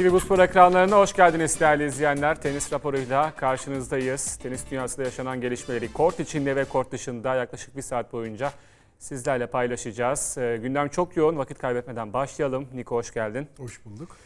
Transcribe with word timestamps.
TV 0.00 0.12
Bu 0.12 0.20
Spor 0.20 0.38
ekranlarına 0.38 0.96
hoş 0.96 1.12
geldiniz 1.12 1.60
değerli 1.60 1.86
izleyenler. 1.86 2.42
Tenis 2.42 2.72
raporuyla 2.72 3.32
karşınızdayız. 3.36 4.36
Tenis 4.36 4.70
dünyasında 4.70 5.06
yaşanan 5.06 5.40
gelişmeleri 5.40 5.92
kort 5.92 6.20
içinde 6.20 6.56
ve 6.56 6.64
kort 6.64 6.92
dışında 6.92 7.34
yaklaşık 7.34 7.76
bir 7.76 7.82
saat 7.82 8.12
boyunca 8.12 8.52
sizlerle 8.98 9.46
paylaşacağız. 9.46 10.38
Ee, 10.38 10.58
gündem 10.62 10.88
çok 10.88 11.16
yoğun. 11.16 11.36
Vakit 11.36 11.58
kaybetmeden 11.58 12.12
başlayalım. 12.12 12.68
Niko 12.74 12.96
hoş 12.96 13.12
geldin. 13.12 13.48
Hoş 13.58 13.84
bulduk. 13.84 14.16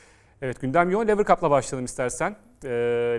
Evet 0.43 0.61
gündem 0.61 0.91
yoğun. 0.91 1.09
Lever 1.09 1.25
Cup'la 1.25 1.51
başlayalım 1.51 1.85
istersen. 1.85 2.37
Ee, 2.65 2.69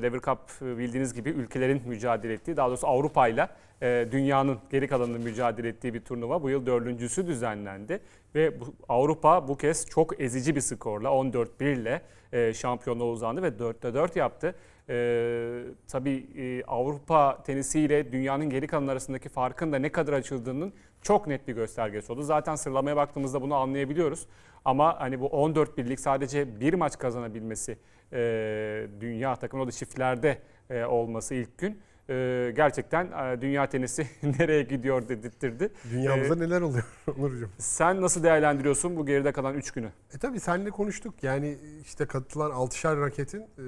Lever 0.03 0.19
Cup 0.19 0.39
bildiğiniz 0.61 1.13
gibi 1.13 1.29
ülkelerin 1.29 1.81
mücadele 1.85 2.33
ettiği, 2.33 2.57
daha 2.57 2.67
doğrusu 2.67 2.87
Avrupa 2.87 3.27
ile 3.27 3.47
e, 3.81 4.07
dünyanın 4.11 4.59
geri 4.71 4.87
kalanının 4.87 5.21
mücadele 5.21 5.67
ettiği 5.67 5.93
bir 5.93 6.01
turnuva. 6.01 6.43
Bu 6.43 6.49
yıl 6.49 6.65
dördüncüsü 6.65 7.27
düzenlendi. 7.27 7.99
Ve 8.35 8.59
bu, 8.59 8.65
Avrupa 8.89 9.47
bu 9.47 9.57
kez 9.57 9.85
çok 9.85 10.21
ezici 10.21 10.55
bir 10.55 10.61
skorla 10.61 11.09
14-1 11.09 11.81
ile 11.81 12.01
e, 12.33 12.53
şampiyonluğa 12.53 13.07
uzandı 13.07 13.43
ve 13.43 13.47
4'te 13.47 13.93
4 13.93 14.15
yaptı. 14.15 14.55
E, 14.89 15.63
tabii 15.87 16.25
e, 16.37 16.63
Avrupa 16.63 17.43
tenisiyle 17.43 18.11
dünyanın 18.11 18.49
geri 18.49 18.67
kalan 18.67 18.87
arasındaki 18.87 19.29
farkın 19.29 19.71
da 19.73 19.79
ne 19.79 19.91
kadar 19.91 20.13
açıldığının 20.13 20.73
çok 21.01 21.27
net 21.27 21.47
bir 21.47 21.53
göstergesi 21.53 22.11
oldu. 22.11 22.23
Zaten 22.23 22.55
sıralamaya 22.55 22.95
baktığımızda 22.95 23.41
bunu 23.41 23.55
anlayabiliyoruz. 23.55 24.27
Ama 24.65 24.99
hani 24.99 25.19
bu 25.19 25.27
14 25.27 25.77
birlik 25.77 25.99
sadece 25.99 26.59
bir 26.59 26.73
maç 26.73 26.97
kazanabilmesi 26.97 27.77
e, 28.13 28.87
dünya 28.99 29.35
takımı 29.35 29.63
o 29.63 29.67
da 29.67 29.71
çiftlerde 29.71 30.41
e, 30.69 30.85
olması 30.85 31.35
ilk 31.35 31.57
gün 31.57 31.79
e, 32.09 32.53
gerçekten 32.55 33.05
e, 33.05 33.41
dünya 33.41 33.69
tenisi 33.69 34.07
nereye 34.23 34.63
gidiyor 34.63 35.09
dedirtti. 35.09 35.71
Dünyamızda 35.91 36.35
neler 36.35 36.61
oluyor 36.61 36.83
Onurcuğum? 37.17 37.49
Sen 37.57 38.01
nasıl 38.01 38.23
değerlendiriyorsun 38.23 38.97
bu 38.97 39.05
geride 39.05 39.31
kalan 39.31 39.53
3 39.53 39.71
günü? 39.71 39.91
E 40.15 40.17
tabii 40.17 40.39
seninle 40.39 40.69
konuştuk. 40.69 41.23
Yani 41.23 41.57
işte 41.81 42.05
katılan 42.05 42.51
6'şar 42.51 43.01
raketin 43.01 43.41
e, 43.41 43.63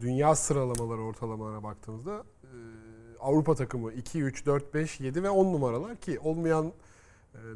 dünya 0.00 0.34
sıralamaları 0.34 1.00
ortalamalarına 1.02 1.62
baktığımızda 1.62 2.24
e, 2.42 2.48
Avrupa 3.20 3.54
takımı 3.54 3.92
2, 3.92 4.22
3, 4.22 4.46
4, 4.46 4.74
5, 4.74 5.00
7 5.00 5.22
ve 5.22 5.30
10 5.30 5.52
numaralar 5.52 5.96
ki 5.96 6.18
olmayan 6.18 6.72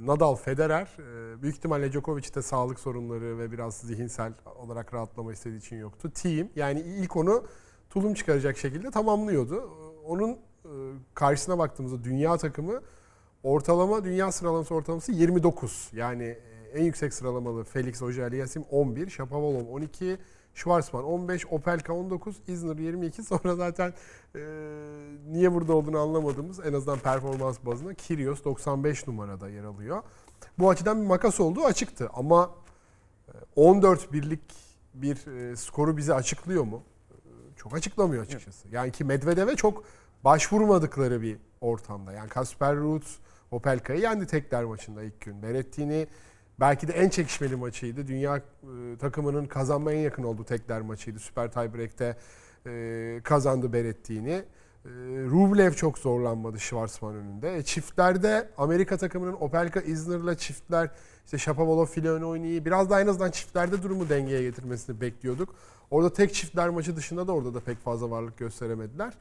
Nadal, 0.01 0.35
Federer 0.35 0.97
e, 0.99 1.43
büyük 1.43 1.57
ihtimalle 1.57 1.93
Djokovic'te 1.93 2.43
sağlık 2.43 2.81
sorunları 2.81 3.39
ve 3.39 3.53
biraz 3.53 3.77
zihinsel 3.77 4.33
olarak 4.57 4.95
rahatlama 4.95 5.33
istediği 5.33 5.59
için 5.59 5.77
yoktu. 5.77 6.11
Team 6.15 6.49
yani 6.57 6.81
ilk 6.81 7.17
onu 7.17 7.45
tulum 7.91 8.15
çıkaracak 8.15 8.59
şekilde 8.59 8.91
tamamlıyordu. 8.91 9.71
Onun 10.05 10.31
e, 10.31 10.39
karşısına 11.15 11.59
baktığımızda 11.59 12.05
dünya 12.05 12.37
takımı 12.37 12.81
ortalama 13.43 14.05
dünya 14.05 14.33
sıralaması 14.33 14.75
ortalaması 14.75 15.13
29. 15.13 15.91
Yani 15.93 16.25
e, 16.25 16.79
en 16.79 16.85
yüksek 16.85 17.15
sıralamalı 17.15 17.65
Felix 17.65 18.03
Auger-Aliassime 18.03 18.65
11, 18.71 19.11
Shapovalov 19.11 19.67
12, 19.67 20.19
Schwarzman 20.55 21.05
15, 21.05 21.47
Opelka 21.47 21.93
19, 21.93 22.37
Isner 22.47 22.77
22. 22.77 23.23
Sonra 23.23 23.55
zaten 23.55 23.95
e, 24.37 24.41
niye 25.31 25.55
burada 25.55 25.75
olduğunu 25.75 25.99
anlamadığımız 25.99 26.61
en 26.67 26.73
azından 26.73 26.99
performans 26.99 27.59
bazında 27.67 27.95
Kyrgios 27.95 28.45
95 28.45 29.07
numarada 29.07 29.49
yer 29.49 29.65
alıyor. 29.65 30.03
Bu 30.59 30.71
açıdan 30.71 31.03
bir 31.03 31.07
makas 31.07 31.41
olduğu 31.41 31.65
açıktı 31.65 32.11
ama 32.15 32.51
14 33.57 34.13
birlik 34.13 34.41
bir 34.95 35.17
skoru 35.57 35.97
bize 35.97 36.15
açıklıyor 36.15 36.65
mu? 36.65 36.83
Çok 37.57 37.75
açıklamıyor 37.75 38.23
açıkçası. 38.23 38.69
Yani 38.69 38.93
ki 38.93 39.05
Medvedev'e 39.05 39.57
çok 39.57 39.85
başvurmadıkları 40.25 41.23
bir 41.23 41.39
ortamda. 41.61 42.13
Yani 42.13 42.29
Kasper 42.29 42.77
Ruud 42.77 43.03
Opelka'yı 43.51 44.01
yendi 44.01 44.27
tekler 44.27 44.65
maçında 44.65 45.03
ilk 45.03 45.21
gün. 45.21 45.43
Berrettini 45.43 46.07
belki 46.61 46.89
de 46.89 46.93
en 46.93 47.09
çekişmeli 47.09 47.57
maçıydı. 47.57 48.07
Dünya 48.07 48.37
e, 48.37 48.43
takımının 48.99 49.47
kazanmaya 49.47 49.99
en 49.99 50.03
yakın 50.03 50.23
olduğu 50.23 50.45
tekler 50.45 50.81
maçıydı. 50.81 51.19
Süper 51.19 51.53
tiebreak'te 51.53 52.17
e, 52.67 53.21
kazandı 53.25 53.73
Berrettini. 53.73 54.31
E, 54.85 54.91
Rublev 55.31 55.73
çok 55.73 55.99
zorlanmadı 55.99 56.61
Schwarzman 56.61 57.15
önünde. 57.15 57.63
Çiftlerde 57.63 58.49
Amerika 58.59 58.97
takımının 58.97 59.33
Opelka 59.33 59.81
Isner'la 59.81 60.37
çiftler 60.37 60.91
işte 61.25 61.39
Shapovalov 61.39 61.87
file 61.87 62.13
oynayı 62.13 62.65
biraz 62.65 62.91
daha 62.91 63.01
en 63.01 63.07
azından 63.07 63.31
çiftlerde 63.31 63.83
durumu 63.83 64.09
dengeye 64.09 64.43
getirmesini 64.43 65.01
bekliyorduk. 65.01 65.55
Orada 65.91 66.13
tek 66.13 66.35
çiftler 66.35 66.69
maçı 66.69 66.97
dışında 66.97 67.27
da 67.27 67.33
orada 67.33 67.55
da 67.55 67.61
pek 67.61 67.79
fazla 67.79 68.11
varlık 68.11 68.39
gösteremediler. 68.39 69.15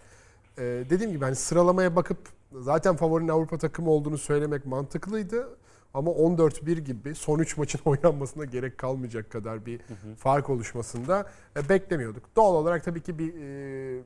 Ee, 0.58 0.64
dediğim 0.90 1.12
gibi 1.12 1.26
hani 1.26 1.36
sıralamaya 1.36 1.96
bakıp 1.96 2.18
zaten 2.54 2.96
favorinin 2.96 3.30
Avrupa 3.30 3.58
takımı 3.58 3.90
olduğunu 3.90 4.18
söylemek 4.18 4.66
mantıklıydı. 4.66 5.58
Ama 5.94 6.12
14-1 6.12 6.80
gibi 6.80 7.16
son 7.16 7.40
3 7.40 7.58
maçın 7.58 7.80
oynanmasına 7.86 8.46
gerek 8.46 8.78
kalmayacak 8.78 9.32
kadar 9.32 9.66
bir 9.66 9.80
hı 9.80 9.94
hı. 9.94 10.16
fark 10.16 10.50
oluşmasında 10.50 11.30
e, 11.58 11.70
beklemiyorduk. 11.70 12.24
Doğal 12.36 12.56
olarak 12.56 12.84
tabii 12.84 13.02
ki 13.02 13.20
bir 13.20 13.34
e, 13.34 14.02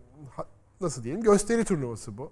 nasıl 0.81 1.03
diyelim 1.03 1.23
gösteri 1.23 1.65
turnuvası 1.65 2.17
bu. 2.17 2.31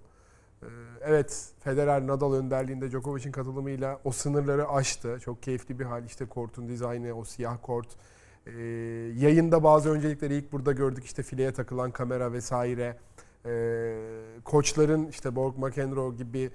E, 0.62 0.66
evet 1.00 1.52
Federer 1.60 2.06
Nadal 2.06 2.34
önderliğinde 2.34 2.90
Djokovic'in 2.90 3.32
katılımıyla 3.32 4.00
o 4.04 4.12
sınırları 4.12 4.68
aştı. 4.68 5.18
Çok 5.20 5.42
keyifli 5.42 5.78
bir 5.78 5.84
hal 5.84 6.04
işte 6.04 6.26
kortun 6.26 6.68
dizaynı, 6.68 7.14
o 7.14 7.24
siyah 7.24 7.56
kort. 7.62 7.88
E, 8.46 8.52
yayında 9.16 9.64
bazı 9.64 9.90
öncelikleri 9.90 10.34
ilk 10.34 10.52
burada 10.52 10.72
gördük 10.72 11.04
işte 11.04 11.22
fileye 11.22 11.52
takılan 11.52 11.90
kamera 11.90 12.32
vesaire 12.32 12.96
e, 13.46 13.94
koçların 14.44 15.06
işte 15.06 15.36
Borg 15.36 15.58
McEnroe 15.58 16.16
gibi 16.16 16.50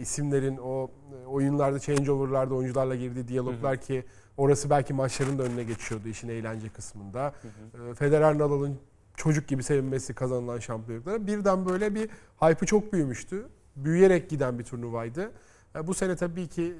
isimlerin 0.00 0.56
o 0.56 0.90
e, 1.12 1.26
oyunlarda 1.26 1.78
changeover'larda 1.78 2.54
oyuncularla 2.54 2.96
girdiği 2.96 3.28
diyaloglar 3.28 3.76
hı 3.76 3.80
hı. 3.80 3.86
ki 3.86 4.04
orası 4.36 4.70
belki 4.70 4.94
maçların 4.94 5.38
da 5.38 5.42
önüne 5.42 5.64
geçiyordu 5.64 6.08
işin 6.08 6.28
eğlence 6.28 6.68
kısmında. 6.68 7.34
Hı 7.42 7.78
hı. 7.78 7.90
E, 7.90 7.94
Federer 7.94 8.38
Nadal'ın 8.38 8.78
çocuk 9.16 9.48
gibi 9.48 9.62
sevinmesi 9.62 10.14
kazanılan 10.14 10.58
şampiyonluklara 10.58 11.26
birden 11.26 11.66
böyle 11.66 11.94
bir 11.94 12.08
hype'ı 12.40 12.66
çok 12.66 12.92
büyümüştü. 12.92 13.48
Büyüyerek 13.76 14.30
giden 14.30 14.58
bir 14.58 14.64
turnuvaydı. 14.64 15.30
Bu 15.84 15.94
sene 15.94 16.16
tabii 16.16 16.48
ki 16.48 16.74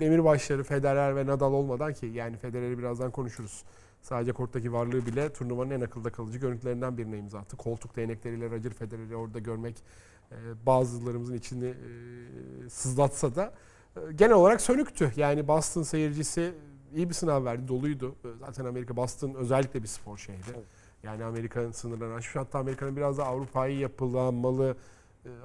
demirbaşları 0.00 0.64
Federer 0.64 1.16
ve 1.16 1.26
Nadal 1.26 1.52
olmadan 1.52 1.92
ki 1.92 2.06
yani 2.06 2.36
Federer'i 2.36 2.78
birazdan 2.78 3.10
konuşuruz. 3.10 3.64
Sadece 4.02 4.32
korttaki 4.32 4.72
varlığı 4.72 5.06
bile 5.06 5.32
turnuvanın 5.32 5.70
en 5.70 5.80
akılda 5.80 6.10
kalıcı 6.10 6.38
görüntülerinden 6.38 6.98
birine 6.98 7.18
imza 7.18 7.38
attı. 7.38 7.56
Koltuk 7.56 7.96
değnekleriyle 7.96 8.50
Roger 8.50 8.72
Federer'i 8.72 9.16
orada 9.16 9.38
görmek 9.38 9.76
e, 9.76 10.17
bazılarımızın 10.66 11.34
içini 11.34 11.66
e, 11.66 12.68
sızlatsa 12.68 13.34
da 13.34 13.52
e, 13.96 14.12
genel 14.12 14.34
olarak 14.34 14.60
sönüktü. 14.60 15.12
Yani 15.16 15.48
Boston 15.48 15.82
seyircisi 15.82 16.54
iyi 16.94 17.08
bir 17.08 17.14
sınav 17.14 17.44
verdi, 17.44 17.68
doluydu. 17.68 18.14
Zaten 18.40 18.64
Amerika, 18.64 18.96
Boston 18.96 19.34
özellikle 19.34 19.82
bir 19.82 19.88
spor 19.88 20.18
şehri. 20.18 20.56
Yani 21.02 21.24
Amerika'nın 21.24 21.72
sınırlarını 21.72 22.14
aşmış. 22.14 22.36
Hatta 22.36 22.58
Amerika'nın 22.58 22.96
biraz 22.96 23.18
da 23.18 23.26
Avrupa'yı 23.26 23.78
yapılanmalı, 23.78 24.76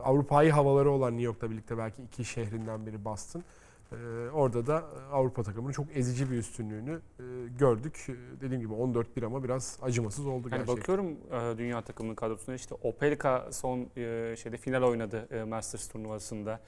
Avrupa'yı 0.03 0.51
havaları 0.51 0.91
olan 0.91 1.11
New 1.11 1.23
York'ta 1.23 1.51
birlikte 1.51 1.77
belki 1.77 2.03
iki 2.03 2.25
şehrinden 2.25 2.85
biri 2.85 3.05
Boston. 3.05 3.43
Ee, 3.93 4.29
orada 4.29 4.67
da 4.67 4.83
Avrupa 5.11 5.43
takımının 5.43 5.73
çok 5.73 5.85
ezici 5.97 6.31
bir 6.31 6.37
üstünlüğünü 6.37 7.01
e, 7.19 7.23
gördük. 7.59 8.05
Ee, 8.09 8.41
dediğim 8.41 8.61
gibi 8.61 8.73
14-1 8.73 9.25
ama 9.25 9.43
biraz 9.43 9.79
acımasız 9.81 10.27
oldu 10.27 10.49
yani 10.51 10.59
gerçekten. 10.59 10.77
Bakıyorum 10.77 11.17
e, 11.31 11.57
dünya 11.57 11.81
takımının 11.81 12.15
kadrosuna 12.15 12.55
işte 12.55 12.75
Opelka 12.75 13.49
son 13.51 13.79
e, 13.97 14.35
şeyde 14.43 14.57
final 14.57 14.83
oynadı 14.83 15.45
Masters 15.47 15.87
turnuvasında. 15.87 16.59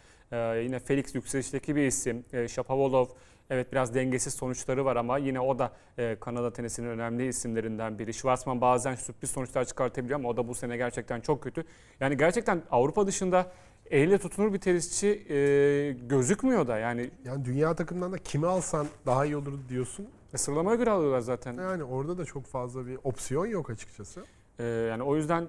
Yine 0.64 0.80
Felix 0.80 1.16
yükselişteki 1.16 1.76
bir 1.76 1.88
isim. 1.88 2.26
Shapovalov 2.48 3.06
Evet 3.50 3.72
biraz 3.72 3.96
dengesiz 3.96 4.34
sonuçları 4.34 4.86
var 4.86 4.96
ama 4.96 5.18
yine 5.18 5.40
o 5.40 5.60
da 5.60 5.72
Kanada 6.20 6.54
tenisinin 6.54 6.88
önemli 6.88 7.28
isimlerinden 7.28 8.00
biri. 8.00 8.14
Schwarzman 8.14 8.62
bazen 8.62 8.96
sürpriz 8.96 9.32
sonuçlar 9.32 9.66
çıkartabiliyor 9.66 10.20
ama 10.20 10.30
o 10.30 10.38
da 10.38 10.48
bu 10.48 10.56
sene 10.56 10.78
gerçekten 10.78 11.22
çok 11.22 11.44
kötü. 11.44 11.64
Yani 12.00 12.18
gerçekten 12.18 12.62
Avrupa 12.72 13.08
dışında 13.08 13.52
elle 13.92 14.18
tutunur 14.18 14.54
bir 14.54 14.60
tenisçi 14.60 15.26
e, 15.30 15.92
gözükmüyor 15.92 16.68
da 16.68 16.78
yani. 16.78 17.10
Yani 17.26 17.46
dünya 17.46 17.76
takımından 17.76 18.12
da 18.12 18.18
kimi 18.18 18.48
alsan 18.48 18.88
daha 19.06 19.26
iyi 19.26 19.38
olur 19.38 19.54
diyorsun. 19.70 20.08
E, 20.34 20.38
sıralamaya 20.38 20.76
göre 20.76 20.90
alıyorlar 20.90 21.20
zaten. 21.20 21.54
Yani 21.54 21.84
orada 21.84 22.18
da 22.18 22.26
çok 22.26 22.46
fazla 22.46 22.88
bir 22.88 23.00
opsiyon 23.04 23.46
yok 23.46 23.70
açıkçası. 23.70 24.24
E, 24.60 24.64
yani 24.64 25.04
o 25.04 25.16
yüzden 25.16 25.48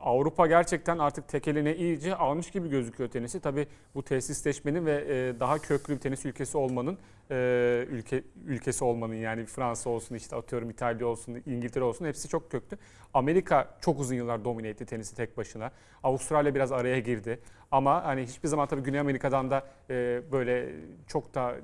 Avrupa 0.00 0.46
gerçekten 0.46 0.98
artık 0.98 1.28
tek 1.28 1.48
eline 1.48 1.76
iyice 1.76 2.14
almış 2.14 2.50
gibi 2.50 2.68
gözüküyor 2.68 3.10
tenisi. 3.10 3.40
Tabi 3.40 3.66
bu 3.94 4.02
tesisleşmenin 4.02 4.86
ve 4.86 5.04
e, 5.08 5.40
daha 5.40 5.58
köklü 5.58 5.94
bir 5.94 6.00
tenis 6.00 6.26
ülkesi 6.26 6.58
olmanın 6.58 6.98
e, 7.30 7.86
ülke 7.90 8.22
ülkesi 8.46 8.84
olmanın 8.84 9.14
yani 9.14 9.46
Fransa 9.46 9.90
olsun 9.90 10.14
işte 10.14 10.36
atıyorum 10.36 10.70
İtalya 10.70 11.06
olsun 11.06 11.42
İngiltere 11.46 11.84
olsun 11.84 12.04
hepsi 12.04 12.28
çok 12.28 12.50
köklü. 12.50 12.78
Amerika 13.14 13.76
çok 13.80 14.00
uzun 14.00 14.14
yıllar 14.14 14.44
domine 14.44 14.68
etti 14.68 14.86
tenisi 14.86 15.16
tek 15.16 15.36
başına. 15.36 15.72
Avustralya 16.02 16.54
biraz 16.54 16.72
araya 16.72 16.98
girdi. 16.98 17.40
Ama 17.70 18.04
hani 18.04 18.22
hiçbir 18.22 18.48
zaman 18.48 18.68
tabii 18.68 18.82
Güney 18.82 19.00
Amerika'dan 19.00 19.50
da 19.50 19.66
e, 19.90 20.22
böyle 20.32 20.74
çok 21.06 21.34
da 21.34 21.54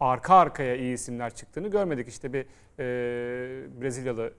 arka 0.00 0.34
arkaya 0.34 0.76
iyi 0.76 0.94
isimler 0.94 1.34
çıktığını 1.34 1.68
görmedik. 1.68 2.08
İşte 2.08 2.32
bir 2.32 2.46
Brezilyalı 3.80 4.32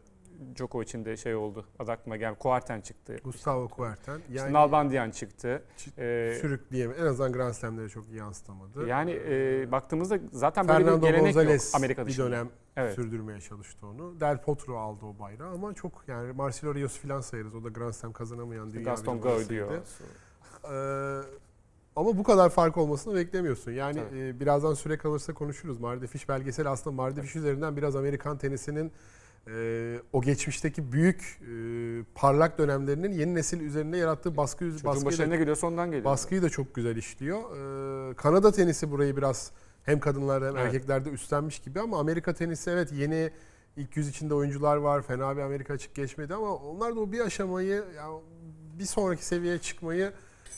Djokovic'in 0.55 1.05
de 1.05 1.17
şey 1.17 1.35
oldu. 1.35 1.65
Adı 1.79 1.91
aklıma 1.91 2.17
geldi. 2.17 2.35
Kuarten 2.39 2.81
çıktı. 2.81 3.17
Gustavo 3.23 3.67
Kuerten. 3.67 4.19
İşte 4.19 4.33
Yani 4.33 4.53
Nalbandian 4.53 5.11
çıktı. 5.11 5.63
Ee, 5.97 6.37
sürükleyemedi. 6.41 6.99
En 7.01 7.05
azından 7.05 7.31
Grand 7.33 7.53
Slam'lere 7.53 7.89
çok 7.89 8.09
yansıtamadı. 8.11 8.87
yani 8.87 9.11
e, 9.27 9.67
baktığımızda 9.71 10.19
zaten 10.31 10.67
böyle 10.67 10.79
Fernando 10.83 11.01
bir 11.01 11.07
gelenek 11.07 11.33
Gonzalez 11.33 11.65
yok 11.65 11.75
Amerika 11.75 12.07
bir 12.07 12.17
dönem 12.17 12.49
Evet. 12.77 12.95
sürdürmeye 12.95 13.41
çalıştı 13.41 13.87
onu. 13.87 14.19
Del 14.19 14.41
Potro 14.41 14.77
aldı 14.77 15.05
o 15.05 15.19
bayrağı 15.19 15.51
ama 15.53 15.73
çok 15.73 16.03
yani 16.07 16.31
Marcelo 16.31 16.75
Rios 16.75 16.97
filan 16.99 17.21
sayarız. 17.21 17.55
O 17.55 17.63
da 17.63 17.69
Grand 17.69 17.93
Slam 17.93 18.13
kazanamayan 18.13 18.71
dünya 18.71 18.83
Gaston 18.83 19.21
Gaudio. 19.21 19.65
numarasıydı. 19.65 19.83
Ee, 20.63 21.21
ama 21.95 22.17
bu 22.17 22.23
kadar 22.23 22.49
fark 22.49 22.77
olmasını 22.77 23.15
beklemiyorsun. 23.15 23.71
Yani 23.71 23.99
Evet. 24.13 24.35
e, 24.35 24.39
birazdan 24.39 24.73
süre 24.73 24.97
kalırsa 24.97 25.33
konuşuruz. 25.33 25.79
Mardefiş 25.79 26.29
belgesel 26.29 26.71
aslında 26.71 26.95
Mardefiş 26.95 27.35
üzerinden 27.35 27.77
biraz 27.77 27.95
Amerikan 27.95 28.37
tenisinin 28.37 28.91
e, 29.47 29.99
o 30.13 30.21
geçmişteki 30.21 30.91
büyük 30.91 31.39
e, 31.41 32.03
parlak 32.15 32.57
dönemlerinin 32.57 33.11
yeni 33.11 33.35
nesil 33.35 33.61
üzerinde 33.61 33.97
yarattığı 33.97 34.37
baskı 34.37 34.59
Çocuğun 34.65 34.83
baskıyı 34.83 35.05
başına 35.05 35.25
da, 35.25 35.29
ne 35.29 35.37
geliyorsa 35.37 35.67
ondan 35.67 35.87
geliyor. 35.87 36.05
baskıyı 36.05 36.41
da 36.41 36.49
çok 36.49 36.75
güzel 36.75 36.95
işliyor. 36.95 37.39
Ee, 38.11 38.13
Kanada 38.15 38.51
tenisi 38.51 38.91
burayı 38.91 39.17
biraz 39.17 39.51
hem 39.83 39.99
kadınlarda 39.99 40.47
hem 40.47 40.57
Evet. 40.57 40.65
erkeklerde 40.65 41.09
üstlenmiş 41.09 41.59
gibi 41.59 41.79
ama 41.79 41.99
Amerika 41.99 42.33
tenisi 42.33 42.69
evet 42.69 42.91
yeni 42.91 43.31
ilk 43.77 43.97
yüz 43.97 44.09
içinde 44.09 44.33
oyuncular 44.33 44.77
var. 44.77 45.01
Fena 45.01 45.37
bir 45.37 45.41
Amerika 45.41 45.73
açık 45.73 45.95
geçmedi 45.95 46.33
ama 46.33 46.55
onlar 46.55 46.95
da 46.95 46.99
o 46.99 47.11
bir 47.11 47.19
aşamayı 47.19 47.83
yani 47.97 48.19
bir 48.79 48.85
sonraki 48.85 49.25
seviyeye 49.25 49.57
çıkmayı 49.57 50.11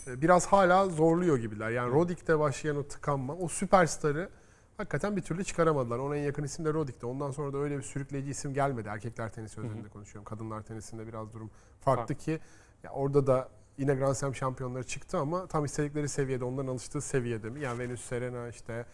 e, 0.08 0.22
biraz 0.22 0.46
hala 0.46 0.86
zorluyor 0.86 1.38
gibiler. 1.38 1.70
Yani 1.70 1.94
Rodik'te 1.94 2.40
başlayan 2.40 2.78
o 2.78 2.84
tıkanma, 2.84 3.36
o 3.36 3.48
süperstarı 3.48 4.30
hakikaten 4.78 5.16
bir 5.16 5.22
türlü 5.22 5.44
çıkaramadılar. 5.44 6.00
Ona 6.00 6.16
en 6.16 6.24
yakın 6.24 6.44
isim 6.44 6.66
de 6.66 6.74
Rodik'ti. 6.74 7.06
Ondan 7.06 7.32
sonra 7.32 7.54
da 7.54 7.58
öyle 7.58 7.78
bir 7.78 7.84
sürükleyici 7.84 8.32
isim 8.32 8.54
gelmedi. 8.54 8.88
Erkekler 8.88 9.32
tenisi 9.32 9.60
özelinde 9.62 9.90
konuşuyorum. 9.90 10.26
Kadınlar 10.26 10.62
tenisinde 10.62 11.08
biraz 11.08 11.34
durum 11.34 11.50
farklı 11.82 12.02
Farklı. 12.02 12.16
ki 12.16 12.40
ya 12.84 12.92
orada 12.92 13.28
da 13.28 13.50
yine 13.78 13.96
Grand 13.96 14.14
Slam 14.16 14.36
şampiyonları 14.36 14.84
çıktı 14.84 15.18
ama 15.18 15.48
tam 15.48 15.66
istedikleri 15.66 16.10
seviyede, 16.10 16.44
onların 16.46 16.68
alıştığı 16.68 17.02
seviyede 17.02 17.50
mi? 17.50 17.62
Yani 17.62 17.80
Venus 17.80 18.02
Serena 18.02 18.48
işte 18.48 18.86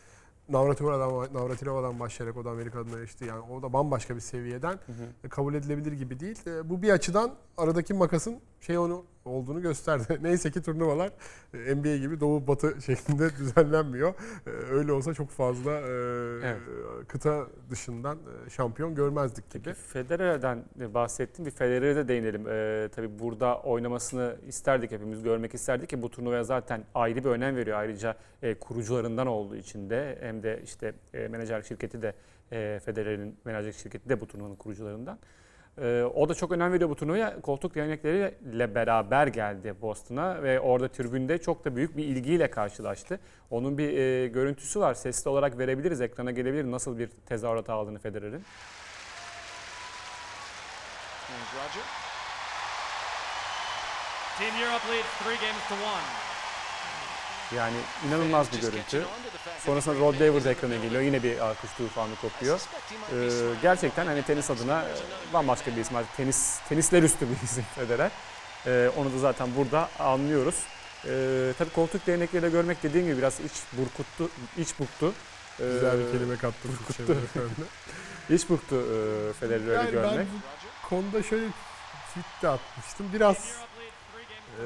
Navratilova'dan, 0.49 1.33
Navratilova'dan 1.33 1.99
başlayarak 1.99 2.37
o 2.37 2.45
da 2.45 2.49
Amerika 2.49 2.79
adına 2.79 3.01
işte 3.03 3.25
yani 3.25 3.39
o 3.39 3.61
da 3.61 3.73
bambaşka 3.73 4.15
bir 4.15 4.19
seviyeden 4.19 4.71
Hı 4.73 4.91
hı. 5.23 5.29
kabul 5.29 5.53
edilebilir 5.53 5.91
gibi 5.91 6.19
değil. 6.19 6.47
E, 6.47 6.69
Bu 6.69 6.81
bir 6.81 6.89
açıdan 6.89 7.31
aradaki 7.57 7.93
makasın 7.93 8.39
şey 8.61 8.77
onu 8.77 9.05
olduğunu 9.25 9.61
gösterdi. 9.61 10.19
Neyse 10.21 10.51
ki 10.51 10.61
turnuvalar 10.61 11.11
e, 11.53 11.75
NBA 11.75 11.97
gibi 11.97 12.19
doğu 12.19 12.47
batı 12.47 12.81
şeklinde 12.85 13.29
düzenlenmiyor. 13.29 14.13
E, 14.47 14.49
Öyle 14.49 14.91
olsa 14.91 15.13
çok 15.13 15.29
fazla 15.29 15.71
e, 15.71 15.83
Evet. 16.43 16.59
kıta 17.07 17.47
dışından 17.69 18.17
şampiyon 18.49 18.95
görmezdik 18.95 19.49
gibi. 19.49 19.63
Peki 19.63 19.79
Federer'den 19.79 20.63
bahsettim. 20.93 21.45
Bir 21.45 21.51
Federer'e 21.51 21.95
de 21.95 22.07
değinelim. 22.07 22.47
Ee, 22.47 22.89
tabii 22.95 23.19
burada 23.19 23.59
oynamasını 23.59 24.35
isterdik 24.47 24.91
hepimiz, 24.91 25.23
görmek 25.23 25.53
isterdik 25.53 25.89
ki 25.89 26.01
bu 26.01 26.11
turnuvaya 26.11 26.43
zaten 26.43 26.83
ayrı 26.95 27.23
bir 27.23 27.29
önem 27.29 27.55
veriyor. 27.55 27.77
Ayrıca 27.77 28.15
e, 28.41 28.55
kurucularından 28.55 29.27
olduğu 29.27 29.55
için 29.55 29.89
de 29.89 30.17
hem 30.21 30.43
de 30.43 30.61
işte 30.63 30.93
e, 31.13 31.27
menajerlik 31.27 31.65
şirketi 31.65 32.01
de 32.01 32.13
e, 32.51 32.79
Federer'in 32.85 33.35
menajerlik 33.45 33.77
şirketi 33.77 34.09
de 34.09 34.21
bu 34.21 34.27
turnuvanın 34.27 34.55
kurucularından. 34.55 35.19
Ee, 35.81 36.03
o 36.03 36.29
da 36.29 36.33
çok 36.33 36.51
önem 36.51 36.73
veriyor 36.73 36.89
bu 36.89 36.95
turnuvaya. 36.95 37.41
Koltuk 37.41 37.75
değnekleriyle 37.75 38.75
beraber 38.75 39.27
geldi 39.27 39.75
Boston'a 39.81 40.43
ve 40.43 40.59
orada 40.59 40.87
tribünde 40.87 41.37
çok 41.37 41.65
da 41.65 41.75
büyük 41.75 41.97
bir 41.97 42.03
ilgiyle 42.03 42.49
karşılaştı. 42.49 43.19
Onun 43.51 43.77
bir 43.77 43.97
e, 43.97 44.27
görüntüsü 44.27 44.79
var. 44.79 44.93
Sesli 44.93 45.29
olarak 45.29 45.57
verebiliriz, 45.57 46.01
ekrana 46.01 46.31
gelebilir 46.31 46.71
nasıl 46.71 46.97
bir 46.97 47.09
tezahürat 47.25 47.69
aldığını 47.69 47.99
Federer'in. 47.99 48.43
Team 54.37 54.55
Europe 54.61 54.87
leads 54.91 55.07
three 55.23 55.37
games 55.37 55.67
to 55.69 55.75
one. 55.75 56.32
Yani 57.57 57.75
inanılmaz 58.07 58.51
bir 58.53 58.61
görüntü. 58.61 59.03
Sonrasında 59.65 59.99
Rod 59.99 60.13
Laver 60.19 60.43
de 60.43 60.49
ekrana 60.51 60.75
geliyor. 60.75 61.01
Yine 61.01 61.23
bir 61.23 61.37
alkış 61.39 61.71
tufanı 61.77 62.15
kopuyor. 62.21 62.59
Ee, 63.11 63.29
gerçekten 63.61 64.05
hani 64.05 64.23
tenis 64.23 64.49
adına 64.51 64.81
e, 64.83 65.33
bambaşka 65.33 65.75
bir 65.75 65.81
isim. 65.81 65.95
Artık 65.97 66.17
tenis 66.17 66.59
tenisler 66.69 67.03
üstü 67.03 67.27
bir 67.29 67.35
isim 67.43 67.63
Federer. 67.75 68.11
Ee, 68.67 68.89
onu 68.97 69.13
da 69.13 69.17
zaten 69.17 69.49
burada 69.57 69.89
anlıyoruz. 69.99 70.55
Ee, 71.05 71.53
tabii 71.57 71.69
koltuk 71.69 72.07
değnekleriyle 72.07 72.49
görmek 72.49 72.83
dediğim 72.83 73.07
gibi 73.07 73.17
biraz 73.17 73.39
iç 73.39 73.51
burkuttu, 73.73 74.29
iç 74.57 74.79
buktu. 74.79 75.13
Ee, 75.59 75.63
Güzel 75.73 75.99
bir 75.99 76.11
kelime 76.11 76.37
kattım. 76.37 76.79
Kutlu. 76.87 77.15
İç 78.29 78.49
buktu 78.49 78.75
e, 78.75 79.33
Federer'i 79.33 79.63
öyle 79.63 79.73
Yani 79.73 79.85
ben 79.85 79.91
görmek. 79.91 80.27
bu 80.83 80.87
konuda 80.89 81.23
şöyle 81.23 81.45
tweet 82.09 82.25
de 82.41 82.47
atmıştım. 82.49 83.05
Biraz 83.13 83.37
e, 84.61 84.65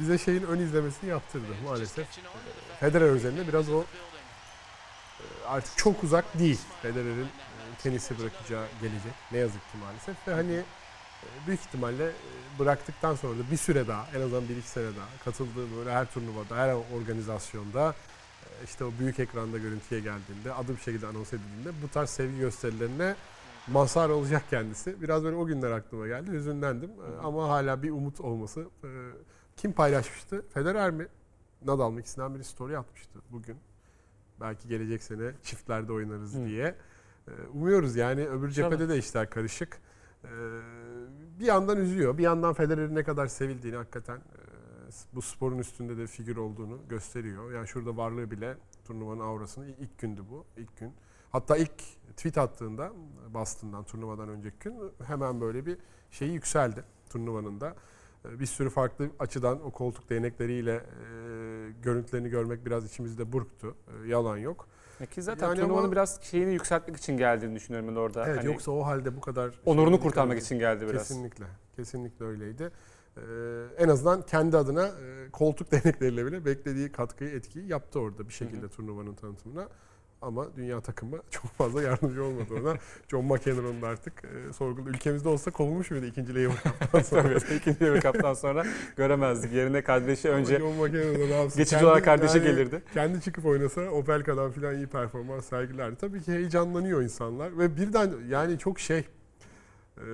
bize 0.00 0.18
şeyin 0.18 0.42
ön 0.42 0.58
izlemesini 0.58 1.10
yaptırdı 1.10 1.46
maalesef. 1.64 2.06
Federer 2.80 3.10
üzerinde 3.10 3.48
biraz 3.48 3.70
o 3.70 3.80
e, 3.80 3.84
artık 5.46 5.76
çok 5.76 6.04
uzak 6.04 6.38
değil 6.38 6.60
Federer'in 6.82 7.24
e, 7.24 7.28
tenisi 7.82 8.18
bırakacağı 8.18 8.66
gelecek. 8.80 9.12
Ne 9.32 9.38
yazık 9.38 9.60
ki 9.60 9.78
maalesef. 9.84 10.28
Ve 10.28 10.34
hani 10.34 10.54
e, 10.54 11.26
büyük 11.46 11.60
ihtimalle 11.60 12.10
bıraktıktan 12.58 13.14
sonra 13.14 13.38
da 13.38 13.50
bir 13.50 13.56
süre 13.56 13.88
daha 13.88 14.06
en 14.16 14.20
azından 14.20 14.48
bir 14.48 14.56
iki 14.56 14.68
sene 14.68 14.86
daha 14.86 15.24
katıldığı 15.24 15.76
böyle 15.76 15.92
her 15.92 16.12
turnuvada, 16.12 16.56
her 16.56 16.74
organizasyonda 16.96 17.94
işte 18.64 18.84
o 18.84 18.90
büyük 18.98 19.18
ekranda 19.18 19.58
görüntüye 19.58 20.00
geldiğinde, 20.00 20.52
adı 20.52 20.76
bir 20.76 20.80
şekilde 20.80 21.06
anons 21.06 21.32
edildiğinde 21.32 21.82
bu 21.82 21.88
tarz 21.88 22.10
sevgi 22.10 22.38
gösterilerine 22.38 23.14
mazhar 23.68 24.08
olacak 24.08 24.42
kendisi. 24.50 25.02
Biraz 25.02 25.24
böyle 25.24 25.36
o 25.36 25.46
günler 25.46 25.70
aklıma 25.70 26.06
geldi. 26.06 26.30
Hüzünlendim. 26.32 26.90
Ama 27.22 27.48
hala 27.48 27.82
bir 27.82 27.90
umut 27.90 28.20
olması. 28.20 28.66
Kim 29.58 29.72
paylaşmıştı? 29.72 30.44
Federer 30.54 30.90
mi? 30.90 31.06
Nadal 31.64 31.90
mı? 31.90 32.00
İkisinden 32.00 32.34
biri 32.34 32.44
story 32.44 32.78
atmıştı 32.78 33.18
bugün. 33.30 33.56
Belki 34.40 34.68
gelecek 34.68 35.02
sene 35.02 35.32
çiftlerde 35.42 35.92
oynarız 35.92 36.34
Hı. 36.34 36.46
diye. 36.46 36.74
E, 37.28 37.32
Umuyoruz 37.54 37.96
yani. 37.96 38.28
Öbür 38.28 38.50
cephede 38.50 38.88
de 38.88 38.98
işler 38.98 39.30
karışık. 39.30 39.78
E, 40.24 40.28
Bir 41.40 41.46
yandan 41.46 41.76
üzüyor. 41.76 42.18
Bir 42.18 42.22
yandan 42.22 42.54
Federer'in 42.54 42.94
ne 42.94 43.04
kadar 43.04 43.26
sevildiğini 43.26 43.76
hakikaten 43.76 44.16
e, 44.16 44.40
bu 45.14 45.22
sporun 45.22 45.58
üstünde 45.58 45.96
de 45.96 46.06
figür 46.06 46.36
olduğunu 46.36 46.78
gösteriyor. 46.88 47.52
Yani 47.52 47.68
şurada 47.68 47.96
varlığı 47.96 48.30
bile 48.30 48.56
turnuvanın 48.84 49.20
aurasını 49.20 49.66
ilk 49.68 49.98
gündü 49.98 50.22
bu. 50.30 50.44
ilk 50.56 50.76
gün. 50.76 50.92
Hatta 51.32 51.56
ilk 51.56 51.78
tweet 52.16 52.38
attığında 52.38 52.92
Boston'dan 53.34 53.84
turnuvadan 53.84 54.28
önceki 54.28 54.58
gün 54.58 54.74
hemen 55.06 55.40
böyle 55.40 55.66
bir 55.66 55.78
şeyi 56.10 56.32
yükseldi 56.32 56.84
turnuvanın 57.10 57.60
da. 57.60 57.74
Bir 58.28 58.46
sürü 58.46 58.70
farklı 58.70 59.10
açıdan 59.18 59.66
o 59.66 59.70
koltuk 59.70 60.10
değnekleriyle 60.10 60.74
e, 60.74 60.82
görüntülerini 61.82 62.28
görmek 62.28 62.66
biraz 62.66 62.84
içimizde 62.84 63.32
burktu. 63.32 63.74
E, 64.04 64.08
yalan 64.08 64.36
yok. 64.36 64.68
Ya 65.00 65.06
Ki 65.06 65.22
zaten 65.22 65.46
Yani 65.46 65.60
turnuvanın 65.60 65.82
ama- 65.82 65.92
biraz 65.92 66.22
şeyini 66.22 66.52
yükseltmek 66.52 66.96
için 66.96 67.16
geldiğini 67.16 67.54
düşünüyorum 67.54 67.88
ben 67.88 67.94
orada. 68.00 68.26
Evet 68.26 68.38
Hani 68.38 68.46
yoksa 68.46 68.70
o 68.70 68.84
halde 68.84 69.16
bu 69.16 69.20
kadar 69.20 69.60
onurunu 69.64 69.88
şeyini 69.88 70.02
kurtarmak 70.02 70.38
için 70.38 70.58
geldi 70.58 70.88
biraz. 70.88 71.08
Kesinlikle. 71.08 71.44
Kesinlikle 71.76 72.24
öyleydi. 72.24 72.70
Ee, 73.16 73.20
en 73.78 73.88
azından 73.88 74.22
kendi 74.22 74.56
adına 74.56 74.86
e, 74.86 75.30
koltuk 75.32 75.70
değnekleriyle 75.72 76.26
bile 76.26 76.44
beklediği 76.44 76.92
katkıyı, 76.92 77.30
etkiyi 77.30 77.68
yaptı 77.68 78.00
orada 78.00 78.28
bir 78.28 78.32
şekilde 78.32 78.68
turnuvanın 78.68 79.14
tanıtımına. 79.14 79.68
Ama 80.22 80.56
dünya 80.56 80.80
takımı 80.80 81.18
çok 81.30 81.44
fazla 81.44 81.82
yardımcı 81.82 82.24
olmadı 82.24 82.54
ona. 82.62 82.76
John 83.08 83.24
McEnroe'nun 83.24 83.82
da 83.82 83.88
artık 83.88 84.22
e, 84.24 84.52
sorgulu. 84.52 84.88
Ülkemizde 84.88 85.28
olsa 85.28 85.50
kovulmuş 85.50 85.90
muydu 85.90 86.06
ikinci 86.06 86.34
Lever 86.34 86.52
Cup'tan 86.64 87.00
sonra? 87.02 87.38
Tabii 87.38 87.54
ikinci 87.54 87.80
Lever 87.80 88.00
Cup'tan 88.00 88.34
sonra 88.34 88.66
göremezdik. 88.96 89.52
Yerine 89.52 89.82
kardeşi 89.82 90.28
önce 90.28 90.58
geçici 91.56 91.70
Kendi- 91.70 91.86
olarak 91.86 92.04
kardeşi 92.04 92.38
yani 92.38 92.46
gelirdi. 92.46 92.82
Kendi 92.94 93.20
çıkıp 93.20 93.46
oynasa 93.46 93.80
Opelka'dan 93.90 94.50
falan 94.50 94.76
iyi 94.76 94.86
performans 94.86 95.44
sergilerdi. 95.46 95.96
Tabii 95.96 96.22
ki 96.22 96.32
heyecanlanıyor 96.32 97.02
insanlar 97.02 97.58
ve 97.58 97.76
birden 97.76 98.10
yani 98.28 98.58
çok 98.58 98.80
şey 98.80 98.98
e, 99.98 100.04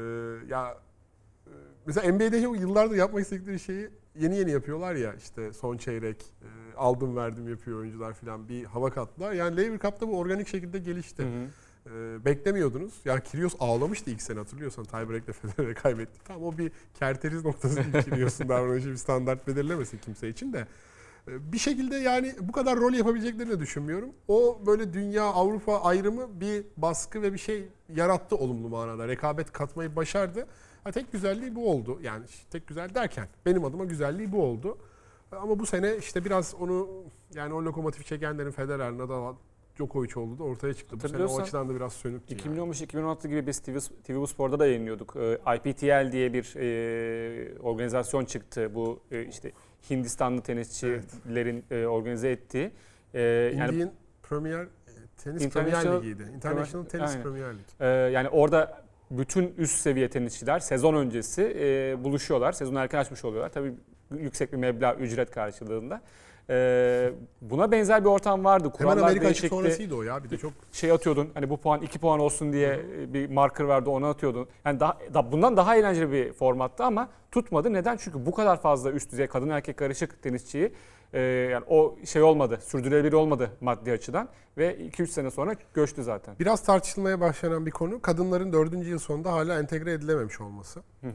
ya 0.49 0.78
e, 1.46 1.50
mesela 1.87 2.12
NBA'de 2.12 2.37
yıllardır 2.37 2.96
yapmak 2.96 3.23
istedikleri 3.23 3.61
şeyi 3.61 3.88
yeni 4.18 4.37
yeni 4.37 4.50
yapıyorlar 4.50 4.94
ya 4.94 5.14
işte 5.14 5.52
son 5.52 5.76
çeyrek 5.76 6.25
e, 6.42 6.49
aldım 6.76 7.16
verdim 7.16 7.49
yapıyor 7.49 7.78
oyuncular 7.78 8.12
falan 8.12 8.49
bir 8.49 8.64
hava 8.64 8.90
kattılar. 8.90 9.33
Yani 9.33 9.57
Lever 9.57 9.78
Cup'ta 9.78 10.09
bu 10.09 10.19
organik 10.19 10.49
şekilde 10.49 10.78
gelişti. 10.78 11.23
Hı 11.23 11.26
hı. 11.26 11.49
E, 11.97 12.25
beklemiyordunuz. 12.25 12.95
Yani 13.04 13.21
Kyrgios 13.23 13.54
ağlamıştı 13.61 14.11
ilk 14.11 14.23
sene 14.23 14.38
hatırlıyorsan 14.38 14.85
tiebreak'te 14.85 15.33
Federer'e 15.33 15.75
kaybetti. 15.75 16.21
Tamam 16.25 16.43
o 16.43 16.59
bir 16.59 16.73
kerteriz 16.95 17.45
noktası 17.45 17.83
Kyrgios'un 18.04 18.49
davranışı 18.49 18.90
bir 18.90 18.97
standart 18.97 19.47
belirlemesin 19.47 19.99
kimse 19.99 20.28
için 20.28 20.52
de. 20.52 20.66
E, 21.28 21.52
Bir 21.52 21.59
şekilde 21.59 21.97
yani 21.97 22.35
bu 22.40 22.52
kadar 22.52 22.76
rol 22.81 22.93
yapabileceklerini 22.93 23.61
düşünmüyorum. 23.61 24.11
O 24.28 24.61
böyle 24.66 24.93
dünya 24.93 25.25
Avrupa 25.25 25.81
ayrımı 25.83 26.40
bir 26.40 26.64
baskı 26.76 27.23
ve 27.23 27.33
bir 27.33 27.38
şey 27.38 27.69
yarattı 27.95 28.37
olumlu 28.37 28.69
manada. 28.69 29.09
Rekabet 29.09 29.52
katmayı 29.52 29.97
başardı. 29.97 30.47
Ha, 30.85 30.93
tek 30.93 31.12
güzelliği 31.12 31.54
bu 31.54 31.71
oldu. 31.71 31.99
Yani 32.02 32.25
tek 32.50 32.66
güzel 32.66 32.95
derken 32.95 33.28
benim 33.47 33.64
adıma 33.64 33.85
güzelliği 33.85 34.33
bu 34.33 34.43
oldu. 34.43 34.78
Ama 35.43 35.59
bu 35.59 35.67
sene 35.67 35.97
işte 35.97 36.25
biraz 36.25 36.55
onu 36.55 36.88
yani 37.35 37.55
o 37.55 37.64
lokomotifi 37.64 38.05
çekenlerin 38.05 38.50
Federer, 38.50 38.99
Nadal 38.99 39.35
Djokovic 39.76 40.17
olduğu 40.17 40.38
da 40.38 40.45
ortaya 40.45 40.75
çıktı. 40.75 40.97
Bu 41.03 41.09
sene 41.09 41.25
o 41.25 41.41
açıdan 41.41 41.69
da 41.69 41.75
biraz 41.75 41.93
sönüktü. 41.93 42.35
yani. 42.47 42.59
2015-2016 42.59 43.29
gibi 43.29 43.47
biz 43.47 43.61
TV, 43.61 43.79
TV 44.05 44.14
Bu 44.14 44.26
Spor'da 44.26 44.59
da 44.59 44.67
yayınlıyorduk. 44.67 45.17
Ee, 45.17 45.38
IPTL 45.57 46.12
diye 46.12 46.33
bir 46.33 46.55
e, 46.57 47.59
organizasyon 47.59 48.25
çıktı. 48.25 48.75
Bu 48.75 49.00
e, 49.11 49.25
işte 49.25 49.53
Hindistanlı 49.91 50.43
tenisçilerin 50.43 51.64
e, 51.71 51.87
organize 51.87 52.31
ettiği. 52.31 52.71
E, 53.14 53.21
yani 53.21 53.93
Premier 54.23 54.67
Tenis 55.25 55.49
Premier 55.49 55.97
Ligi'ydi. 55.97 56.23
International 56.37 56.85
Tennis 56.85 57.11
Aynen. 57.11 57.23
Premier 57.23 57.55
Lig. 57.55 57.61
e, 57.81 57.87
yani 57.87 58.29
orada 58.29 58.85
bütün 59.11 59.55
üst 59.59 59.79
seviye 59.79 60.11
tenisçiler 60.11 60.59
sezon 60.59 60.95
öncesi 60.95 61.43
e, 61.43 62.05
buluşuyorlar. 62.05 62.53
Sezonu 62.53 62.79
erken 62.79 62.99
açmış 62.99 63.25
oluyorlar. 63.25 63.53
Tabii 63.53 63.75
yüksek 64.11 64.52
bir 64.52 64.56
meblağ 64.56 64.94
ücret 64.94 65.30
karşılığında. 65.30 66.00
E, 66.50 67.11
buna 67.40 67.73
benzer 67.73 68.04
bir 68.04 68.08
ortam 68.08 68.44
vardı. 68.44 68.64
Hemen 68.64 68.76
Kurallar 68.92 69.02
Amerika 69.08 69.28
açık 69.28 69.50
sonrasıydı 69.50 69.94
o 69.94 70.02
ya. 70.02 70.25
Bir 70.25 70.30
de 70.30 70.37
çok 70.38 70.52
şey 70.73 70.90
atıyordun. 70.92 71.30
Hani 71.34 71.50
bu 71.50 71.56
puan 71.56 71.82
2 71.82 71.99
puan 71.99 72.20
olsun 72.20 72.52
diye 72.52 72.80
bir 73.14 73.30
marker 73.30 73.68
verdi 73.68 73.90
onu 73.90 74.06
atıyordun. 74.06 74.49
Yani 74.64 74.80
daha, 74.80 74.99
da- 75.14 75.32
bundan 75.32 75.56
daha 75.56 75.76
eğlenceli 75.76 76.12
bir 76.12 76.32
formattı 76.32 76.84
ama 76.84 77.08
tutmadı. 77.30 77.73
Neden? 77.73 77.96
Çünkü 77.96 78.26
bu 78.26 78.32
kadar 78.34 78.61
fazla 78.61 78.90
üst 78.90 79.12
düzey 79.12 79.26
kadın 79.26 79.49
erkek 79.49 79.76
karışık 79.76 80.23
tenisçiyi 80.23 80.73
e, 81.14 81.21
yani 81.21 81.64
o 81.68 81.97
şey 82.04 82.23
olmadı. 82.23 82.59
Sürdürülebilir 82.62 83.12
olmadı 83.12 83.50
maddi 83.61 83.92
açıdan 83.92 84.28
ve 84.59 84.76
2-3 84.78 85.06
sene 85.06 85.30
sonra 85.30 85.54
göçtü 85.75 86.02
zaten. 86.04 86.37
biraz 86.40 86.62
tartışılmaya 86.64 87.21
başlanan 87.21 87.66
bir 87.66 87.71
konu. 87.71 88.02
Kadınların 88.02 88.52
dördüncü 88.52 88.90
yıl 88.90 88.99
sonunda 88.99 89.33
hala 89.33 89.59
entegre 89.59 89.92
edilememiş 89.92 90.40
olması. 90.40 90.83
Ee, 91.02 91.09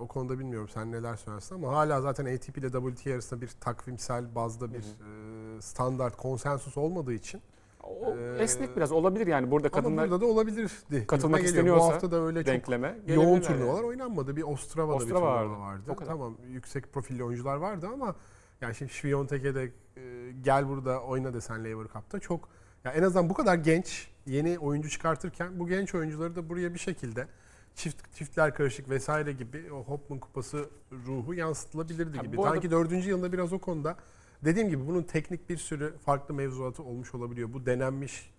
o 0.00 0.06
konuda 0.08 0.38
bilmiyorum 0.38 0.68
sen 0.68 0.92
neler 0.92 1.16
söylersin 1.16 1.54
ama 1.54 1.72
hala 1.76 2.00
zaten 2.00 2.34
ATP 2.36 2.58
ile 2.58 2.70
WTA 2.70 3.10
arasında 3.12 3.40
bir 3.40 3.48
takvimsel 3.60 4.34
bazda 4.34 4.72
bir 4.74 4.78
e, 4.78 5.62
standart 5.62 6.16
konsensus 6.16 6.76
olmadığı 6.76 7.12
için. 7.12 7.40
O 7.82 8.14
Ee, 8.16 8.36
esnek 8.42 8.76
biraz 8.76 8.92
olabilir 8.92 9.26
yani 9.26 9.50
burada 9.50 9.68
Ama 9.72 9.82
kadınlar 9.82 10.10
burada 10.10 10.20
da 10.20 10.26
olabilirdi. 10.26 11.06
katılmak 11.06 11.44
isteniyorsa 11.44 11.88
Bu 11.88 11.92
hafta 11.92 12.10
da 12.10 12.20
öyle 12.22 12.38
çok 12.44 12.46
denkleme 12.54 12.86
yoğun 13.06 13.24
gelebilirler 13.26 13.42
turnuvalar 13.42 13.76
yani. 13.80 13.86
oynanmadı. 13.88 14.36
Bir 14.36 14.42
Ostrava'da 14.42 14.94
Ostrava 14.96 15.10
bir 15.10 15.20
turnuva 15.20 15.60
vardı. 15.60 15.88
vardı. 15.88 16.04
Tamam 16.06 16.36
yüksek 16.48 16.92
profilli 16.92 17.24
oyuncular 17.24 17.56
vardı 17.56 17.88
ama 17.94 18.14
yani 18.60 18.74
şimdi 18.74 18.92
Şviyontek'e 18.92 19.54
de 19.54 19.72
e, 19.96 20.32
gel 20.42 20.68
burada 20.68 21.02
oyna 21.02 21.34
desen 21.34 21.64
Lever 21.64 21.86
Cup'ta 21.92 22.18
çok 22.20 22.48
ya 22.84 22.92
en 22.92 23.02
azından 23.02 23.28
bu 23.30 23.34
kadar 23.34 23.54
genç 23.54 24.08
yeni 24.26 24.58
oyuncu 24.58 24.88
çıkartırken 24.90 25.58
bu 25.60 25.68
genç 25.68 25.94
oyuncuları 25.94 26.36
da 26.36 26.48
buraya 26.48 26.74
bir 26.74 26.78
şekilde 26.78 27.28
çift 27.74 28.14
çiftler 28.14 28.54
karışık 28.54 28.90
vesaire 28.90 29.32
gibi 29.32 29.72
o 29.72 29.84
Hopman 29.84 30.18
kupası 30.18 30.68
ruhu 31.06 31.34
yansıtılabilirdi 31.34 32.16
Ha, 32.16 32.22
gibi. 32.24 32.36
arada- 32.40 32.50
Sanki 32.50 32.70
dördüncü 32.70 33.08
yılında 33.10 33.32
biraz 33.32 33.52
o 33.52 33.58
konuda 33.58 33.96
dediğim 34.44 34.68
gibi 34.68 34.86
bunun 34.86 35.02
teknik 35.02 35.48
bir 35.50 35.56
sürü 35.56 35.94
farklı 35.98 36.34
mevzuatı 36.34 36.82
olmuş 36.82 37.14
olabiliyor. 37.14 37.52
Bu 37.52 37.66
denenmiş 37.66 38.30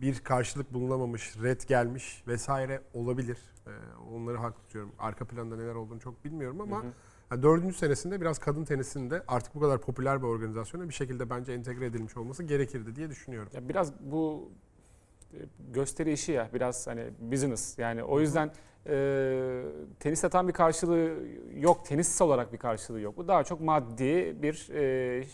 bir 0.00 0.18
karşılık 0.20 0.74
bulunamamış, 0.74 1.36
red 1.42 1.60
gelmiş 1.68 2.22
vesaire 2.26 2.82
olabilir. 2.94 3.38
Ee, 3.66 3.70
onları 4.14 4.36
haklı 4.36 4.62
tutuyorum. 4.62 4.92
Arka 4.98 5.24
planda 5.24 5.56
neler 5.56 5.74
olduğunu 5.74 6.00
çok 6.00 6.24
bilmiyorum 6.24 6.60
ama 6.60 6.84
yani 7.30 7.42
dördüncü 7.42 7.76
senesinde 7.76 8.20
biraz 8.20 8.38
kadın 8.38 8.64
tenisinde 8.64 9.22
artık 9.28 9.54
bu 9.54 9.60
kadar 9.60 9.80
popüler 9.80 10.22
bir 10.22 10.26
organizasyona 10.26 10.88
bir 10.88 10.94
şekilde 10.94 11.30
bence 11.30 11.52
entegre 11.52 11.86
edilmiş 11.86 12.16
olması 12.16 12.42
gerekirdi 12.42 12.96
diye 12.96 13.10
düşünüyorum. 13.10 13.50
Ya 13.54 13.68
biraz 13.68 13.92
bu 14.00 14.50
e, 15.34 15.38
gösteri 15.72 16.12
işi 16.12 16.32
ya 16.32 16.50
biraz 16.54 16.86
hani 16.86 17.04
business 17.20 17.78
yani 17.78 18.04
o 18.04 18.20
yüzden 18.20 18.50
e, 18.86 19.62
tenis 20.00 20.24
atan 20.24 20.48
bir 20.48 20.52
karşılığı 20.52 21.14
yok 21.54 21.86
tenis 21.86 22.20
olarak 22.22 22.52
bir 22.52 22.58
karşılığı 22.58 23.00
yok. 23.00 23.16
Bu 23.16 23.28
daha 23.28 23.44
çok 23.44 23.60
maddi 23.60 24.36
bir 24.42 24.68
e, 24.74 25.24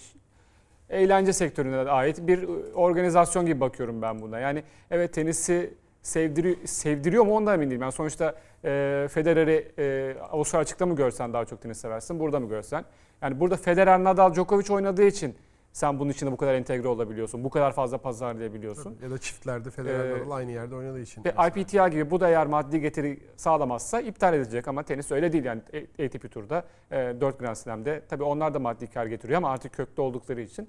eğlence 0.89 1.33
sektörüne 1.33 1.77
ait 1.77 2.27
bir 2.27 2.49
organizasyon 2.75 3.47
gibi 3.47 3.61
bakıyorum 3.61 4.03
ben 4.03 4.23
buna. 4.23 4.39
Yani 4.39 4.63
evet 4.91 5.15
tenisi 5.15 5.75
sevdiriyor, 6.03 6.57
sevdiriyor 6.65 7.25
mu 7.25 7.37
ondan 7.37 7.55
emin 7.55 7.71
değilim. 7.71 7.83
Yani 7.83 7.93
sonuçta 7.93 8.35
e, 8.65 9.09
Federer'i 9.11 9.73
e, 9.79 10.17
Avustralya 10.21 10.63
açıkta 10.63 10.87
mı 10.87 10.97
görsen 10.97 11.33
daha 11.33 11.45
çok 11.45 11.63
tenis 11.63 11.79
seversin, 11.79 12.21
burada 12.21 12.41
mı 12.41 12.49
görsen. 12.49 12.85
Yani 13.23 13.41
burada 13.41 13.57
Federer, 13.57 14.05
Nadal, 14.05 14.35
Djokovic 14.35 14.75
oynadığı 14.75 15.05
için 15.05 15.35
sen 15.73 15.99
bunun 15.99 16.11
içinde 16.11 16.33
bu 16.33 16.37
kadar 16.37 16.55
entegre 16.55 16.89
olabiliyorsun. 16.89 17.45
Bu 17.45 17.51
kadar 17.51 17.73
fazla 17.73 17.99
pazarlayabiliyorsun. 17.99 18.99
Ya 19.03 19.11
da 19.11 19.19
çiftlerde 19.19 19.71
Federer 19.71 20.11
Ee, 20.11 20.33
aynı 20.33 20.51
yerde 20.51 20.75
oynadığı 20.75 21.01
için. 21.01 21.25
Ve. 21.25 21.31
IPTR 21.49 21.87
gibi 21.87 22.11
bu 22.11 22.21
da 22.21 22.29
eğer 22.29 22.47
maddi 22.47 22.81
getiri 22.81 23.21
sağlamazsa 23.37 24.01
iptal 24.01 24.35
edilecek 24.35 24.69
ama 24.69 24.83
tenis 24.83 25.11
öyle 25.11 25.33
değil 25.33 25.45
yani 25.45 25.63
ATP 26.05 26.33
turda 26.33 26.65
e, 26.91 26.97
4 27.21 27.39
Grand 27.39 27.57
Slam'de 27.57 28.03
tabii 28.09 28.23
onlar 28.23 28.55
da 28.55 28.59
maddi 28.59 28.87
kar 28.87 29.07
getiriyor 29.07 29.39
ama 29.39 29.51
artık 29.51 29.73
köklü 29.73 30.03
oldukları 30.03 30.41
için 30.41 30.69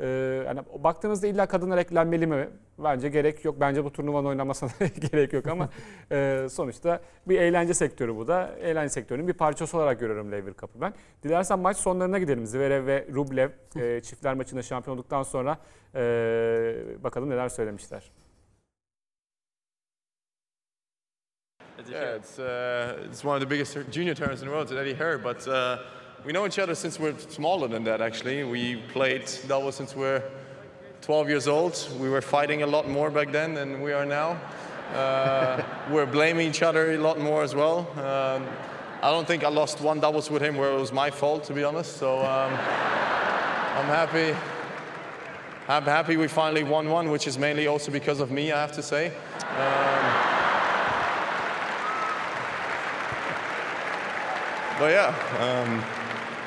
e, 0.00 0.06
yani 0.46 0.60
baktığınızda 0.78 1.26
illa 1.26 1.46
kadınlar 1.46 1.78
eklenmeli 1.78 2.26
mi? 2.26 2.48
Bence 2.78 3.08
gerek 3.08 3.44
yok. 3.44 3.56
Bence 3.60 3.84
bu 3.84 3.92
turnuvanın 3.92 4.26
oynanmasına 4.26 4.70
gerek 5.12 5.32
yok 5.32 5.46
ama 5.46 5.68
e, 6.12 6.46
sonuçta 6.50 7.00
bir 7.28 7.40
eğlence 7.40 7.74
sektörü 7.74 8.16
bu 8.16 8.26
da. 8.26 8.50
Eğlence 8.60 8.88
sektörünün 8.88 9.28
bir 9.28 9.32
parçası 9.32 9.76
olarak 9.76 10.00
görüyorum 10.00 10.32
Lever 10.32 10.52
Cup'ı 10.60 10.80
ben. 10.80 10.94
Dilersen 11.22 11.58
maç 11.58 11.76
sonlarına 11.76 12.18
gidelim. 12.18 12.46
Zverev 12.46 12.86
ve 12.86 13.06
Rublev 13.14 13.50
e, 13.76 14.00
çiftler 14.00 14.34
maçında 14.34 14.62
şampiyon 14.62 14.96
olduktan 14.96 15.22
sonra 15.22 15.58
e, 15.94 16.00
bakalım 17.02 17.30
neler 17.30 17.48
söylemişler. 17.48 18.10
Yeah, 21.90 22.16
it's 22.16 22.38
uh, 22.38 22.96
it's 23.10 23.24
one 23.24 23.36
of 23.36 23.40
the 23.40 23.50
biggest 23.50 23.76
junior 23.90 24.14
tournaments 24.14 24.42
in 24.42 24.48
the 24.48 24.52
world. 24.52 24.70
It's 24.70 24.72
Eddie 24.72 24.94
Herr, 24.94 25.18
but 25.18 25.46
uh, 25.48 25.78
we 26.24 26.32
know 26.32 26.46
each 26.46 26.58
other 26.58 26.74
since 26.74 26.98
we're 26.98 27.18
smaller 27.18 27.68
than 27.68 27.84
that. 27.84 28.00
Actually, 28.00 28.44
we 28.44 28.76
played 28.76 29.30
doubles 29.46 29.74
since 29.74 29.94
we're 29.94 30.22
12 31.02 31.28
years 31.28 31.46
old. 31.46 31.88
We 32.00 32.08
were 32.08 32.22
fighting 32.22 32.62
a 32.62 32.66
lot 32.66 32.88
more 32.88 33.10
back 33.10 33.30
then 33.30 33.52
than 33.52 33.82
we 33.82 33.92
are 33.92 34.06
now. 34.06 34.40
Uh, 34.94 35.62
we're 35.90 36.06
blaming 36.06 36.48
each 36.48 36.62
other 36.62 36.92
a 36.92 36.98
lot 36.98 37.20
more 37.20 37.42
as 37.42 37.54
well. 37.54 37.80
Um, 37.98 38.46
I 39.02 39.10
don't 39.10 39.26
think 39.26 39.44
I 39.44 39.48
lost 39.48 39.82
one 39.82 40.00
doubles 40.00 40.30
with 40.30 40.40
him 40.40 40.56
where 40.56 40.70
it 40.72 40.80
was 40.80 40.92
my 40.92 41.10
fault, 41.10 41.44
to 41.44 41.52
be 41.52 41.62
honest. 41.62 41.98
So 41.98 42.20
um, 42.20 42.52
I'm 42.52 43.86
happy. 43.86 44.34
I'm 45.68 45.84
happy 45.84 46.16
we 46.16 46.28
finally 46.28 46.62
won 46.62 46.88
one, 46.88 47.10
which 47.10 47.26
is 47.26 47.38
mainly 47.38 47.66
also 47.66 47.92
because 47.92 48.20
of 48.20 48.30
me, 48.30 48.50
I 48.50 48.60
have 48.60 48.72
to 48.72 48.82
say. 48.82 49.12
Um, 49.58 50.34
But 54.76 54.90
yeah, 54.90 55.14
um, 55.38 55.84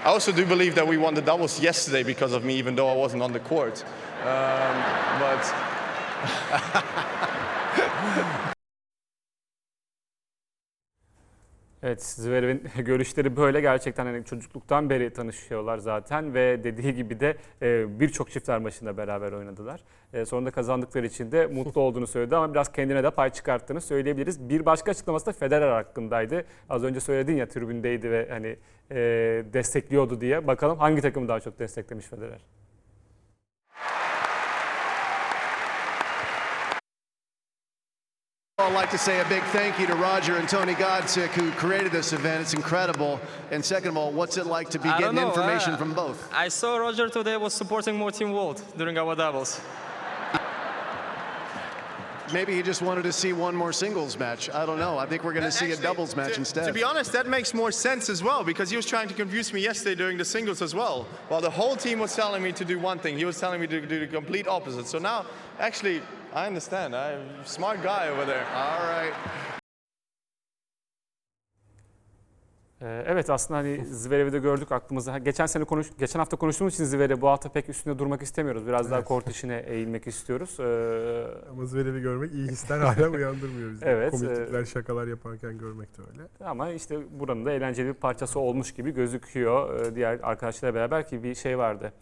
I 0.04 0.10
also 0.10 0.32
do 0.32 0.46
believe 0.46 0.76
that 0.76 0.88
we 0.88 0.98
won 0.98 1.14
the 1.14 1.22
doubles 1.22 1.60
yesterday 1.60 2.04
because 2.04 2.34
of 2.34 2.44
me, 2.44 2.56
even 2.56 2.76
though 2.76 2.90
I 2.90 2.96
wasn't 2.96 3.24
on 3.24 3.34
the 3.34 3.40
court. 3.40 3.84
Um, 4.24 4.84
but 5.20 5.44
Evet 11.84 12.04
Zverev'in 12.04 12.64
görüşleri 12.86 13.38
böyle 13.38 13.62
gerçekten 13.62 14.06
hani 14.06 14.26
çocukluktan 14.26 14.90
beri 14.90 15.14
tanışıyorlar 15.14 15.78
zaten 15.78 16.34
ve 16.34 16.64
dediği 16.64 16.96
gibi 16.96 17.20
de 17.20 17.38
e, 17.62 18.00
birçok 18.00 18.32
çiftler 18.32 18.60
maçında 18.60 18.98
beraber 18.98 19.32
oynadılar. 19.32 19.82
E, 20.14 20.26
sonunda 20.26 20.52
kazandıkları 20.52 21.06
için 21.06 21.32
de 21.32 21.48
mutlu 21.48 21.82
olduğunu 21.82 22.08
söyledi 22.08 22.36
ama 22.36 22.54
biraz 22.54 22.72
kendine 22.72 23.04
de 23.04 23.10
pay 23.10 23.30
çıkarttığını 23.30 23.82
söyleyebiliriz. 23.82 24.50
Bir 24.50 24.66
başka 24.66 24.92
açıklaması 24.92 25.26
da 25.26 25.32
Federer 25.32 25.72
hakkındaydı. 25.72 26.46
Az 26.70 26.84
önce 26.84 27.00
söyledin 27.00 27.36
ya 27.36 27.48
tribündeydi 27.48 28.12
ve 28.12 28.28
hani 28.30 28.56
e, 28.92 28.96
destekliyordu 29.54 30.22
diye. 30.22 30.48
Bakalım 30.48 30.78
hangi 30.78 31.02
takımı 31.02 31.28
daha 31.28 31.40
çok 31.40 31.60
desteklemiş 31.60 32.06
Federer? 32.06 32.42
I'd 38.68 38.74
like 38.74 38.92
to 38.92 38.98
say 38.98 39.22
a 39.22 39.30
big 39.30 39.44
thank 39.44 39.80
you 39.80 39.88
to 39.88 39.96
Roger 39.96 40.36
and 40.36 40.50
Tony 40.50 40.74
Godsick 40.74 41.30
who 41.30 41.52
created 41.52 41.94
this 41.94 42.12
event. 42.12 42.42
It's 42.42 42.54
incredible. 42.54 43.18
And 43.50 43.64
second 43.64 43.92
of 43.92 43.96
all, 43.96 44.12
what's 44.12 44.36
it 44.36 44.46
like 44.46 44.70
to 44.72 44.78
be 44.78 44.90
I 44.90 45.00
getting 45.00 45.20
information 45.20 45.76
uh, 45.76 45.78
from 45.78 45.94
both? 45.94 46.30
I 46.34 46.50
saw 46.50 46.76
Roger 46.76 47.08
today 47.08 47.38
was 47.38 47.54
supporting 47.54 47.96
more 47.96 48.12
Team 48.12 48.34
World 48.34 48.62
during 48.76 48.98
our 48.98 49.16
doubles. 49.16 49.62
Maybe 52.34 52.56
he 52.56 52.62
just 52.62 52.82
wanted 52.82 53.04
to 53.04 53.14
see 53.14 53.32
one 53.32 53.56
more 53.56 53.72
singles 53.72 54.20
match. 54.20 54.50
I 54.50 54.66
don't 54.66 54.80
know. 54.80 54.98
I 54.98 55.06
think 55.06 55.24
we're 55.24 55.32
going 55.32 55.46
to 55.46 55.52
see 55.52 55.72
a 55.72 55.78
doubles 55.78 56.18
match 56.18 56.34
to, 56.34 56.40
instead. 56.40 56.66
To 56.66 56.74
be 56.74 56.84
honest, 56.84 57.14
that 57.14 57.26
makes 57.26 57.54
more 57.54 57.72
sense 57.72 58.10
as 58.10 58.22
well 58.22 58.44
because 58.44 58.70
he 58.70 58.76
was 58.76 58.86
trying 58.86 59.08
to 59.08 59.14
confuse 59.14 59.54
me 59.54 59.62
yesterday 59.62 59.96
during 59.96 60.18
the 60.18 60.26
singles 60.26 60.62
as 60.62 60.76
well. 60.76 61.08
While 61.30 61.40
the 61.40 61.50
whole 61.50 61.78
team 61.78 62.00
was 62.00 62.14
telling 62.14 62.44
me 62.44 62.52
to 62.52 62.66
do 62.66 62.80
one 62.80 63.00
thing, 63.00 63.18
he 63.18 63.24
was 63.24 63.40
telling 63.40 63.62
me 63.62 63.68
to 63.68 63.80
do 63.80 64.00
the 64.02 64.08
complete 64.08 64.46
opposite. 64.46 64.88
So 64.88 65.00
now, 65.00 65.26
actually, 65.58 66.02
I 66.38 66.48
understand. 66.48 66.94
I'm 66.94 67.42
a 67.42 67.46
smart 67.46 67.82
guy 67.84 68.10
over 68.12 68.26
there. 68.26 68.46
all 68.56 69.04
right. 69.04 69.14
Ee, 72.82 73.04
Evet 73.08 73.30
aslında 73.30 73.60
hani 73.60 73.86
Zverev'i 73.86 74.34
de 74.34 74.40
gördük 74.40 74.72
aklımızda. 74.72 75.18
Geçen 75.18 75.46
sene 75.46 75.64
konuş, 75.64 75.88
geçen 76.00 76.20
hafta 76.20 76.38
konuştuğumuz 76.38 76.74
için 76.74 76.84
Zverev 76.86 77.22
bu 77.22 77.28
hafta 77.28 77.50
pek 77.50 77.70
üstünde 77.70 78.00
durmak 78.00 78.22
istemiyoruz. 78.22 78.68
Biraz 78.68 78.92
daha 78.92 79.04
kort 79.04 79.30
işine 79.30 79.58
eğilmek 79.68 80.08
istiyoruz. 80.08 80.60
Ee, 80.60 80.64
Ama 81.52 81.66
Zverev'i 81.66 82.02
görmek 82.02 82.34
iyi 82.34 82.48
hisler 82.48 82.80
hala 82.80 83.08
uyandırmıyor 83.10 83.72
bizi. 83.72 83.86
Evet, 83.86 84.12
Komiklikler, 84.12 84.66
şakalar 84.66 85.08
yaparken 85.08 85.58
görmek 85.58 85.98
de 85.98 86.02
öyle. 86.12 86.22
Ama 86.50 86.70
işte 86.70 87.20
buranın 87.20 87.46
da 87.46 87.52
eğlenceli 87.52 87.88
bir 87.88 87.94
parçası 87.94 88.40
olmuş 88.40 88.74
gibi 88.74 88.92
gözüküyor. 88.94 89.80
Ee, 89.80 89.96
Diğer 89.96 90.20
arkadaşlarla 90.24 90.76
beraber 90.76 91.08
ki 91.08 91.24
bir 91.24 91.36
şey 91.36 91.58
vardı. 91.58 91.94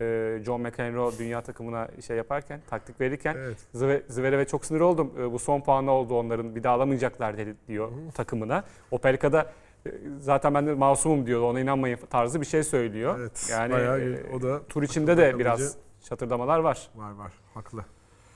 E, 0.00 0.38
John 0.44 0.60
McEnroe 0.60 1.18
dünya 1.18 1.40
takımına 1.40 1.88
şey 2.06 2.16
yaparken, 2.16 2.60
taktik 2.70 3.00
verirken 3.00 3.34
Evet. 3.38 3.56
Zve- 3.74 4.02
Zverev'e 4.12 4.44
çok 4.46 4.64
sinir 4.64 4.80
oldum. 4.80 5.12
E, 5.18 5.32
Bu 5.32 5.38
son 5.38 5.60
puanı 5.60 5.90
oldu 5.90 6.14
onların 6.18 6.54
bir 6.56 6.62
daha 6.62 6.74
alamayacaklar 6.74 7.38
dedi 7.38 7.54
diyor 7.68 7.90
takımına. 8.14 8.64
Opelka'da 8.90 9.52
e, 9.86 9.90
zaten 10.20 10.54
ben 10.54 10.66
de 10.66 10.74
masumum 10.74 11.26
diyor 11.26 11.40
ona 11.42 11.60
inanmayın 11.60 11.98
tarzı 12.10 12.40
bir 12.40 12.46
şey 12.46 12.62
söylüyor. 12.62 13.18
Evet. 13.18 13.48
Yani 13.50 13.72
bayağı 13.72 14.18
o 14.34 14.42
da 14.42 14.66
tur 14.66 14.82
içinde 14.82 15.16
de 15.16 15.38
biraz 15.38 15.76
çatırdamalar 16.02 16.58
var. 16.58 16.90
var 16.94 17.10
var. 17.12 17.32
Haklı. 17.54 17.84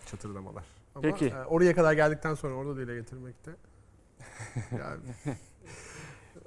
Çatırdamalar. 0.07 0.65
Ama 0.95 1.03
Peki. 1.03 1.33
oraya 1.49 1.75
kadar 1.75 1.93
geldikten 1.93 2.35
sonra 2.35 2.55
orada 2.55 2.77
dile 2.77 2.95
getirmekte. 2.95 3.51
Yani 4.73 5.01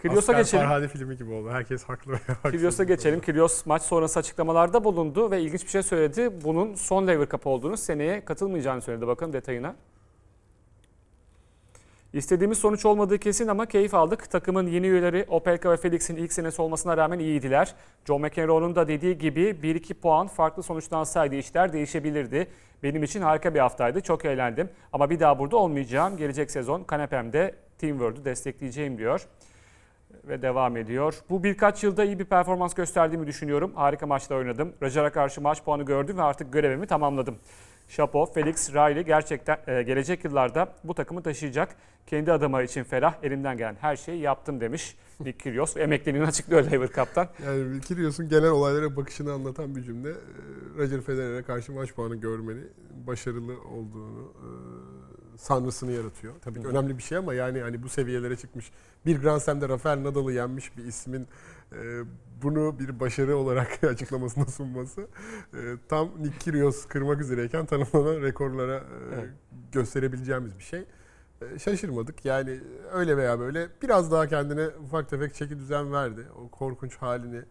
Kyrgios'a 0.01 0.33
geçelim. 0.33 0.65
Farhadi 0.65 0.87
filmi 0.87 1.17
gibi 1.17 1.33
oldu. 1.33 1.49
Herkes 1.51 1.83
haklı. 1.83 2.19
Kyrgios'a 2.51 2.83
geçelim. 2.83 3.19
Kyrgios 3.21 3.65
maç 3.65 3.81
sonrası 3.81 4.19
açıklamalarda 4.19 4.83
bulundu 4.83 5.31
ve 5.31 5.41
ilginç 5.41 5.63
bir 5.65 5.69
şey 5.69 5.83
söyledi. 5.83 6.29
Bunun 6.43 6.75
son 6.75 7.07
Lever 7.07 7.29
Cup 7.29 7.47
olduğunu, 7.47 7.77
seneye 7.77 8.25
katılmayacağını 8.25 8.81
söyledi. 8.81 9.07
Bakın 9.07 9.33
detayına. 9.33 9.75
İstediğimiz 12.13 12.57
sonuç 12.57 12.85
olmadığı 12.85 13.17
kesin 13.17 13.47
ama 13.47 13.65
keyif 13.65 13.93
aldık. 13.93 14.31
Takımın 14.31 14.67
yeni 14.67 14.87
üyeleri 14.87 15.25
Opelka 15.29 15.71
ve 15.71 15.77
Felix'in 15.77 16.15
ilk 16.15 16.33
senesi 16.33 16.61
olmasına 16.61 16.97
rağmen 16.97 17.19
iyiydiler. 17.19 17.75
John 18.05 18.21
McEnroe'nun 18.21 18.75
da 18.75 18.87
dediği 18.87 19.17
gibi 19.17 19.41
1-2 19.41 19.93
puan 19.93 20.27
farklı 20.27 20.63
sonuçlansaydı 20.63 21.35
işler 21.35 21.73
değişebilirdi. 21.73 22.47
Benim 22.83 23.03
için 23.03 23.21
harika 23.21 23.53
bir 23.53 23.59
haftaydı. 23.59 24.01
Çok 24.01 24.25
eğlendim. 24.25 24.69
Ama 24.93 25.09
bir 25.09 25.19
daha 25.19 25.39
burada 25.39 25.57
olmayacağım. 25.57 26.17
Gelecek 26.17 26.51
sezon 26.51 26.83
kanepemde 26.83 27.55
Team 27.77 27.97
World'u 27.97 28.25
destekleyeceğim 28.25 28.97
diyor 28.97 29.27
ve 30.27 30.41
devam 30.41 30.77
ediyor. 30.77 31.15
Bu 31.29 31.43
birkaç 31.43 31.83
yılda 31.83 32.05
iyi 32.05 32.19
bir 32.19 32.25
performans 32.25 32.73
gösterdiğimi 32.73 33.27
düşünüyorum. 33.27 33.71
Harika 33.75 34.07
maçlar 34.07 34.37
oynadım. 34.37 34.73
Rajar'a 34.83 35.11
karşı 35.11 35.41
maç 35.41 35.63
puanı 35.63 35.83
gördüm 35.83 36.17
ve 36.17 36.21
artık 36.21 36.53
görevimi 36.53 36.87
tamamladım. 36.87 37.35
Şapo, 37.87 38.25
Felix, 38.25 38.73
Riley 38.73 39.03
gerçekten 39.03 39.57
e, 39.67 39.83
gelecek 39.83 40.25
yıllarda 40.25 40.73
bu 40.83 40.93
takımı 40.93 41.23
taşıyacak. 41.23 41.75
Kendi 42.07 42.31
adıma 42.31 42.63
için 42.63 42.83
ferah, 42.83 43.13
elimden 43.23 43.57
gelen 43.57 43.75
her 43.81 43.95
şeyi 43.95 44.21
yaptım 44.21 44.61
demiş 44.61 44.95
Nick 45.19 45.37
Kyrgios. 45.37 45.77
Emekliliğini 45.77 46.27
açıklıyor 46.27 46.71
Lever 46.71 46.87
Cup'tan. 46.87 47.27
Yani 47.45 47.81
Kyrgios'un 47.81 48.29
genel 48.29 48.49
olaylara 48.49 48.95
bakışını 48.95 49.33
anlatan 49.33 49.75
bir 49.75 49.83
cümle. 49.83 50.09
Ee, 50.09 50.13
Roger 50.77 51.01
Federer'e 51.01 51.43
karşı 51.43 51.71
maç 51.71 51.93
puanı 51.93 52.15
görmeni 52.15 52.61
başarılı 53.07 53.53
olduğunu, 53.61 54.33
e, 54.35 54.47
sanrısını 55.39 55.91
yaratıyor. 55.91 56.33
Tabii 56.41 56.61
ki 56.61 56.67
önemli 56.67 56.97
bir 56.97 57.03
şey 57.03 57.17
ama 57.17 57.33
yani 57.33 57.61
hani 57.61 57.83
bu 57.83 57.89
seviyelere 57.89 58.35
çıkmış 58.37 58.71
bir 59.05 59.21
Grand 59.21 59.39
Slam'de 59.39 59.69
Rafael 59.69 60.03
Nadal'ı 60.03 60.33
yenmiş 60.33 60.77
bir 60.77 60.83
ismin 60.85 61.27
e, 61.71 62.01
bunu 62.43 62.79
bir 62.79 62.99
başarı 62.99 63.37
olarak 63.37 63.83
açıklamasına 63.83 64.45
sunması 64.45 65.01
e, 65.53 65.57
tam 65.89 66.09
Nick 66.19 66.37
Kyrgios 66.39 66.85
kırmak 66.85 67.21
üzereyken 67.21 67.65
tanımlanan 67.65 68.21
rekorlara 68.21 68.75
e, 68.75 68.81
Evet. 69.13 69.29
gösterebileceğimiz 69.71 70.57
bir 70.59 70.63
şey. 70.63 70.85
E, 71.41 71.59
Şaşırmadık. 71.59 72.25
Yani 72.25 72.59
öyle 72.93 73.17
veya 73.17 73.39
böyle 73.39 73.67
biraz 73.81 74.11
daha 74.11 74.27
kendine 74.27 74.67
ufak 74.67 75.09
tefek 75.09 75.35
çeki 75.35 75.59
düzen 75.59 75.93
verdi. 75.93 76.25
O 76.45 76.49
korkunç 76.49 76.95
halini 76.97 77.41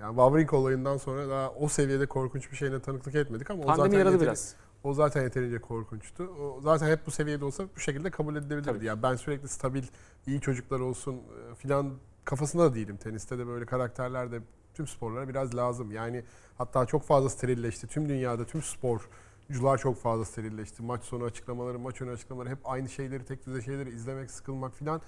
yani 0.00 0.10
Wawrinka 0.16 0.56
olayından 0.56 0.96
sonra 0.96 1.28
daha 1.28 1.50
o 1.50 1.68
seviyede 1.68 2.06
korkunç 2.06 2.50
bir 2.52 2.56
şeyine 2.56 2.80
tanıklık 2.80 3.14
etmedik 3.14 3.50
ama 3.50 3.62
o 3.62 3.66
Pandemi 3.66 3.84
zaten 3.86 3.98
yaradı 3.98 4.14
yeteri- 4.14 4.22
biraz. 4.22 4.54
O 4.84 4.94
zaten 4.94 5.22
yeterince 5.22 5.58
korkunçtu. 5.58 6.24
O 6.24 6.60
zaten 6.60 6.90
hep 6.90 7.06
bu 7.06 7.10
seviyede 7.10 7.44
olsa 7.44 7.64
bu 7.76 7.80
şekilde 7.80 8.10
kabul 8.10 8.36
edilebilirdi. 8.36 8.72
Tabii. 8.72 8.84
Yani 8.84 9.02
ben 9.02 9.16
sürekli 9.16 9.48
stabil, 9.48 9.82
iyi 10.26 10.40
çocuklar 10.40 10.80
olsun 10.80 11.14
e, 11.14 11.54
filan 11.54 11.92
kafasında 12.24 12.70
da 12.70 12.74
değilim. 12.74 12.96
Teniste 12.96 13.38
de 13.38 13.46
böyle 13.46 13.66
karakterler 13.66 14.32
de 14.32 14.40
tüm 14.74 14.86
sporlara 14.86 15.28
biraz 15.28 15.56
lazım. 15.56 15.92
Yani 15.92 16.24
hatta 16.58 16.86
çok 16.86 17.02
fazla 17.02 17.30
sterilleşti. 17.30 17.86
Tüm 17.86 18.08
dünyada 18.08 18.46
tüm 18.46 18.62
sporcular 18.62 19.78
çok 19.78 19.96
fazla 19.96 20.24
sterilleşti. 20.24 20.82
Maç 20.82 21.04
sonu 21.04 21.24
açıklamaları, 21.24 21.78
maç 21.78 22.00
önü 22.00 22.10
açıklamaları 22.10 22.50
hep 22.50 22.58
aynı 22.64 22.88
şeyleri, 22.88 23.24
tek 23.24 23.46
düze 23.46 23.62
şeyleri 23.62 23.90
izlemek, 23.90 24.30
sıkılmak 24.30 24.74
filan 24.74 25.00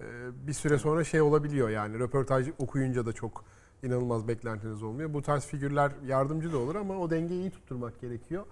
e, 0.00 0.04
bir 0.46 0.52
süre 0.52 0.78
sonra 0.78 1.04
şey 1.04 1.20
olabiliyor 1.20 1.68
yani. 1.68 1.98
Röportaj 1.98 2.48
okuyunca 2.58 3.06
da 3.06 3.12
çok 3.12 3.44
inanılmaz 3.82 4.28
beklentiniz 4.28 4.82
olmuyor. 4.82 5.14
Bu 5.14 5.22
tarz 5.22 5.46
figürler 5.46 5.92
yardımcı 6.06 6.52
da 6.52 6.58
olur 6.58 6.74
ama 6.74 6.98
o 6.98 7.10
dengeyi 7.10 7.40
iyi 7.40 7.50
tutturmak 7.50 8.00
gerekiyor. 8.00 8.44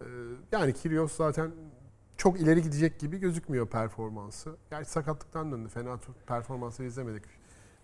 Ee, 0.00 0.04
Yani 0.52 0.72
Kyrgios 0.72 1.12
zaten 1.16 1.50
çok 2.16 2.40
ileri 2.40 2.62
gidecek 2.62 2.98
gibi 3.00 3.18
gözükmüyor 3.18 3.66
performansı. 3.66 4.56
Gerçi 4.70 4.90
sakatlıktan 4.90 5.52
döndü. 5.52 5.68
Fena 5.68 5.98
performansları 6.26 6.88
izlemedik. 6.88 7.22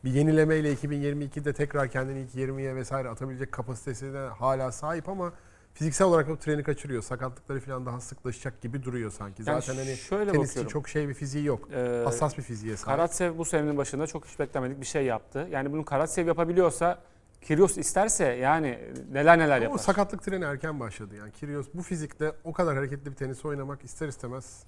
Bir 0.05 0.11
yenilemeyle 0.11 0.75
2022'de 0.75 1.53
tekrar 1.53 1.89
kendini 1.89 2.21
ilk 2.21 2.35
20'ye 2.35 2.75
vesaire 2.77 3.09
atabilecek 3.09 3.53
kapasitesine 3.53 4.19
hala 4.19 4.73
sahip 4.73 5.09
ama 5.09 5.33
fiziksel 5.75 6.07
olarak 6.07 6.29
o 6.29 6.37
treni 6.37 6.63
kaçırıyor. 6.63 7.03
Sakatlıkları 7.03 7.61
falan 7.61 7.87
daha 7.87 8.01
sıklaşacak 8.01 8.61
gibi 8.61 8.83
duruyor 8.83 9.11
sanki. 9.11 9.43
Yani 9.47 9.63
Zaten 9.63 9.79
hani 9.85 9.97
şöyle 9.97 10.33
tenis 10.33 10.51
için 10.51 10.61
bakıyorum. 10.63 10.71
çok 10.73 10.89
şey 10.89 11.09
bir 11.09 11.15
fiziği 11.15 11.45
yok. 11.45 11.69
Ee, 11.73 12.03
Hassas 12.05 12.39
bir 12.39 12.43
fiziğe 12.43 12.77
sahip. 12.77 12.87
Karatsev 12.97 13.39
bu 13.39 13.45
senenin 13.45 13.77
başında 13.77 14.07
çok 14.07 14.27
hiç 14.27 14.39
beklemedik 14.39 14.81
bir 14.81 14.87
şey 14.87 15.05
yaptı. 15.05 15.49
Yani 15.51 15.73
bunu 15.73 15.85
Karatsev 15.85 16.27
yapabiliyorsa 16.27 16.99
Kyrgios 17.43 17.79
isterse 17.79 18.25
yani 18.25 18.79
neler 19.13 19.39
neler 19.39 19.57
Ama 19.57 19.65
yapar. 19.65 19.75
o 19.75 19.79
sakatlık 19.79 20.23
treni 20.23 20.45
erken 20.45 20.81
başladı 20.81 21.15
yani. 21.19 21.33
Kyrgios 21.33 21.67
bu 21.75 21.83
fizikle 21.83 22.33
o 22.45 22.53
kadar 22.53 22.77
hareketli 22.77 23.11
bir 23.11 23.17
tenis 23.17 23.45
oynamak 23.45 23.85
ister 23.85 24.09
istemez 24.09 24.63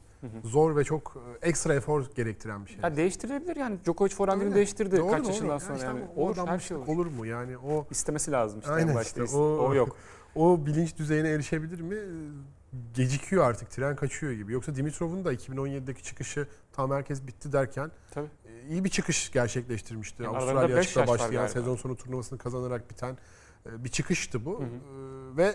zor 0.44 0.76
ve 0.76 0.84
çok 0.84 1.16
e, 1.42 1.48
ekstra 1.48 1.74
efor 1.74 2.04
gerektiren 2.16 2.66
bir 2.66 2.70
şey. 2.70 2.80
Ya 2.82 2.96
değiştirilebilir 2.96 3.56
yani. 3.56 3.78
Djokovic 3.84 4.14
forehandini 4.14 4.44
Öyle. 4.46 4.56
değiştirdi 4.56 4.96
Doğru, 4.96 5.10
kaç 5.10 5.20
doğru. 5.24 5.28
yaşından 5.28 5.52
Ya 5.54 5.60
sonra 5.60 5.78
yani. 5.78 5.88
ama 5.88 6.10
o 6.16 6.26
Olur 6.28 6.36
her 6.46 6.58
şey 6.58 6.76
olur. 6.76 6.86
olur 6.88 7.06
mu? 7.06 7.26
Yani 7.26 7.58
o 7.58 7.86
İstemesi 7.90 8.32
lazım 8.32 8.60
işte 8.60 8.72
en 8.72 8.76
Aynen 8.76 8.94
başta. 8.94 9.24
işte, 9.24 9.36
o, 9.36 9.40
o- 9.68 9.74
yok. 9.74 9.96
o 10.34 10.66
bilinç 10.66 10.96
düzeyine 10.98 11.28
erişebilir 11.28 11.80
mi? 11.80 11.96
Gecikiyor 12.94 13.44
artık. 13.44 13.70
Tren 13.70 13.96
kaçıyor 13.96 14.32
gibi. 14.32 14.52
Yoksa 14.52 14.74
Dimitrov'un 14.74 15.24
da 15.24 15.34
2017'deki 15.34 16.02
çıkışı 16.02 16.48
tam 16.72 16.90
herkes 16.90 17.26
bitti 17.26 17.52
derken 17.52 17.90
Tabii. 18.10 18.28
e, 18.46 18.68
iyi 18.68 18.84
bir 18.84 18.88
çıkış 18.90 19.32
gerçekleştirmişti. 19.32 20.22
Yani 20.22 20.36
Avustralya 20.36 20.76
açıkta 20.76 21.06
başlayan 21.06 21.46
sezon 21.46 21.76
sonu 21.76 21.96
turnuvasını 21.96 22.38
kazanarak 22.38 22.90
biten 22.90 23.18
e, 23.66 23.84
bir 23.84 23.88
çıkıştı 23.88 24.44
bu. 24.44 24.60
Hı 24.60 24.64
hı. 24.64 24.66
E, 24.66 25.36
Ve 25.36 25.54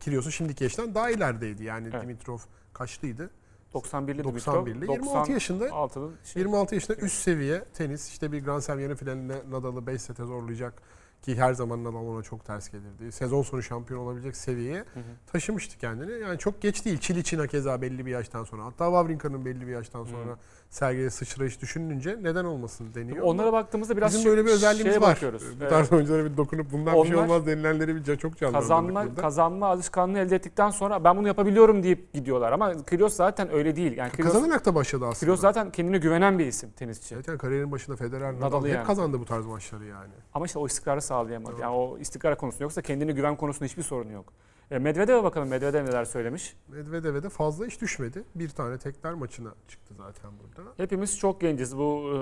Kyrgios'un 0.00 0.30
şimdiki 0.30 0.64
yaştan 0.64 0.94
daha 0.94 1.10
ilerideydi. 1.10 1.64
Yani 1.64 1.88
Evet. 1.92 2.02
Dimitrov 2.02 2.38
kaçlıydı? 2.72 3.30
91'li 3.74 4.20
91'li. 4.22 4.90
26 4.92 5.32
yaşında 5.32 5.68
96'lı 5.68 6.12
şey. 6.24 6.40
26 6.42 6.74
yaşında 6.74 6.96
üst 6.96 7.18
seviye 7.22 7.64
tenis. 7.64 8.08
işte 8.08 8.32
bir 8.32 8.44
Grand 8.44 8.60
Slam 8.60 8.80
yarı 8.80 8.96
finalinde 8.96 9.42
Nadal'ı 9.50 9.86
5 9.86 10.02
sete 10.02 10.24
zorlayacak 10.24 10.82
ki 11.24 11.36
her 11.36 11.54
zaman 11.54 11.84
Nadal 11.84 12.06
ona 12.06 12.22
çok 12.22 12.44
ters 12.44 12.68
gelirdi. 12.68 13.12
Sezon 13.12 13.42
sonu 13.42 13.62
şampiyon 13.62 14.00
olabilecek 14.00 14.36
seviyeye 14.36 14.84
taşımıştı 15.26 15.78
kendini. 15.78 16.20
Yani 16.20 16.38
çok 16.38 16.62
geç 16.62 16.84
değil. 16.84 16.98
Çil 16.98 17.16
için 17.16 17.46
keza 17.46 17.82
belli 17.82 18.06
bir 18.06 18.10
yaştan 18.10 18.44
sonra. 18.44 18.64
Hatta 18.64 18.84
Wawrinka'nın 18.84 19.44
belli 19.44 19.66
bir 19.66 19.72
yaştan 19.72 20.04
sonra 20.04 20.38
sergiye 20.74 21.10
sıçrayış 21.10 21.62
düşününce 21.62 22.18
neden 22.22 22.44
olmasın 22.44 22.86
deniyor. 22.94 23.18
Onlara 23.24 23.52
baktığımızda 23.52 23.96
biraz 23.96 24.14
Bizim 24.14 24.30
böyle 24.30 24.46
bir 24.46 24.50
özelliğimiz 24.50 24.96
var. 24.96 25.02
bakıyoruz. 25.02 25.42
Bu 25.60 25.68
tarz 25.68 25.92
oyunculara 25.92 26.24
bir 26.24 26.36
dokunup 26.36 26.72
bundan 26.72 26.94
bir 27.02 27.08
şey 27.08 27.16
onlar 27.16 27.24
olmaz 27.24 27.46
denilenleri 27.46 27.96
bir 27.96 28.16
çok 28.16 28.36
canlandırdık 28.36 28.52
kazanma 28.52 29.14
kazanma 29.14 29.66
alışkanlığı 29.66 30.18
elde 30.18 30.36
ettikten 30.36 30.70
sonra 30.70 31.04
ben 31.04 31.16
bunu 31.16 31.26
yapabiliyorum 31.26 31.82
deyip 31.82 32.12
gidiyorlar 32.12 32.52
ama 32.52 32.84
Kyrgios 32.84 33.14
zaten 33.14 33.52
öyle 33.52 33.76
değil. 33.76 33.96
Yani 33.96 34.10
Kyrgios, 34.10 34.32
Kazanarak 34.32 34.64
da 34.64 34.74
başladı 34.74 35.04
aslında. 35.04 35.18
Kyrgios 35.18 35.40
zaten 35.40 35.70
kendine 35.70 35.98
güvenen 35.98 36.38
bir 36.38 36.46
isim 36.46 36.70
tenisçi. 36.70 37.14
Zaten 37.14 37.38
kariyerin 37.38 37.72
başında 37.72 37.96
Federer, 37.96 38.34
Nadal 38.34 38.46
Nadal'ı 38.46 38.68
hep 38.68 38.74
yani. 38.74 38.86
kazandı 38.86 39.20
bu 39.20 39.24
tarz 39.24 39.46
maçları 39.46 39.84
yani. 39.84 40.12
Ama 40.34 40.46
işte 40.46 40.58
o 40.58 40.66
istikrarı 40.66 41.02
sağlayamadı. 41.02 41.52
Doğru. 41.52 41.62
Yani 41.62 41.74
o 41.74 41.98
istikrar 41.98 42.38
konusunda 42.38 42.64
yoksa 42.64 42.82
kendine 42.82 43.12
güven 43.12 43.36
konusunda 43.36 43.64
hiçbir 43.64 43.82
sorunu 43.82 44.12
yok. 44.12 44.32
E, 44.74 44.78
Medvedev'e 44.78 45.24
bakalım. 45.24 45.48
Medvedev 45.48 45.84
neler 45.84 46.04
söylemiş? 46.04 46.56
Medvedev'e 46.68 47.22
de 47.22 47.28
fazla 47.28 47.66
iş 47.66 47.80
düşmedi. 47.80 48.24
Bir 48.34 48.48
tane 48.48 48.78
tekler 48.78 49.14
maçına 49.14 49.54
çıktı 49.68 49.94
zaten 49.94 50.30
burada. 50.42 50.70
Hepimiz 50.76 51.18
çok 51.18 51.40
genciz. 51.40 51.78
Bu 51.78 52.10
e, 52.14 52.18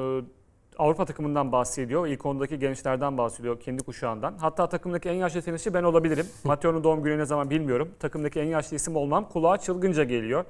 Avrupa 0.79 1.05
takımından 1.05 1.53
bahsediyor. 1.53 2.07
İlk 2.07 2.27
ondaki 2.27 2.59
gençlerden 2.59 3.19
bahsediyor 3.19 3.61
kendi 3.61 3.83
kuşağından. 3.83 4.35
Hatta 4.39 4.69
takımdaki 4.69 5.09
en 5.09 5.15
yaşlı 5.15 5.43
tenisçi 5.43 5.75
ben 5.75 5.83
olabilirim. 5.83 6.27
Mateo'nun 6.45 6.85
doğum 6.85 7.03
günü 7.03 7.19
ne 7.19 7.25
zaman 7.25 7.51
bilmiyorum. 7.51 7.89
Takımdaki 8.01 8.41
en 8.41 8.47
yaşlı 8.47 8.77
isim 8.77 8.97
olmam 8.97 9.29
kulağa 9.29 9.59
çılgınca 9.59 10.05
geliyor. 10.05 10.45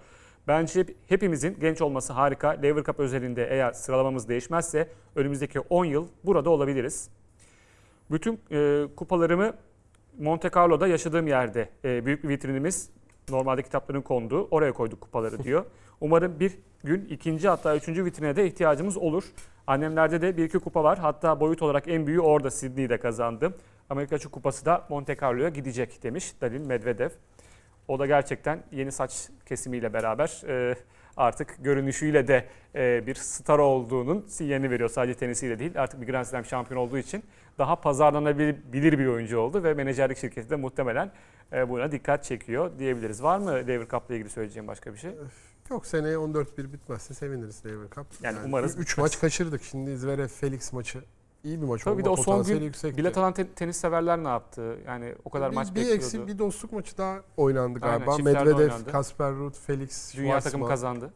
Bence 0.49 0.81
hep- 0.81 0.97
hepimizin 1.09 1.57
genç 1.61 1.83
olması 1.83 2.13
harika. 2.13 2.49
Lever 2.49 2.85
Cup 2.85 3.01
özelinde 3.01 3.47
eğer 3.51 3.73
sıralamamız 3.73 4.29
değişmezse 4.29 4.89
önümüzdeki 5.17 5.61
10 5.61 5.85
yıl 5.85 6.09
burada 6.25 6.51
olabiliriz. 6.51 7.09
Bütün 8.11 8.41
e, 8.51 8.87
kupalarımı 8.97 9.53
Monte 10.19 10.51
Carlo'da 10.55 10.87
yaşadığım 10.87 11.27
yerde 11.27 11.69
e, 11.85 12.07
büyük 12.07 12.25
bir 12.25 12.29
vitrinimiz 12.29 12.91
normalde 13.29 13.63
kitapların 13.63 14.03
konduğu 14.03 14.49
oraya 14.51 14.73
koyduk 14.73 15.01
kupaları 15.01 15.45
diyor. 15.45 15.65
Umarım 16.01 16.41
bir 16.41 16.59
gün 16.85 17.07
ikinci 17.11 17.49
hatta 17.49 17.77
üçüncü 17.77 18.05
vitrine 18.05 18.37
de 18.37 18.47
ihtiyacımız 18.47 18.97
olur. 18.97 19.25
Annemlerde 19.67 20.23
de 20.23 20.37
bir 20.37 20.45
iki 20.45 20.59
kupa 20.59 20.85
var. 20.85 20.99
Hatta 20.99 21.41
boyut 21.41 21.63
olarak 21.63 21.89
en 21.89 22.07
büyüğü 22.07 22.21
orada 22.21 22.51
Sydney'de 22.51 22.99
kazandım. 22.99 23.55
Amerika 23.91 24.17
Açık 24.17 24.33
Kupası 24.33 24.65
da 24.65 24.87
Monte 24.89 25.17
Carlo'ya 25.17 25.49
gidecek 25.49 26.03
demiş 26.03 26.33
Dalil 26.41 26.61
Medvedev. 26.61 27.11
O 27.89 27.99
da 27.99 28.07
gerçekten 28.07 28.63
yeni 28.73 28.93
saç 28.93 29.29
kesimiyle 29.47 29.93
beraber 29.93 30.43
e, 30.49 30.77
artık 31.17 31.57
görünüşüyle 31.65 32.29
de 32.29 32.49
e, 32.75 33.07
bir 33.07 33.15
star 33.15 33.59
olduğunun 33.59 34.27
sinyalini 34.29 34.71
veriyor. 34.71 34.89
Sadece 34.89 35.15
tenisiyle 35.15 35.59
değil 35.59 35.73
artık 35.77 36.01
bir 36.01 36.07
Grand 36.07 36.25
Slam 36.25 36.45
şampiyon 36.45 36.81
olduğu 36.81 36.99
için 36.99 37.25
daha 37.59 37.77
pazarlanabilir 37.77 38.99
bir 38.99 39.07
oyuncu 39.07 39.39
oldu 39.39 39.65
ve 39.65 39.75
menajerlik 39.75 40.19
şirketi 40.19 40.51
de 40.51 40.57
muhtemelen 40.57 41.13
e, 41.53 41.69
buna 41.69 41.93
dikkat 41.93 42.25
çekiyor 42.25 42.79
diyebiliriz. 42.79 43.23
Var 43.23 43.39
mı 43.39 43.51
Lever 43.51 43.89
Cup'la 43.89 44.15
ilgili 44.15 44.31
söyleyeceğim 44.31 44.69
başka 44.69 44.93
bir 44.93 44.99
şey? 44.99 45.11
Yok 45.71 45.87
seneye 45.87 46.17
14-1 46.17 46.73
bitmezse 46.73 47.15
seviniriz 47.15 47.67
Lever 47.67 47.91
Cup. 47.95 48.07
Yani 48.23 48.39
umarız 48.45 48.79
3 48.79 48.79
bitmez. 48.81 48.99
maç 48.99 49.21
kaçırdık. 49.21 49.63
Şimdi 49.63 49.97
Zverev 49.97 50.29
Felix 50.29 50.73
maçı 50.73 51.05
iyi 51.45 51.63
bir 51.63 51.67
maç 51.67 51.81
Tabii 51.85 51.91
olma 51.93 51.99
bir 52.01 52.05
de 52.05 52.09
o 52.11 52.17
son 52.17 52.43
gün 52.45 52.61
yüksekti. 52.63 52.99
bilet 52.99 53.19
alan 53.19 53.33
te- 53.33 53.49
tenis 53.49 53.77
severler 53.77 54.25
ne 54.25 54.29
yaptı? 54.29 54.77
Yani 54.87 55.15
o 55.25 55.31
kadar 55.31 55.51
bir, 55.51 55.57
maç 55.57 55.71
bir 55.71 55.75
bekliyordu. 55.75 55.97
eksik 55.97 56.27
bir 56.27 56.39
dostluk 56.39 56.73
maçı 56.73 56.99
daha 56.99 57.21
oynandı 57.37 57.79
Aynen, 57.83 57.99
galiba. 57.99 58.17
çiftlerde 58.17 58.53
Medvedev. 58.55 58.93
Kasper 58.93 59.33
Ruud, 59.35 59.55
Felix, 59.55 60.15
Dünya 60.17 60.29
takımı 60.41 60.41
Schwartzman. 60.51 60.69
kazandı. 60.69 61.11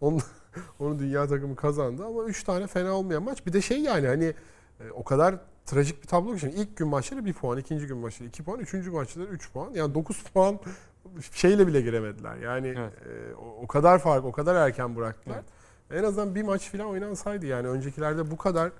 Onu, 0.00 0.18
onu 0.80 0.98
dünya 0.98 1.26
takımı 1.26 1.56
kazandı 1.56 2.04
ama 2.06 2.24
3 2.24 2.44
tane 2.44 2.66
fena 2.66 2.92
olmayan 2.92 3.22
maç. 3.22 3.46
Bir 3.46 3.52
de 3.52 3.60
şey 3.60 3.80
yani 3.80 4.06
hani 4.06 4.24
e, 4.80 4.90
o 4.94 5.04
kadar 5.04 5.34
trajik 5.66 6.02
bir 6.02 6.08
tablo 6.08 6.32
ki 6.34 6.40
şimdi 6.40 6.54
ilk 6.56 6.76
gün 6.76 6.88
maçları 6.88 7.24
1 7.24 7.32
puan, 7.32 7.58
ikinci 7.58 7.86
gün 7.86 7.96
maçları 7.96 8.28
2 8.28 8.44
puan, 8.44 8.60
üçüncü 8.60 8.90
maçları 8.90 9.26
3 9.26 9.52
puan. 9.52 9.70
Yani 9.74 9.94
9 9.94 10.22
puan 10.34 10.58
şeyle 11.32 11.66
bile 11.66 11.80
giremediler. 11.80 12.36
Yani 12.36 12.74
Evet. 12.78 12.92
e, 13.06 13.34
o, 13.34 13.62
o 13.62 13.66
kadar 13.66 13.98
fark, 13.98 14.24
o 14.24 14.32
kadar 14.32 14.54
erken 14.54 14.96
bıraktılar. 14.96 15.36
Evet. 15.90 16.00
En 16.00 16.04
azından 16.04 16.34
bir 16.34 16.42
maç 16.42 16.70
falan 16.72 16.86
oynansaydı 16.86 17.46
yani 17.46 17.68
öncekilerde 17.68 18.30
bu 18.30 18.36
kadar 18.36 18.70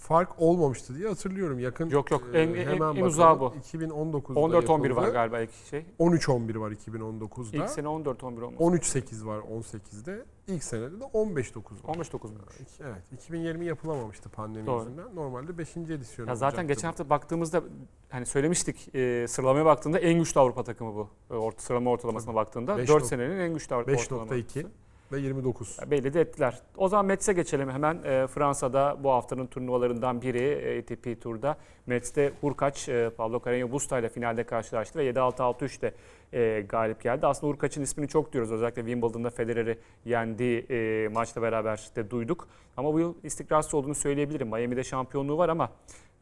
fark 0.00 0.30
olmamıştı 0.38 0.96
diye 0.96 1.08
hatırlıyorum. 1.08 1.58
Yakın 1.58 1.88
Yok, 1.90 2.10
yok. 2.10 2.22
En- 2.34 2.48
en- 2.48 2.54
en 2.54 2.66
hemen 2.66 2.96
uzağı 3.02 3.40
bakalım. 3.40 3.52
bu. 3.72 3.76
2019'da 3.76 4.40
14-11 4.40 4.96
var 4.96 5.08
galiba 5.08 5.40
ilk 5.40 5.50
şey. 5.70 5.86
13-11 5.98 6.60
var 6.60 6.70
2019'da. 6.70 7.56
İlk 7.56 7.70
sene 7.70 7.86
14-11 7.88 8.42
olması. 8.42 8.62
13-8 8.62 9.26
var 9.26 9.38
18'de. 9.38 10.24
İlk 10.46 10.64
senede 10.64 11.00
de 11.00 11.04
15-9 11.04 11.84
var. 11.84 11.94
15-9 11.94 12.24
mu? 12.32 12.38
Evet. 12.80 13.12
2020 13.12 13.66
yapılamamıştı 13.66 14.28
pandemi 14.28 14.66
Doğru. 14.66 14.78
yüzünden. 14.78 15.14
Normalde 15.14 15.58
5. 15.58 15.76
edisyonu 15.94 16.28
Ya 16.28 16.34
zaten 16.36 16.66
geçen 16.68 16.82
bu. 16.82 16.88
hafta 16.88 17.10
baktığımızda 17.10 17.62
hani 18.10 18.26
söylemiştik 18.26 18.94
e, 18.94 19.26
sıralamaya 19.28 19.64
baktığında 19.64 19.98
en 19.98 20.18
güçlü 20.18 20.40
Avrupa 20.40 20.64
takımı 20.64 20.94
bu. 20.94 21.08
E, 21.30 21.34
Orta, 21.34 21.62
sıralama 21.62 21.90
ortalamasına 21.90 22.34
baktığında 22.34 22.78
Beş 22.78 22.88
4 22.88 23.02
nok- 23.02 23.06
senenin 23.06 23.38
en 23.40 23.54
güçlü 23.54 23.74
Avrupa 23.74 23.92
ortalaması. 23.92 24.34
5.2 24.34 24.66
ve 25.12 25.20
29. 25.20 25.78
Ya 25.80 25.90
Belli 25.90 26.14
de 26.14 26.20
ettiler. 26.20 26.58
O 26.76 26.88
zaman 26.88 27.06
Metz'e 27.06 27.32
geçelim 27.32 27.70
hemen. 27.70 27.98
E, 28.04 28.26
Fransa'da 28.26 28.96
bu 29.02 29.10
haftanın 29.10 29.46
turnuvalarından 29.46 30.22
biri 30.22 30.38
e, 30.38 30.78
ATP 30.78 31.22
Tur'da. 31.22 31.56
Metz'te 31.86 32.32
Hurkaç, 32.40 32.88
e, 32.88 33.10
Pablo 33.16 33.36
Carreño 33.36 33.70
Busta 33.70 33.98
ile 33.98 34.08
finalde 34.08 34.44
karşılaştı 34.44 34.98
ve 34.98 35.10
7-6-6-3'te 35.10 35.94
e, 36.32 36.64
galip 36.68 37.02
geldi. 37.02 37.26
Aslında 37.26 37.52
Hurkaç'ın 37.52 37.82
ismini 37.82 38.08
çok 38.08 38.32
diyoruz. 38.32 38.52
Özellikle 38.52 38.82
Wimbledon'da 38.82 39.30
Federer'i 39.30 39.78
yendiği 40.04 40.66
e, 40.70 41.08
maçla 41.08 41.42
beraber 41.42 41.90
de 41.96 42.10
duyduk. 42.10 42.48
Ama 42.76 42.94
bu 42.94 43.00
yıl 43.00 43.14
istikrarsız 43.22 43.74
olduğunu 43.74 43.94
söyleyebilirim. 43.94 44.48
Miami'de 44.48 44.84
şampiyonluğu 44.84 45.38
var 45.38 45.48
ama 45.48 45.70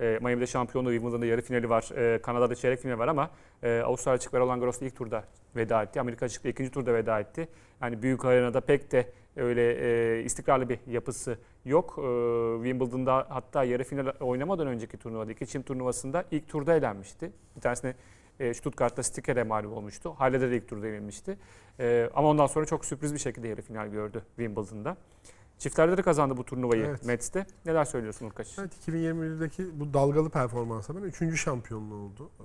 e, 0.01 0.19
Miami'de 0.23 0.47
şampiyonluğu, 0.47 0.91
Wimbledon'da 0.91 1.27
yarı 1.27 1.43
finali 1.43 1.71
var, 1.71 1.91
e, 1.97 2.23
Kanada'da 2.23 2.55
çeyrek 2.55 2.81
finali 2.81 2.99
var 2.99 3.09
ama 3.09 3.31
e, 3.63 3.81
Avustralya 3.81 4.17
açık 4.17 4.35
ve 4.35 4.39
Roland 4.39 4.61
Garros'ta 4.61 4.87
ilk 4.87 4.97
turda 4.97 5.25
veda 5.57 5.83
etti. 5.83 6.01
Amerika 6.01 6.27
açıkta 6.27 6.49
ikinci 6.49 6.71
turda 6.71 6.95
veda 6.95 7.21
etti. 7.21 7.49
Yani 7.83 8.03
büyük 8.03 8.25
arenada 8.25 8.61
pek 8.61 8.93
de 8.93 9.07
öyle 9.37 9.73
e, 9.73 10.23
istikrarlı 10.23 10.69
bir 10.69 10.79
yapısı 10.87 11.39
yok. 11.65 11.95
E, 11.99 12.03
Wimbledon'da 12.65 13.27
hatta 13.29 13.65
yarı 13.65 13.85
final 13.85 14.13
oynamadan 14.21 14.67
önceki 14.67 14.97
turnuvada, 14.97 15.33
iki 15.33 15.47
çim 15.47 15.63
turnuvasında 15.63 16.25
ilk 16.31 16.49
turda 16.49 16.75
elenmişti. 16.75 17.33
Bir 17.57 17.61
tanesini 17.61 17.95
e, 18.41 18.55
Stuttgart'ta 18.55 19.03
Sticker'e 19.03 19.43
mağlup 19.43 19.73
olmuştu. 19.73 20.15
Halle'de 20.19 20.51
de 20.51 20.57
ilk 20.57 20.69
turda 20.69 20.87
yenilmişti. 20.87 21.39
E, 21.81 22.11
ama 22.15 22.29
ondan 22.29 22.47
sonra 22.47 22.67
çok 22.67 22.85
sürpriz 22.85 23.15
bir 23.15 23.19
şekilde 23.19 23.49
yarı 23.49 23.63
final 23.63 23.89
gördü 23.89 24.23
Wimbledon'da. 24.37 24.97
Çiftlerde 25.59 25.97
de 25.97 26.03
kazandı 26.03 26.37
bu 26.37 26.45
turnuvayı 26.45 26.85
Evet. 26.85 27.05
Metz'te. 27.05 27.47
Neler 27.67 27.85
söylüyorsun 27.85 28.27
Urkaç? 28.27 28.59
Evet 28.59 28.73
2021'deki 28.89 29.81
bu 29.81 29.95
dalgalı 29.95 30.31
performansa 30.31 30.97
ben 30.97 31.01
3. 31.03 31.41
şampiyonluğu 31.41 31.95
oldu. 31.95 32.31
Ee, 32.41 32.45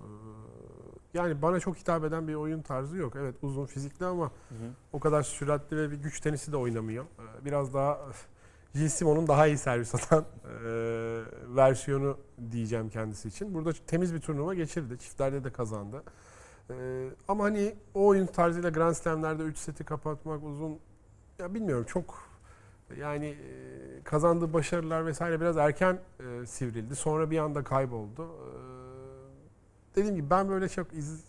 Yani 1.14 1.42
bana 1.42 1.60
çok 1.60 1.78
hitap 1.78 2.04
eden 2.04 2.28
bir 2.28 2.34
oyun 2.34 2.62
tarzı 2.62 2.98
yok. 2.98 3.14
Evet 3.16 3.36
uzun 3.42 3.66
fizikli 3.66 4.06
ama 4.06 4.26
Hı 4.26 4.30
hı. 4.56 4.70
o 4.94 5.00
kadar 5.00 5.24
süratli 5.24 5.78
ve 5.78 5.92
bir 5.92 5.96
güç 5.98 6.20
tenisi 6.20 6.52
de 6.52 6.58
oynamıyor. 6.58 7.04
Ee, 7.04 7.46
Biraz 7.46 7.74
daha 7.74 8.00
Gilles 8.74 8.94
Simon'un 8.94 9.28
daha 9.28 9.48
iyi 9.48 9.58
servis 9.58 9.96
atan 9.96 10.26
e, 10.46 10.72
versiyonu 11.56 12.18
diyeceğim 12.52 12.90
kendisi 12.90 13.28
için. 13.28 13.54
Burada 13.54 13.72
temiz 13.88 14.14
bir 14.14 14.20
turnuva 14.20 14.54
geçirdi. 14.54 14.98
Çiftlerde 15.00 15.44
de 15.44 15.52
kazandı. 15.52 16.04
Ee, 16.70 17.10
ama 17.28 17.44
hani 17.44 17.76
o 17.94 18.06
oyun 18.06 18.26
tarzıyla 18.26 18.70
Grand 18.70 18.94
Slam'lerde 18.94 19.44
3 19.44 19.58
seti 19.58 19.84
kapatmak 19.84 20.44
uzun 20.44 20.80
ya 21.40 21.54
bilmiyorum 21.54 21.86
çok 21.88 22.24
yani 23.00 23.26
e, 23.26 24.04
kazandığı 24.04 24.54
başarılar 24.54 25.06
vesaire 25.06 25.42
biraz 25.42 25.58
erken 25.58 26.00
e, 26.20 26.46
sivrildi. 26.46 26.96
Sonra 26.96 27.32
bir 27.32 27.38
anda 27.38 27.64
kayboldu. 27.64 28.24
Ee, 28.24 29.96
dediğim 29.96 30.16
gibi 30.16 30.30
ben 30.30 30.50
böyle 30.50 30.70
çok 30.70 30.94
iz, 30.94 31.24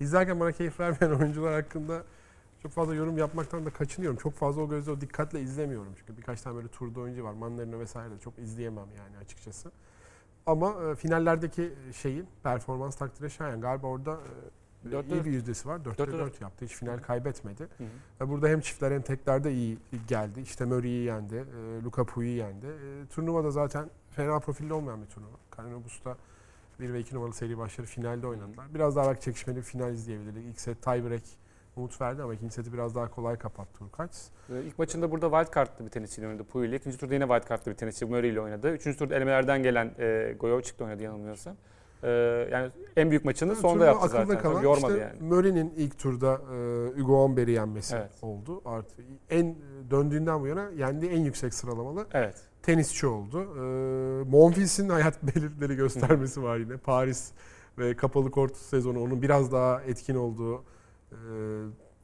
izlerken 0.00 0.40
bana 0.40 0.52
keyif 0.52 0.80
vermeyen 0.80 1.14
oyuncular 1.20 1.54
hakkında 1.54 2.02
çok 2.64 2.72
fazla 2.72 2.94
yorum 2.94 3.18
yapmaktan 3.18 3.66
da 3.66 3.70
kaçınıyorum. 3.70 4.18
Çok 4.18 4.34
fazla 4.34 4.62
o 4.62 4.68
gözle 4.68 4.92
o 4.92 5.00
dikkatle 5.00 5.40
izlemiyorum. 5.40 5.92
Çünkü 5.98 6.16
birkaç 6.16 6.40
tane 6.40 6.56
böyle 6.56 6.68
turda 6.68 7.00
oyuncu 7.00 7.24
var. 7.24 7.32
Manlarino 7.32 7.78
vesaire 7.78 8.10
de 8.10 8.18
çok 8.18 8.38
izleyemem 8.38 8.86
yani 8.98 9.16
açıkçası. 9.16 9.70
Ama 10.46 10.74
e, 10.84 10.94
finallerdeki 10.94 11.72
şeyin 11.92 12.26
performans 12.42 12.96
takdire 12.96 13.28
şayan. 13.28 13.60
Galiba 13.60 13.86
orada 13.86 14.12
e, 14.84 14.88
iyi 14.88 14.92
dört. 14.92 15.10
bir 15.10 15.32
yüzdesi 15.32 15.68
var. 15.68 15.78
4'te 15.78 15.98
Dörtte 15.98 16.18
4 16.18 16.40
yaptı. 16.40 16.64
Hiç 16.64 16.72
final 16.72 16.98
kaybetmedi. 16.98 17.68
Hı 17.78 17.84
hı. 18.24 18.30
Burada 18.30 18.48
hem 18.48 18.60
çiftler 18.60 18.92
hem 18.92 19.02
teklerde 19.02 19.52
iyi 19.52 19.78
geldi. 20.08 20.40
İşte 20.40 20.64
Murray'i 20.64 21.04
yendi, 21.04 21.34
e, 21.34 21.84
Luka 21.84 22.04
Pouille'yi 22.04 22.38
yendi. 22.38 22.66
E, 22.66 23.06
turnuva 23.06 23.44
da 23.44 23.50
zaten 23.50 23.90
fena 24.10 24.40
profilli 24.40 24.72
olmayan 24.72 25.02
bir 25.02 25.06
turnuva. 25.06 25.36
Carino 25.56 25.84
Busta 25.84 26.16
1 26.80 26.92
ve 26.92 27.00
2 27.00 27.14
numaralı 27.14 27.34
seri 27.34 27.58
başları 27.58 27.86
finalde 27.86 28.26
oynadılar. 28.26 28.74
Biraz 28.74 28.96
daha 28.96 29.06
belki 29.08 29.20
çekişmeli 29.20 29.56
bir 29.56 29.62
final 29.62 29.92
izleyebilirdik. 29.92 30.44
İlk 30.44 30.60
set 30.60 30.82
tiebreak 30.82 31.43
umut 31.76 32.00
verdi 32.00 32.22
ama 32.22 32.34
ikinci 32.34 32.54
seti 32.54 32.72
biraz 32.72 32.94
daha 32.94 33.10
kolay 33.10 33.38
kapattı 33.38 33.84
Urkaç. 33.84 34.10
Ee, 34.50 34.62
İlk 34.62 34.78
maçında 34.78 35.10
burada 35.10 35.30
wild 35.30 35.54
card'lı 35.54 35.84
bir 35.84 35.90
tenisçiyle 35.90 36.28
oynadı 36.28 36.44
Puyi 36.44 36.68
ile. 36.68 36.76
İkinci 36.76 36.98
turda 36.98 37.14
yine 37.14 37.24
wild 37.28 37.48
card'lı 37.48 37.70
bir 37.70 37.76
tenisçi 37.76 38.04
Murray 38.06 38.28
ile 38.30 38.40
oynadı. 38.40 38.72
Üçüncü 38.72 38.98
turda 38.98 39.16
elemelerden 39.16 39.62
gelen 39.62 39.94
e, 39.98 40.36
Goyovcik'le 40.40 40.80
oynadı 40.80 41.02
yanılmıyorsam. 41.02 41.56
Ee, 42.02 42.08
yani 42.52 42.70
en 42.96 43.10
büyük 43.10 43.24
maçını 43.24 43.48
Yani 43.52 43.60
sonda 43.60 43.86
yaptı 43.86 44.04
akılda 44.06 44.24
zaten. 44.24 44.42
kalan 44.42 44.62
yormadı 44.62 44.92
işte 44.92 45.04
yani. 45.20 45.22
Murray'nin 45.34 45.72
ilk 45.76 45.98
turda 45.98 46.32
e, 46.96 47.00
Hugo 47.00 47.24
Humbert'i 47.24 47.50
yenmesi 47.50 47.96
Evet. 47.96 48.10
oldu. 48.22 48.62
Artı 48.64 48.94
en 49.30 49.56
döndüğünden 49.90 50.40
bu 50.40 50.46
yana 50.46 50.70
yendiği 50.76 51.10
en 51.12 51.20
yüksek 51.20 51.54
sıralamalı 51.54 52.06
Evet. 52.12 52.36
tenisçi 52.62 53.06
oldu. 53.06 53.40
Ee, 53.56 54.24
Monfils'in 54.30 54.88
hayat 54.88 55.22
belirtileri 55.22 55.76
göstermesi 55.76 56.42
var 56.42 56.56
yine. 56.56 56.76
Paris 56.76 57.30
ve 57.78 57.96
kapalı 57.96 58.30
kort 58.30 58.56
sezonu 58.56 59.02
onun 59.02 59.22
biraz 59.22 59.52
daha 59.52 59.82
etkin 59.82 60.14
olduğu 60.14 60.64
e, 61.14 61.34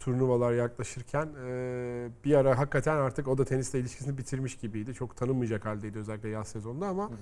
turnuvalar 0.00 0.52
yaklaşırken 0.52 1.28
e, 1.46 2.08
bir 2.24 2.34
ara 2.34 2.58
hakikaten 2.58 2.96
artık 2.96 3.28
o 3.28 3.38
da 3.38 3.44
tenisle 3.44 3.80
ilişkisini 3.80 4.18
bitirmiş 4.18 4.56
gibiydi. 4.56 4.94
Çok 4.94 5.16
tanınmayacak 5.16 5.66
haldeydi 5.66 5.98
özellikle 5.98 6.28
yaz 6.28 6.48
sezonunda 6.48 6.86
ama 6.86 7.10
Hı 7.10 7.14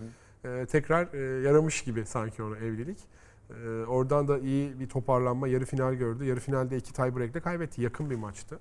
hı. 0.49 0.49
e, 0.49 0.67
tekrar 0.67 1.15
e, 1.15 1.43
yaramış 1.43 1.83
gibi 1.83 2.07
sanki 2.07 2.43
ona 2.43 2.57
evlilik. 2.57 2.99
E, 3.51 3.85
oradan 3.85 4.29
da 4.29 4.39
iyi 4.39 4.81
bir 4.81 4.89
toparlanma, 4.89 5.49
yarı 5.49 5.65
final 5.65 5.95
gördü. 5.95 6.25
Yarı 6.25 6.41
finalde 6.41 6.77
iki 6.77 6.93
tiebreak'le 6.93 7.43
kaybetti. 7.43 7.83
Yakın 7.83 8.11
bir 8.11 8.17
maçtı. 8.17 8.59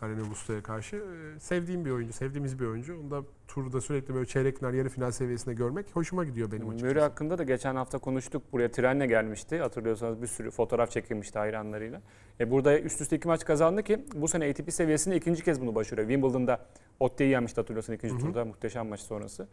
Carino 0.00 0.30
Busta'ya 0.30 0.62
karşı. 0.62 0.96
E, 0.96 1.40
sevdiğim 1.40 1.84
bir 1.84 1.90
oyuncu, 1.90 2.12
sevdiğimiz 2.12 2.60
bir 2.60 2.66
oyuncu. 2.66 3.00
Onu 3.00 3.10
da 3.10 3.22
turda 3.48 3.80
sürekli 3.80 4.14
böyle 4.14 4.26
çeyrek 4.26 4.58
final, 4.58 4.74
yarı 4.74 4.88
final 4.88 5.10
seviyesinde 5.10 5.54
görmek 5.54 5.86
hoşuma 5.96 6.24
gidiyor 6.24 6.52
benim 6.52 6.68
açıkçası. 6.68 6.86
Murray 6.86 7.02
hakkında 7.02 7.38
da 7.38 7.42
geçen 7.42 7.76
hafta 7.76 7.98
konuştuk. 7.98 8.42
Buraya 8.52 8.70
trenle 8.70 9.06
gelmişti. 9.06 9.58
Hatırlıyorsanız 9.58 10.22
bir 10.22 10.26
sürü 10.26 10.50
fotoğraf 10.50 10.90
çekilmişti 10.90 11.38
hayranlarıyla. 11.38 12.02
E 12.40 12.50
burada 12.50 12.80
üst 12.80 13.00
üste 13.00 13.16
iki 13.16 13.28
maç 13.28 13.44
kazandı 13.44 13.82
ki 13.82 14.04
bu 14.14 14.28
sene 14.28 14.50
ATP 14.50 14.72
seviyesinde 14.72 15.16
ikinci 15.16 15.44
kez 15.44 15.60
bunu 15.60 15.74
başarıyor. 15.74 16.08
Wimbledon'da 16.08 16.66
Otte'yi 17.00 17.30
yenmişti 17.30 17.60
hatırlıyorsan 17.60 17.94
ikinci 17.94 18.14
Hı 18.14 18.18
hı. 18.18 18.22
turda 18.22 18.44
muhteşem 18.44 18.88
maç 18.88 19.00
sonrası. 19.00 19.48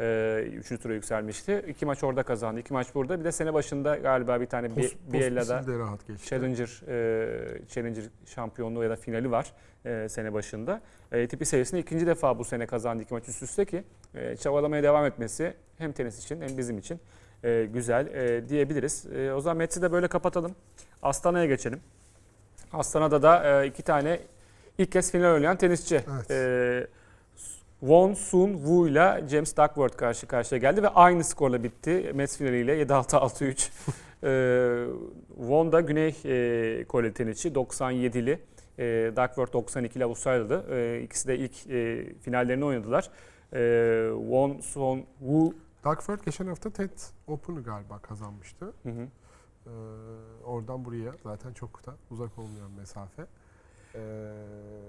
E, 0.00 0.42
üçüncü 0.56 0.82
tura 0.82 0.94
yükselmişti. 0.94 1.64
İki 1.68 1.86
maç 1.86 2.04
orada 2.04 2.22
kazandı. 2.22 2.60
iki 2.60 2.72
maç 2.72 2.94
burada. 2.94 3.20
Bir 3.20 3.24
de 3.24 3.32
sene 3.32 3.54
başında 3.54 3.96
galiba 3.96 4.40
bir 4.40 4.46
tane 4.46 4.76
bir 4.76 4.96
Biella'da 5.12 5.40
Postmisil 5.40 5.72
de 5.72 5.78
rahat 5.78 6.06
geçti. 6.06 6.28
Challenger 6.28 6.82
e, 6.88 7.66
Challenger 7.68 8.04
şampiyonluğu 8.26 8.82
ya 8.84 8.90
da 8.90 8.96
finali 8.96 9.30
var 9.30 9.52
e, 9.84 10.08
sene 10.08 10.32
başında. 10.32 10.80
E, 11.12 11.24
ATP 11.24 11.46
seviyesinde 11.46 11.80
ikinci 11.80 12.06
defa 12.06 12.38
bu 12.38 12.44
sene 12.44 12.66
kazandı 12.66 13.02
iki 13.02 13.14
maç 13.14 13.28
üst 13.28 13.42
üste 13.42 13.64
ki 13.64 13.84
e, 14.14 14.36
çabalamaya 14.36 14.82
devam 14.82 15.04
etmesi 15.06 15.54
hem 15.78 15.92
tenis 15.92 16.24
için 16.24 16.40
hem 16.40 16.58
bizim 16.58 16.78
için 16.78 17.00
e, 17.44 17.68
güzel 17.72 18.06
e, 18.06 18.48
diyebiliriz. 18.48 19.06
E, 19.06 19.32
o 19.32 19.40
zaman 19.40 19.56
Mets'i 19.56 19.82
de 19.82 19.92
böyle 19.92 20.08
kapatalım. 20.08 20.54
Astana'ya 21.02 21.46
geçelim. 21.46 21.80
Astana'da 22.72 23.22
da 23.22 23.62
e, 23.64 23.66
iki 23.66 23.82
tane 23.82 24.20
ilk 24.78 24.92
kez 24.92 25.12
final 25.12 25.34
oynayan 25.34 25.56
tenisçi. 25.56 26.00
Evet. 26.16 26.30
E, 26.30 26.86
Won 27.80 28.14
Sun 28.14 28.52
Wu 28.52 28.88
ile 28.88 29.24
James 29.28 29.56
Duckworth 29.56 29.96
karşı 29.96 30.26
karşıya 30.26 30.58
geldi 30.58 30.82
ve 30.82 30.88
aynı 30.88 31.24
skorla 31.24 31.62
bitti. 31.62 32.12
Mets 32.14 32.36
finaliyle 32.36 32.82
7-6-6-3. 32.82 33.70
Ee, 34.22 34.86
Won 35.36 35.72
da 35.72 35.80
Güney 35.80 36.16
e, 36.24 36.84
Kore 36.84 37.12
tenisçi 37.12 37.48
97'li. 37.48 38.40
E, 38.78 39.12
Duckworth 39.16 39.52
92 39.52 39.98
ile 39.98 40.04
Avustralyalı. 40.04 40.64
E, 40.70 41.02
ikisi 41.02 41.28
de 41.28 41.38
ilk 41.38 41.66
e, 41.66 42.06
finallerini 42.20 42.64
oynadılar. 42.64 43.10
E, 43.52 44.10
Won 44.20 44.60
Son 44.60 45.04
Woo 45.18 45.52
Duckford 45.84 46.20
geçen 46.24 46.46
hafta 46.46 46.70
TED 46.70 46.90
Open'ı 47.26 47.62
galiba 47.62 47.98
kazanmıştı. 47.98 48.72
Hı 48.82 48.88
hı. 48.88 49.08
Ee, 49.66 49.70
oradan 50.44 50.84
buraya 50.84 51.12
zaten 51.22 51.52
çok 51.52 51.86
da 51.86 51.94
uzak 52.10 52.38
olmayan 52.38 52.70
mesafe. 52.70 53.26
Ee, 53.94 53.98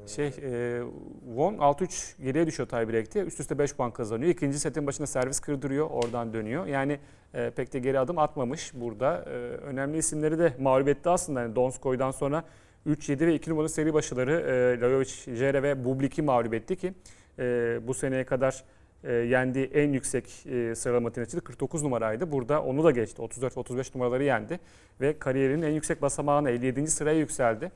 Şey, 0.07 0.27
e, 0.27 0.81
Won 1.25 1.53
6-3 1.53 2.23
geriye 2.23 2.47
düşüyor 2.47 2.69
tiebreak'te. 2.69 3.19
Üst 3.19 3.39
üste 3.39 3.59
5 3.59 3.75
puan 3.75 3.91
kazanıyor. 3.91 4.31
İkinci 4.31 4.59
setin 4.59 4.87
başında 4.87 5.07
servis 5.07 5.39
kırdırıyor. 5.39 5.89
Oradan 5.89 6.33
dönüyor. 6.33 6.65
Yani 6.65 6.99
e, 7.33 7.49
pek 7.49 7.73
de 7.73 7.79
geri 7.79 7.99
adım 7.99 8.17
atmamış 8.17 8.71
burada. 8.73 9.25
E, 9.27 9.29
önemli 9.57 9.97
isimleri 9.97 10.39
de 10.39 10.53
mağlup 10.59 10.87
etti 10.87 11.09
aslında. 11.09 11.41
Yani 11.41 11.55
Donskoy'dan 11.55 12.11
sonra 12.11 12.43
3-7 12.87 13.27
ve 13.27 13.35
2 13.35 13.49
numaralı 13.49 13.69
seri 13.69 13.93
başıları 13.93 14.31
e, 14.31 14.81
Lajovic, 14.81 15.35
Jere 15.35 15.63
ve 15.63 15.85
Bublik'i 15.85 16.21
mağlup 16.21 16.53
etti 16.53 16.75
ki 16.75 16.93
e, 17.39 17.79
bu 17.87 17.93
seneye 17.93 18.23
kadar 18.25 18.63
e, 19.03 19.13
yendiği 19.13 19.65
en 19.65 19.93
yüksek 19.93 20.45
e, 20.45 20.75
sıralama 20.75 21.11
tenisçisi 21.11 21.41
49 21.41 21.83
numaraydı. 21.83 22.31
Burada 22.31 22.63
onu 22.63 22.83
da 22.83 22.91
geçti. 22.91 23.21
34-35 23.21 23.97
numaraları 23.97 24.23
yendi. 24.23 24.59
Ve 25.01 25.19
kariyerinin 25.19 25.61
en 25.61 25.71
yüksek 25.71 26.01
basamağına 26.01 26.49
57. 26.49 26.87
sıraya 26.87 27.19
yükseldi. 27.19 27.71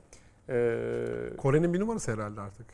E, 0.50 0.78
Kore'nin 1.38 1.74
bir 1.74 1.80
numarası 1.80 2.14
herhalde 2.14 2.42
artık. 2.42 2.66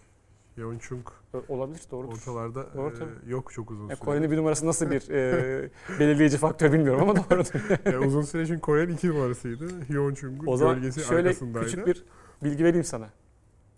Yeon 0.58 0.78
Chung 0.78 1.08
olabilir 1.50 1.82
doğru. 1.92 2.08
ortalarda 2.08 2.74
Doğru 2.74 2.94
e, 2.96 3.30
yok 3.30 3.54
çok 3.54 3.72
uzun 3.72 3.88
süre. 3.88 4.00
Kore'nin 4.00 4.32
bir 4.32 4.38
numarası 4.38 4.68
nasıl 4.68 4.92
bir 4.92 5.10
e, 5.10 5.70
belirleyici 6.00 6.38
faktör 6.38 6.74
bilmiyorum 6.74 7.10
ama 7.10 7.16
doğrudur. 7.16 7.52
E, 7.94 7.98
uzun 7.98 8.22
süre 8.22 8.46
çünkü 8.46 8.62
Kore'nin 8.62 8.94
iki 8.94 9.10
numarasıydı. 9.10 9.66
Yeon 9.90 10.14
Chung'un 10.14 10.58
gölgesi 10.60 11.02
şöyle 11.02 11.30
arkasındaydı. 11.30 11.66
küçük 11.66 11.88
bir 11.88 12.04
bilgi 12.44 12.64
vereyim 12.64 12.84
sana. 12.84 13.10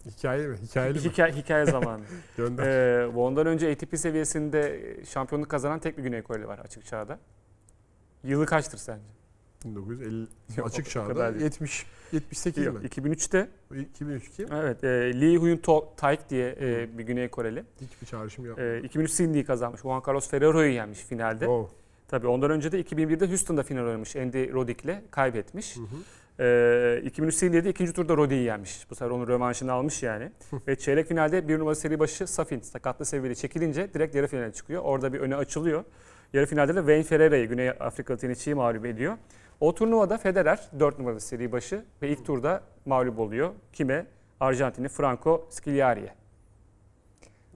Hikaye 0.05 0.47
mi? 0.47 0.57
Hikayeli 0.57 0.97
mi? 0.97 1.03
Hikaye, 1.03 1.33
hikaye 1.33 1.65
zamanı. 1.65 2.03
Gönder. 2.37 2.67
ee, 2.67 3.07
ondan 3.07 3.47
önce 3.47 3.71
ATP 3.71 3.97
seviyesinde 3.97 4.79
şampiyonluk 5.05 5.49
kazanan 5.49 5.79
tek 5.79 5.97
bir 5.97 6.03
Güney 6.03 6.21
Koreli 6.21 6.47
var 6.47 6.59
açık 6.59 6.85
çağda. 6.85 7.19
Yılı 8.23 8.45
kaçtır 8.45 8.77
sence? 8.77 9.03
1950 9.63 10.27
Yok, 10.57 10.67
açık 10.67 10.89
çağda 10.89 11.07
kadar 11.07 11.33
değil. 11.33 11.43
70 11.43 11.85
78 12.11 12.65
Yok, 12.65 12.83
mi? 12.83 12.87
2003'te 12.87 13.49
2003 13.79 14.29
kim? 14.29 14.53
evet 14.53 14.83
e, 14.83 15.21
Lee 15.21 15.37
Huyun 15.37 15.61
Taik 15.97 16.29
diye 16.29 16.55
e, 16.61 16.97
bir 16.97 17.03
Güney 17.03 17.29
Koreli. 17.29 17.63
Hiçbir 17.81 18.07
çağrışım 18.07 18.45
yapmadı. 18.45 18.77
E, 18.77 18.83
2003 18.83 19.11
Sydney'i 19.11 19.45
kazanmış. 19.45 19.81
Juan 19.81 20.03
Carlos 20.07 20.29
Ferrero'yu 20.29 20.73
yenmiş 20.73 20.99
finalde. 20.99 21.45
Wow. 21.45 21.77
Tabii 22.07 22.27
ondan 22.27 22.51
önce 22.51 22.71
de 22.71 22.81
2001'de 22.81 23.27
Houston'da 23.27 23.63
final 23.63 23.85
oynamış. 23.85 24.15
Andy 24.15 24.53
Roddick'le 24.53 25.11
kaybetmiş. 25.11 25.75
Hı 25.75 25.81
hı. 25.81 25.85
Ee, 26.39 27.01
2003 27.05 27.35
Sydney'de 27.35 27.69
ikinci 27.69 27.93
turda 27.93 28.17
Roddi'yi 28.17 28.43
yenmiş. 28.43 28.89
Bu 28.89 28.95
sefer 28.95 29.09
onun 29.09 29.27
rövanşını 29.27 29.71
almış 29.71 30.03
yani. 30.03 30.31
Ve 30.67 30.75
çeyrek 30.75 31.07
finalde 31.07 31.47
bir 31.47 31.59
numara 31.59 31.75
seri 31.75 31.99
başı 31.99 32.27
Safin 32.27 32.59
sakatlı 32.59 33.05
seviyeli 33.05 33.35
çekilince 33.35 33.93
direkt 33.93 34.15
yarı 34.15 34.27
finale 34.27 34.53
çıkıyor. 34.53 34.81
Orada 34.81 35.13
bir 35.13 35.19
öne 35.19 35.35
açılıyor. 35.35 35.83
Yarı 36.33 36.45
finalde 36.45 36.75
de 36.75 36.79
Wayne 36.79 37.03
Ferreira'yı 37.03 37.47
Güney 37.47 37.69
Afrikalı 37.69 38.17
tenisçiyi 38.17 38.55
mağlup 38.55 38.85
ediyor. 38.85 39.17
O 39.59 39.75
turnuvada 39.75 40.17
Federer 40.17 40.69
4 40.79 40.99
numaralı 40.99 41.19
seri 41.21 41.51
başı 41.51 41.85
ve 42.01 42.09
ilk 42.09 42.25
turda 42.25 42.63
mağlup 42.85 43.19
oluyor. 43.19 43.51
Kime? 43.73 44.05
Arjantinli 44.39 44.89
Franco 44.89 45.47
Scagliari'ye. 45.49 46.13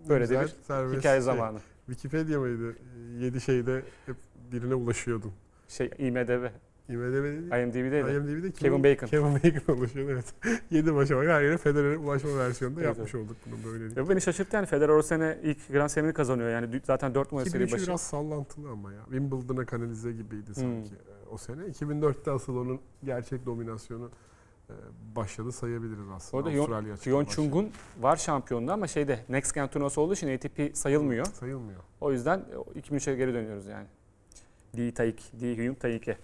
Böyle 0.09 0.29
de 0.29 0.33
Güzel, 0.33 0.43
bir 0.43 0.63
serbest 0.63 0.99
hikaye 0.99 1.15
şey. 1.15 1.21
zamanı. 1.21 1.59
Wikipedia 1.85 2.39
mıydı? 2.39 2.75
7 3.19 3.41
şeyde 3.41 3.81
hep 4.05 4.15
birine 4.51 4.75
ulaşıyordun. 4.75 5.31
Şey 5.67 5.91
IMDB, 5.97 6.45
IMDb 6.89 7.23
değil. 7.23 7.63
IMDb'de 7.65 8.15
IMDb'de 8.15 8.51
Kevin 8.51 8.83
Bacon. 8.83 9.07
Kevin 9.07 9.35
Bacon 9.35 9.77
ulaşıyordu 9.77 10.11
evet. 10.11 10.33
7 10.71 10.95
başa 10.95 11.17
bak 11.17 11.27
her 11.27 11.41
yere 11.41 11.57
Federer'e 11.57 11.97
ulaşma 11.97 12.37
versiyonunda 12.37 12.81
Evet, 12.81 12.97
yapmış 12.97 13.15
olduk 13.15 13.37
bunu 13.45 13.73
böylelikle. 13.73 14.05
Bu 14.05 14.09
beni 14.09 14.21
şaşırttı 14.21 14.55
yani 14.55 14.65
Federer 14.65 14.89
o 14.89 15.01
sene 15.01 15.37
ilk 15.43 15.67
Grand 15.69 15.89
Slam'ini 15.89 16.13
kazanıyor. 16.13 16.49
Yani 16.49 16.81
zaten 16.83 17.15
4 17.15 17.31
numaralı 17.31 17.49
seri 17.49 17.63
2003'ü 17.63 17.71
başı. 17.73 17.87
biraz 17.87 18.01
sallantılı 18.01 18.69
ama 18.69 18.93
ya. 18.93 18.99
Wimbledon'a 19.03 19.65
kanalize 19.65 20.11
gibiydi 20.11 20.55
sanki 20.55 20.89
Hmm. 20.91 20.97
o 21.31 21.37
sene. 21.37 21.61
2004'te 21.65 22.31
asıl 22.31 22.57
onun 22.57 22.79
gerçek 23.03 23.45
dominasyonu 23.45 24.09
e, 24.69 24.73
başladı 25.15 25.51
sayabiliriz 25.51 26.09
aslında. 26.15 26.37
Orada 26.37 26.51
Yon, 26.51 26.71
Avustralya. 26.71 27.25
Chung'un 27.27 27.69
var 28.01 28.15
şampiyonluğu 28.17 28.71
ama 28.71 28.87
şeyde 28.87 29.19
Next 29.29 29.53
Gen 29.53 29.67
turnuvası 29.67 30.01
olduğu 30.01 30.13
için 30.13 30.35
ATP 30.35 30.77
sayılmıyor. 30.77 31.25
Sayılmıyor. 31.25 31.79
O 32.01 32.11
yüzden 32.11 32.45
2003'e 32.75 33.15
geri 33.15 33.33
dönüyoruz 33.33 33.65
yani. 33.65 33.87
Di 34.75 34.93
Taik, 34.93 35.31
Di 35.39 35.57
Hyun 35.57 35.73
Taik'e. 35.73 36.17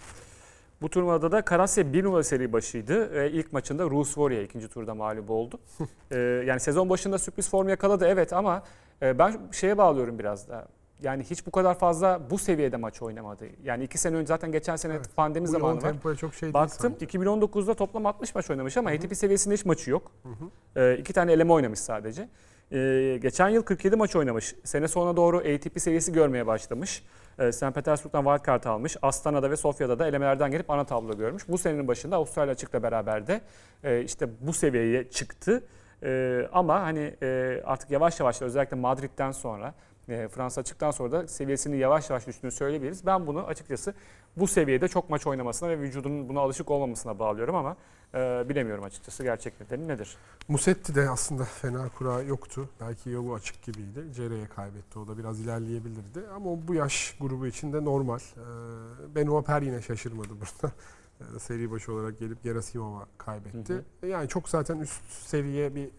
Bu 0.83 0.89
turnuvada 0.89 1.31
da 1.31 1.41
Karasya 1.41 1.93
1 1.93 2.03
numara 2.03 2.23
seri 2.23 2.53
başıydı. 2.53 3.23
E, 3.23 3.31
ilk 3.31 3.53
maçında 3.53 3.83
Rus 3.83 4.07
Warrior 4.07 4.41
ikinci 4.41 4.67
turda 4.67 4.95
mağlup 4.95 5.29
oldu. 5.29 5.59
E, 6.11 6.17
yani 6.19 6.59
sezon 6.59 6.89
başında 6.89 7.17
sürpriz 7.17 7.49
form 7.49 7.69
yakaladı 7.69 8.05
evet 8.07 8.33
ama 8.33 8.63
e, 9.01 9.19
ben 9.19 9.39
şeye 9.51 9.77
bağlıyorum 9.77 10.19
biraz 10.19 10.49
da. 10.49 10.67
Yani 11.01 11.23
hiç 11.23 11.45
bu 11.45 11.51
kadar 11.51 11.79
fazla 11.79 12.21
bu 12.29 12.37
seviyede 12.37 12.77
maç 12.77 13.01
oynamadı. 13.01 13.45
Yani 13.63 13.83
iki 13.83 13.97
sene 13.97 14.15
önce 14.15 14.27
zaten 14.27 14.51
geçen 14.51 14.75
sene 14.75 14.93
Evet. 14.93 15.15
pandemi 15.15 15.47
Bu 15.47 15.51
zamanı 15.51 15.81
var. 16.03 16.15
çok 16.15 16.33
şey 16.33 16.53
Baktım 16.53 16.95
sanki. 16.99 17.17
2019'da 17.17 17.73
toplam 17.73 18.05
60 18.05 18.35
maç 18.35 18.49
oynamış 18.49 18.77
ama 18.77 18.89
ATP 18.89 19.17
seviyesinde 19.17 19.53
hiç 19.55 19.65
maçı 19.65 19.91
yok. 19.91 20.11
Hı 20.23 20.29
hı. 20.29 20.81
Ee, 20.81 20.97
iki 20.97 21.13
tane 21.13 21.33
eleme 21.33 21.53
oynamış 21.53 21.79
sadece. 21.79 22.29
Ee, 22.71 23.19
geçen 23.21 23.49
yıl 23.49 23.63
47 23.63 23.95
maç 23.95 24.15
oynamış. 24.15 24.55
Sene 24.63 24.87
sonuna 24.87 25.17
doğru 25.17 25.37
ATP 25.37 25.81
seviyesi 25.81 26.13
görmeye 26.13 26.47
başlamış. 26.47 27.03
Ee, 27.39 27.51
St. 27.51 27.73
Petersburg'dan 27.73 28.23
wildcard 28.23 28.63
almış. 28.63 28.97
Astana'da 29.01 29.51
ve 29.51 29.57
Sofya'da 29.57 29.99
da 29.99 30.07
elemelerden 30.07 30.51
gelip 30.51 30.69
ana 30.69 30.83
tablo 30.83 31.17
görmüş. 31.17 31.47
Bu 31.47 31.57
senenin 31.57 31.87
başında 31.87 32.15
Avustralya 32.15 32.53
açıkla 32.53 32.83
beraber 32.83 33.27
de 33.27 33.41
e, 33.83 34.01
işte 34.01 34.29
bu 34.41 34.53
seviyeye 34.53 35.09
çıktı. 35.09 35.63
E, 36.03 36.41
ama 36.53 36.81
hani 36.81 37.15
e, 37.21 37.61
artık 37.65 37.91
yavaş 37.91 38.19
yavaş 38.19 38.41
özellikle 38.41 38.77
Madrid'den 38.77 39.31
sonra 39.31 39.73
e, 40.09 40.27
Fransa 40.27 40.61
açıktan 40.61 40.91
sonra 40.91 41.11
da 41.11 41.27
seviyesini 41.27 41.77
yavaş 41.77 42.09
yavaş 42.09 42.27
düştüğünü 42.27 42.51
söyleyebiliriz. 42.51 43.05
Ben 43.05 43.27
bunu 43.27 43.45
açıkçası 43.45 43.93
bu 44.37 44.47
seviyede 44.47 44.87
çok 44.87 45.09
maç 45.09 45.27
oynamasına 45.27 45.69
ve 45.69 45.79
vücudunun 45.79 46.29
buna 46.29 46.39
alışık 46.39 46.71
olmamasına 46.71 47.19
bağlıyorum 47.19 47.55
ama 47.55 47.77
e, 48.15 48.49
bilemiyorum 48.49 48.83
açıkçası 48.83 49.23
gerçek 49.23 49.61
nedeni 49.61 49.87
nedir? 49.87 50.17
Musetti 50.47 50.95
de 50.95 51.09
aslında 51.09 51.43
fena 51.43 51.89
kura 51.89 52.21
yoktu. 52.21 52.69
Belki 52.81 53.09
yolu 53.09 53.33
açık 53.33 53.63
gibiydi. 53.63 54.03
Cere'ye 54.15 54.47
kaybetti. 54.47 54.99
O 54.99 55.07
da 55.07 55.17
biraz 55.17 55.39
ilerleyebilirdi. 55.39 56.27
Ama 56.35 56.67
bu 56.67 56.73
yaş 56.73 57.15
grubu 57.19 57.47
için 57.47 57.73
de 57.73 57.85
normal. 57.85 58.19
Ee, 58.19 59.15
Benoit 59.15 59.45
Per 59.45 59.61
yine 59.61 59.81
şaşırmadı 59.81 60.29
burada. 60.29 60.73
Ee, 61.21 61.39
Seri 61.39 61.71
başı 61.71 61.93
olarak 61.93 62.19
gelip 62.19 62.43
Gerasimov'a 62.43 63.07
kaybetti. 63.17 63.81
Hı 64.01 64.07
Yani 64.07 64.27
çok 64.27 64.49
zaten 64.49 64.79
üst 64.79 65.11
seviye 65.11 65.75
bir 65.75 65.85
e, 65.85 65.89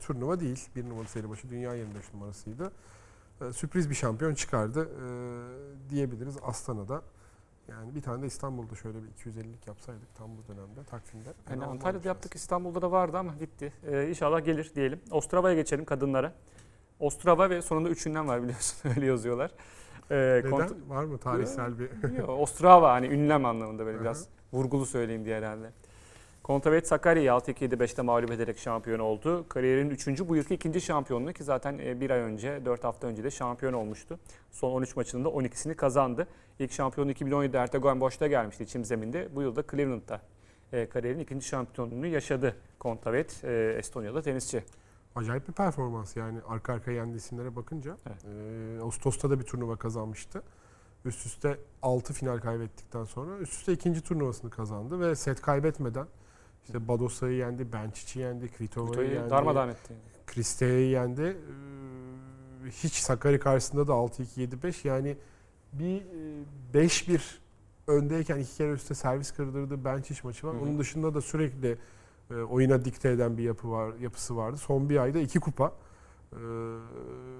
turnuva 0.00 0.40
değil. 0.40 0.68
Bir 0.76 0.84
numaralı 0.84 1.08
seri 1.08 1.30
başı 1.30 1.50
dünya 1.50 1.74
25 1.74 2.14
numarasıydı. 2.14 2.72
Ee, 3.40 3.52
sürpriz 3.52 3.90
bir 3.90 3.94
şampiyon 3.94 4.34
çıkardı 4.34 4.88
ee, 4.88 5.90
diyebiliriz 5.90 6.36
Astana'da. 6.42 7.02
Yani 7.70 7.94
bir 7.94 8.02
tane 8.02 8.22
de 8.22 8.26
İstanbul'da 8.26 8.74
şöyle 8.74 8.98
bir 9.02 9.08
250'lik 9.08 9.66
yapsaydık 9.66 10.14
tam 10.14 10.28
bu 10.36 10.52
dönemde 10.52 10.84
takvimde. 10.84 11.24
Hani 11.44 11.60
fena 11.60 11.70
Antalya'da 11.70 12.08
yaptık, 12.08 12.34
İstanbul'da 12.34 12.82
da 12.82 12.90
vardı 12.90 13.18
ama 13.18 13.34
gitti. 13.34 13.72
Ee, 13.86 14.08
inşallah 14.08 14.44
gelir 14.44 14.72
diyelim. 14.74 15.00
Ostrava'ya 15.10 15.54
geçelim 15.54 15.84
kadınlara. 15.84 16.32
Ostrava 17.00 17.50
ve 17.50 17.62
sonunda 17.62 17.88
üç 17.88 18.06
ünlem 18.06 18.28
var 18.28 18.42
biliyorsun 18.42 18.90
öyle 18.96 19.06
yazıyorlar. 19.06 19.50
Ee, 20.10 20.14
Neden? 20.16 20.50
kont- 20.50 20.88
Var 20.88 21.04
mı 21.04 21.18
tarihsel 21.18 21.78
bir... 21.78 22.18
Yok, 22.18 22.28
Ostrava 22.28 22.92
hani 22.92 23.06
ünlem 23.06 23.44
anlamında 23.44 23.86
böyle 23.86 24.00
biraz 24.00 24.26
vurgulu 24.52 24.86
söyleyeyim 24.86 25.24
diye 25.24 25.36
herhalde. 25.36 25.70
Kontavet 26.42 26.86
Sakarya'yı 26.88 27.30
6-2-7-5'te 27.30 28.02
mağlup 28.02 28.30
ederek 28.30 28.58
şampiyon 28.58 28.98
oldu. 28.98 29.48
Kariyerinin 29.48 29.90
3. 29.90 30.08
bu 30.28 30.36
yılki 30.36 30.54
ikinci 30.54 30.80
şampiyonluğu 30.80 31.32
ki 31.32 31.44
zaten 31.44 31.78
e, 31.78 32.00
bir 32.00 32.10
ay 32.10 32.20
önce, 32.20 32.64
4 32.64 32.84
hafta 32.84 33.06
önce 33.06 33.24
de 33.24 33.30
şampiyon 33.30 33.72
olmuştu. 33.72 34.18
Son 34.50 34.72
13 34.72 34.96
maçının 34.96 35.24
da 35.24 35.28
12'sini 35.28 35.74
kazandı. 35.74 36.26
İlk 36.60 36.72
şampiyonluğu 36.72 37.12
2017'de 37.12 37.58
Ertegun 37.58 38.00
Boş'ta 38.00 38.26
gelmişti 38.26 38.66
çim 38.66 38.84
zeminde. 38.84 39.28
Bu 39.34 39.42
yılda 39.42 39.62
Cleveland'da 39.70 40.20
e, 40.72 40.88
kariyerin 40.88 41.18
ikinci 41.18 41.46
şampiyonluğunu 41.46 42.06
yaşadı 42.06 42.56
Kontavet, 42.78 43.44
e, 43.44 43.74
Estonyalı 43.78 44.22
tenisçi. 44.22 44.64
Acayip 45.16 45.48
bir 45.48 45.52
performans 45.52 46.16
yani 46.16 46.38
arka 46.48 46.72
arkaya 46.72 46.92
yendiği 46.92 47.16
isimlere 47.16 47.56
bakınca. 47.56 47.96
Evet. 48.06 48.24
Ee, 48.24 48.80
Ağustos'ta 48.82 49.30
da 49.30 49.40
bir 49.40 49.44
turnuva 49.44 49.76
kazanmıştı. 49.76 50.42
Üst 51.04 51.26
üste 51.26 51.58
6 51.82 52.12
final 52.12 52.38
kaybettikten 52.38 53.04
sonra 53.04 53.38
üst 53.38 53.52
üste 53.52 53.72
ikinci 53.72 54.00
turnuvasını 54.00 54.50
kazandı 54.50 55.00
ve 55.00 55.14
set 55.14 55.40
kaybetmeden 55.40 56.06
işte 56.64 56.88
Badosa'yı 56.88 57.36
yendi, 57.36 57.72
Bencic'i 57.72 58.20
yendi, 58.20 58.48
Kvitova'yı 58.48 59.10
yendi, 59.10 59.30
darmadağın 59.30 59.68
etti. 59.68 59.94
Kriste'yi 60.26 60.90
yendi. 60.90 61.22
Ee, 61.22 62.70
hiç 62.70 62.92
Sakari 62.92 63.38
karşısında 63.38 63.88
da 63.88 63.92
6-2-7-5 63.92 64.88
yani 64.88 65.16
bir 65.72 66.02
e, 66.74 66.86
5-1 66.86 67.20
öndeyken 67.86 68.38
iki 68.38 68.56
kere 68.56 68.72
üstte 68.72 68.94
servis 68.94 69.32
kırdırdı 69.32 69.84
Bencic 69.84 70.20
maçı 70.24 70.46
var. 70.46 70.54
Hı 70.54 70.58
hı. 70.58 70.62
Onun 70.62 70.78
dışında 70.78 71.14
da 71.14 71.20
sürekli 71.20 71.78
e, 72.30 72.34
oyuna 72.34 72.84
dikte 72.84 73.10
eden 73.10 73.38
bir 73.38 73.42
yapı 73.42 73.70
var, 73.70 73.94
yapısı 74.00 74.36
vardı. 74.36 74.56
Son 74.56 74.88
bir 74.88 74.96
ayda 74.96 75.18
iki 75.18 75.40
kupa. 75.40 75.72
Ee, 76.32 76.38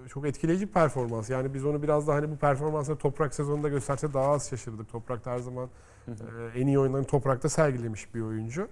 çok 0.08 0.26
etkileyici 0.26 0.68
bir 0.68 0.72
performans. 0.72 1.30
Yani 1.30 1.54
biz 1.54 1.64
onu 1.64 1.82
biraz 1.82 2.08
daha 2.08 2.16
hani 2.16 2.30
bu 2.30 2.36
performansla 2.36 2.98
toprak 2.98 3.34
sezonunda 3.34 3.68
gösterse 3.68 4.14
daha 4.14 4.30
az 4.32 4.50
şaşırdık. 4.50 4.90
Toprakta 4.92 5.30
her 5.30 5.38
zaman 5.38 5.68
Hı 6.06 6.12
hı. 6.12 6.50
e, 6.54 6.60
en 6.60 6.66
iyi 6.66 6.78
oyunlarını 6.78 7.06
toprakta 7.06 7.48
sergilemiş 7.48 8.14
bir 8.14 8.20
oyuncu. 8.20 8.68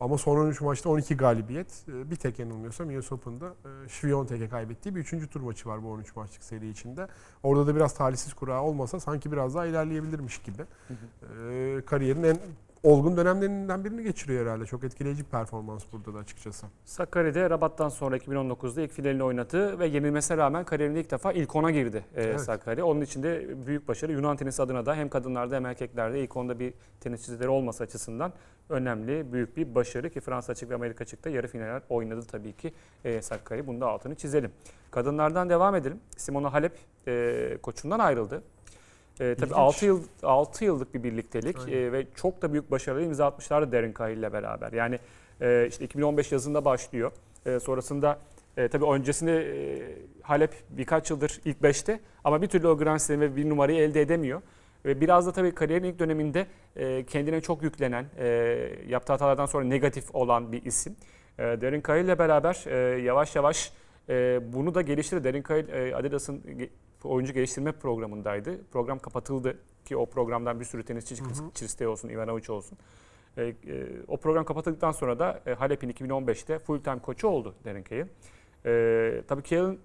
Ama 0.00 0.18
son 0.18 0.36
13 0.36 0.60
maçta 0.60 0.88
12 0.90 1.16
galibiyet. 1.16 1.84
E, 1.88 2.10
Bir 2.10 2.16
tek 2.16 2.38
yanılmıyorsam 2.38 2.98
US 2.98 3.12
Open'da 3.12 3.46
e, 3.46 3.88
Świątek'e 3.88 4.48
kaybettiği 4.48 4.94
bir 4.94 5.00
3. 5.00 5.30
tur 5.30 5.40
maçı 5.40 5.68
var 5.68 5.82
bu 5.82 5.90
13 5.90 6.16
maçlık 6.16 6.44
seri 6.44 6.68
içinde. 6.68 7.08
Orada 7.42 7.66
da 7.66 7.76
biraz 7.76 7.94
talihsiz 7.94 8.34
kura 8.34 8.62
olmasa 8.62 9.00
sanki 9.00 9.32
biraz 9.32 9.54
daha 9.54 9.66
ilerleyebilirmiş 9.66 10.38
gibi. 10.38 10.62
E, 10.92 11.80
kariyerin 11.86 12.22
en 12.22 12.36
olgun 12.82 13.16
dönemlerinden 13.16 13.84
birini 13.84 14.02
geçiriyor 14.02 14.46
herhalde. 14.46 14.66
Çok 14.66 14.84
etkileyici 14.84 15.24
bir 15.24 15.30
performans 15.30 15.84
burada 15.92 16.14
da 16.14 16.18
açıkçası. 16.18 16.66
Sakarya'da 16.84 17.50
Rabat'tan 17.50 17.88
sonra 17.88 18.16
2019'da 18.16 18.82
ilk 18.82 18.92
finalini 18.92 19.22
oynadı 19.22 19.78
ve 19.78 19.86
yenilmesine 19.86 20.36
rağmen 20.36 20.64
kariyerinde 20.64 21.00
ilk 21.00 21.10
defa 21.10 21.32
ilk 21.32 21.56
ona 21.56 21.70
girdi 21.70 22.04
e, 22.16 22.22
Evet. 22.22 22.40
Sakarya. 22.40 22.84
Onun 22.84 23.00
için 23.00 23.22
de 23.22 23.56
büyük 23.66 23.88
başarı. 23.88 24.12
Yunan 24.12 24.36
tenisi 24.36 24.62
adına 24.62 24.86
da 24.86 24.94
hem 24.94 25.08
kadınlarda 25.08 25.56
hem 25.56 25.66
erkeklerde 25.66 26.22
ilk 26.22 26.36
onda 26.36 26.58
bir 26.58 26.74
tenisçileri 27.00 27.48
olması 27.48 27.84
açısından 27.84 28.32
önemli, 28.68 29.32
büyük 29.32 29.56
bir 29.56 29.74
başarı 29.74 30.10
ki 30.10 30.20
Fransa 30.20 30.52
açık 30.52 30.70
ve 30.70 30.74
Amerika 30.74 31.02
açıkta 31.02 31.30
yarı 31.30 31.48
finaller 31.48 31.82
oynadı 31.88 32.26
tabii 32.30 32.52
ki 32.52 32.72
e, 33.04 33.22
Sakarya. 33.22 33.66
Bunu 33.66 33.80
da 33.80 33.88
altını 33.88 34.14
çizelim. 34.14 34.50
Kadınlardan 34.90 35.50
devam 35.50 35.74
edelim. 35.74 36.00
Simona 36.16 36.52
Halep 36.52 36.72
e, 37.06 37.58
koçundan 37.62 37.98
ayrıldı. 37.98 38.42
E, 39.20 39.34
tabii 39.34 39.50
İlginç. 39.50 39.52
6 39.52 39.86
yıl 39.86 40.02
6 40.22 40.64
yıllık 40.64 40.94
bir 40.94 41.02
birliktelik 41.02 41.68
e, 41.68 41.92
ve 41.92 42.06
çok 42.14 42.42
da 42.42 42.52
büyük 42.52 42.70
başarılı 42.70 43.04
imza 43.04 43.26
atmışlardı 43.26 43.72
Darren 43.72 43.94
Cahill 43.98 44.18
ile 44.18 44.32
beraber. 44.32 44.72
Yani 44.72 44.98
e, 45.40 45.66
işte 45.68 45.84
2015 45.84 46.32
yazında 46.32 46.64
başlıyor. 46.64 47.12
E, 47.46 47.60
sonrasında 47.60 48.18
e, 48.56 48.68
tabii 48.68 48.84
öncesinde 48.84 49.32
e, 49.32 49.82
Halep 50.22 50.54
birkaç 50.70 51.10
yıldır 51.10 51.40
ilk 51.44 51.56
5'te 51.60 52.00
ama 52.24 52.42
bir 52.42 52.46
türlü 52.46 52.68
o 52.68 52.78
Grand 52.78 52.98
Slam 52.98 53.20
ve 53.20 53.36
bir 53.36 53.48
numarayı 53.48 53.78
elde 53.78 54.00
edemiyor. 54.00 54.42
Ve 54.84 55.00
biraz 55.00 55.26
da 55.26 55.32
tabii 55.32 55.54
kariyerin 55.54 55.84
ilk 55.84 55.98
döneminde 55.98 56.46
e, 56.76 57.06
kendine 57.06 57.40
çok 57.40 57.62
yüklenen, 57.62 58.04
e, 58.18 58.26
yaptığı 58.88 59.12
hatalardan 59.12 59.46
sonra 59.46 59.64
negatif 59.64 60.14
olan 60.14 60.52
bir 60.52 60.64
isim. 60.64 60.96
E, 61.38 61.42
Darren 61.42 61.82
Cahill 61.86 62.04
ile 62.04 62.18
beraber 62.18 62.64
e, 62.66 63.02
yavaş 63.02 63.36
yavaş 63.36 63.72
e, 64.08 64.40
bunu 64.52 64.74
da 64.74 64.82
geliştirdi. 64.82 65.24
Darren 65.24 65.44
Cahill 65.48 65.68
e, 65.68 65.96
Adidas'ın 65.96 66.42
oyuncu 67.04 67.32
geliştirme 67.32 67.72
programındaydı. 67.72 68.64
Program 68.72 68.98
kapatıldı 68.98 69.58
ki 69.84 69.96
o 69.96 70.06
programdan 70.06 70.60
bir 70.60 70.64
sürü 70.64 70.84
tenisçi 70.84 71.16
çıktı. 71.16 71.34
Çiristey 71.54 71.86
olsun, 71.86 72.08
Ivanovic 72.08 72.52
olsun. 72.52 72.78
E, 73.36 73.42
e, 73.42 73.54
o 74.08 74.16
program 74.16 74.44
kapatıldıktan 74.44 74.92
sonra 74.92 75.18
da 75.18 75.40
e, 75.46 75.52
Halep'in 75.52 75.90
2015'te 75.90 76.58
full 76.58 76.80
time 76.80 76.98
koçu 76.98 77.28
oldu 77.28 77.54
Darren 77.64 77.84
Cahill. 77.84 78.06
E, 78.66 79.22
tabii 79.28 79.42
Cahill'in 79.42 79.80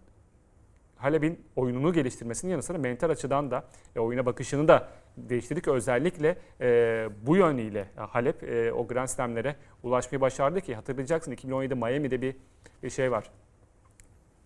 Halep'in 0.97 1.45
oyununu 1.55 1.93
geliştirmesinin 1.93 2.51
yanı 2.51 2.63
sıra 2.63 2.77
mental 2.77 3.09
açıdan 3.09 3.51
da 3.51 3.65
e, 3.95 3.99
oyuna 3.99 4.25
bakışını 4.25 4.67
da 4.67 4.89
değiştirdik. 5.17 5.67
Özellikle 5.67 6.37
e, 6.61 7.09
bu 7.27 7.35
yönüyle 7.35 7.87
Halep 7.95 8.43
e, 8.43 8.73
o 8.73 8.87
Grand 8.87 9.07
Slam'lere 9.07 9.55
ulaşmayı 9.83 10.21
başardı 10.21 10.61
ki 10.61 10.75
hatırlayacaksın 10.75 11.31
2017'de 11.31 11.75
Miami'de 11.75 12.21
bir, 12.21 12.35
bir 12.83 12.89
şey 12.89 13.11
var. 13.11 13.31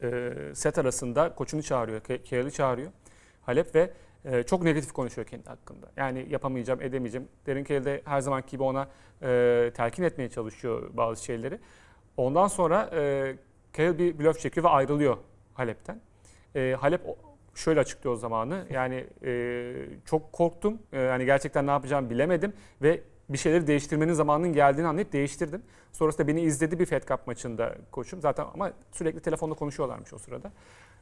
E, 0.04 0.32
set 0.54 0.78
arasında 0.78 1.36
koçunu 1.36 1.64
çağırıyor, 1.64 2.02
Cahill'i 2.26 2.52
çağırıyor. 2.52 2.92
Halep 3.42 3.76
ve 3.76 3.94
e, 4.26 4.44
çok 4.44 4.64
negatif 4.64 4.92
konuşuyor 4.92 5.28
kendi 5.28 5.50
hakkında. 5.50 5.92
Yani 5.98 6.26
yapamayacağım, 6.30 6.82
edemeyeceğim. 6.82 7.28
Derin 7.46 7.64
Cahill 7.64 7.86
de 7.86 8.02
her 8.06 8.22
zamanki 8.22 8.52
gibi 8.52 8.64
ona 8.64 8.88
e, 9.22 9.72
telkin 9.76 10.04
etmeye 10.04 10.30
çalışıyor 10.30 10.90
bazı 10.94 11.24
şeyleri. 11.24 11.60
Ondan 12.18 12.48
sonra 12.48 12.90
e, 12.94 13.36
Cahill 13.74 13.98
bir 13.98 14.20
blöf 14.20 14.40
çekiyor 14.40 14.64
ve 14.64 14.70
ayrılıyor 14.70 15.18
Halep'ten. 15.54 16.02
Halep 16.78 17.02
şöyle 17.56 17.80
açıklıyor 17.80 18.16
o 18.16 18.18
zamanı. 18.18 18.66
Yani 18.70 19.08
çok 20.06 20.34
korktum. 20.34 20.80
Yani 20.92 21.26
gerçekten 21.26 21.68
ne 21.68 21.72
yapacağımı 21.72 22.10
bilemedim 22.10 22.54
ve 22.82 23.02
bir 23.30 23.38
şeyleri 23.38 23.68
değiştirmenin 23.68 24.14
zamanının 24.14 24.54
geldiğini 24.54 24.88
anlayıp 24.88 25.14
değiştirdim. 25.14 25.62
Sonrasında 25.92 26.28
beni 26.28 26.42
izledi 26.42 26.80
bir 26.80 26.86
Fed 26.86 27.04
Cup 27.04 27.28
maçında 27.28 27.76
koçum. 27.92 28.22
Zaten 28.22 28.46
ama 28.54 28.72
sürekli 28.92 29.20
telefonda 29.20 29.56
konuşuyorlarmış 29.56 30.14
o 30.14 30.18
sırada. 30.18 30.52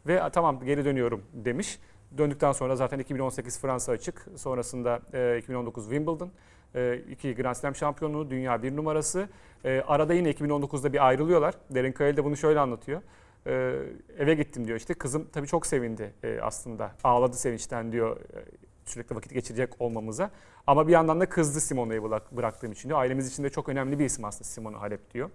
Ve 0.08 0.24
"A, 0.24 0.30
tamam 0.30 0.60
geri 0.66 0.86
dönüyorum 0.86 1.22
demiş. 1.34 1.80
Döndükten 2.18 2.52
sonra 2.52 2.76
zaten 2.76 3.00
2018 3.00 3.60
Fransa 3.60 3.92
açık. 3.92 4.26
Sonrasında 4.36 5.00
e, 5.14 5.38
2019 5.38 5.84
Wimbledon. 5.84 6.32
E, 6.76 6.98
iki 7.12 7.36
Grand 7.36 7.56
Slam 7.56 7.76
şampiyonluğu, 7.76 8.30
dünya 8.30 8.64
bir 8.64 8.76
numarası. 8.76 9.30
E, 9.66 9.82
arada 9.88 10.14
yine 10.14 10.32
2019'da 10.32 10.94
bir 10.94 11.08
ayrılıyorlar. 11.08 11.54
Derin 11.70 11.94
Cahill 12.00 12.18
de 12.18 12.24
bunu 12.24 12.38
şöyle 12.38 12.60
anlatıyor. 12.60 13.02
E, 13.48 13.74
eve 14.18 14.34
gittim 14.36 14.68
diyor 14.68 14.78
işte. 14.78 14.94
Kızım 14.94 15.28
tabii 15.34 15.48
çok 15.48 15.66
sevindi 15.66 16.14
e, 16.24 16.40
aslında. 16.42 16.92
Ağladı 17.04 17.36
sevinçten 17.38 17.92
diyor. 17.92 18.18
Sürekli 18.90 19.16
vakit 19.16 19.34
geçirecek 19.34 19.74
olmamıza. 19.80 20.32
Ama 20.68 20.88
bir 20.88 20.92
yandan 20.94 21.20
da 21.20 21.30
kızdı 21.30 21.62
Simona'yı 21.62 22.04
bırak- 22.04 22.32
bıraktığım 22.38 22.72
için 22.72 22.90
diyor. 22.90 23.00
Ailemiz 23.00 23.28
için 23.32 23.44
de 23.44 23.50
çok 23.50 23.70
önemli 23.70 24.00
bir 24.00 24.06
isim 24.06 24.26
aslında 24.26 24.44
Simona 24.44 24.82
Halep 24.82 25.14
diyor. 25.14 25.30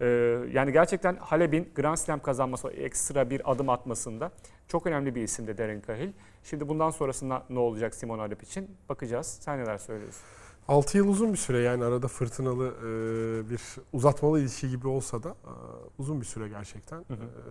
Ee, 0.00 0.06
yani 0.52 0.72
gerçekten 0.72 1.16
Halep'in 1.16 1.68
Grand 1.74 1.96
Slam 1.96 2.20
kazanması, 2.22 2.68
ekstra 2.68 3.30
bir 3.30 3.52
adım 3.52 3.68
atmasında 3.68 4.30
çok 4.68 4.86
önemli 4.86 5.14
bir 5.14 5.22
isimdi 5.22 5.58
Darren 5.58 5.82
Cahill. 5.86 6.12
Şimdi 6.44 6.68
bundan 6.68 6.90
sonrasında 6.90 7.42
ne 7.50 7.58
olacak 7.58 7.94
Simona 7.94 8.22
Halep 8.22 8.42
için 8.42 8.70
bakacağız. 8.88 9.38
Sen 9.40 9.58
neler 9.58 9.78
söylüyorsun? 9.78 10.22
6 10.68 10.98
yıl 10.98 11.08
uzun 11.08 11.32
bir 11.32 11.38
süre 11.38 11.58
yani 11.58 11.84
arada 11.84 12.08
fırtınalı 12.08 12.66
e, 12.66 13.50
bir 13.50 13.60
uzatmalı 13.92 14.40
ilişki 14.40 14.70
gibi 14.70 14.88
olsa 14.88 15.22
da 15.22 15.28
e, 15.28 15.52
uzun 15.98 16.20
bir 16.20 16.26
süre 16.26 16.48
gerçekten. 16.48 16.96
Hı 16.96 17.14
hı. 17.14 17.14
E, 17.14 17.42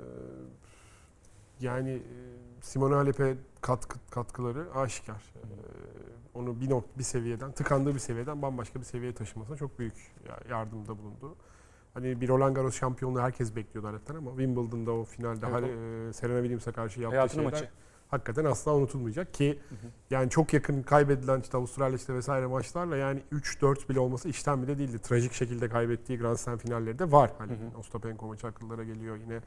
yani 1.59 1.91
e, 1.91 2.01
Simone 2.61 2.95
Halep'e 2.95 3.37
katkı, 3.61 3.97
katkıları 4.11 4.67
aşikar. 4.75 5.33
E, 5.35 5.41
onu 6.33 6.61
bir 6.61 6.69
nok 6.69 6.97
bir 6.97 7.03
seviyeden, 7.03 7.51
tıkandığı 7.51 7.93
bir 7.93 7.99
seviyeden 7.99 8.41
bambaşka 8.41 8.79
bir 8.79 8.85
seviyeye 8.85 9.15
taşımasına 9.15 9.55
çok 9.57 9.79
büyük 9.79 9.93
ya- 10.29 10.39
yardımda 10.57 10.97
bulundu. 10.97 11.35
Hani 11.93 12.21
bir 12.21 12.27
Roland 12.27 12.55
Garros 12.55 12.75
şampiyonluğu 12.79 13.19
herkes 13.21 13.55
bekliyordu 13.55 13.87
Halep'ten 13.87 14.15
ama 14.15 14.31
Wimbledon'da 14.31 14.91
o 14.91 15.03
finalde 15.03 15.45
Evet, 15.45 15.55
Hale- 15.55 16.09
e, 16.09 16.13
Serena 16.13 16.37
Williams'a 16.37 16.71
karşı 16.71 17.01
yaptığı 17.01 17.17
Hayatının 17.17 17.43
şeyler 17.43 17.51
maçı. 17.61 17.69
hakikaten 18.07 18.45
asla 18.45 18.75
unutulmayacak 18.75 19.33
ki 19.33 19.59
yani 20.09 20.29
çok 20.29 20.53
yakın 20.53 20.83
kaybedilen 20.83 21.41
işte 21.41 21.57
Avustralya 21.57 21.95
işte 21.95 22.13
vesaire 22.13 22.45
maçlarla 22.47 22.97
yani 22.97 23.21
3-4 23.31 23.89
bile 23.89 23.99
olması 23.99 24.29
işten 24.29 24.63
bile 24.63 24.77
değildi. 24.77 24.99
Trajik 24.99 25.33
şekilde 25.33 25.69
kaybettiği 25.69 26.19
Grand 26.19 26.37
Slam 26.37 26.57
finalleri 26.57 26.99
de 26.99 27.11
var. 27.11 27.31
Hani 27.37 27.51
Hı 27.51 27.55
hı. 27.55 27.77
Ostapenko 27.79 28.27
maçı 28.27 28.47
akıllara 28.47 28.83
geliyor. 28.83 29.15
Yine 29.17 29.39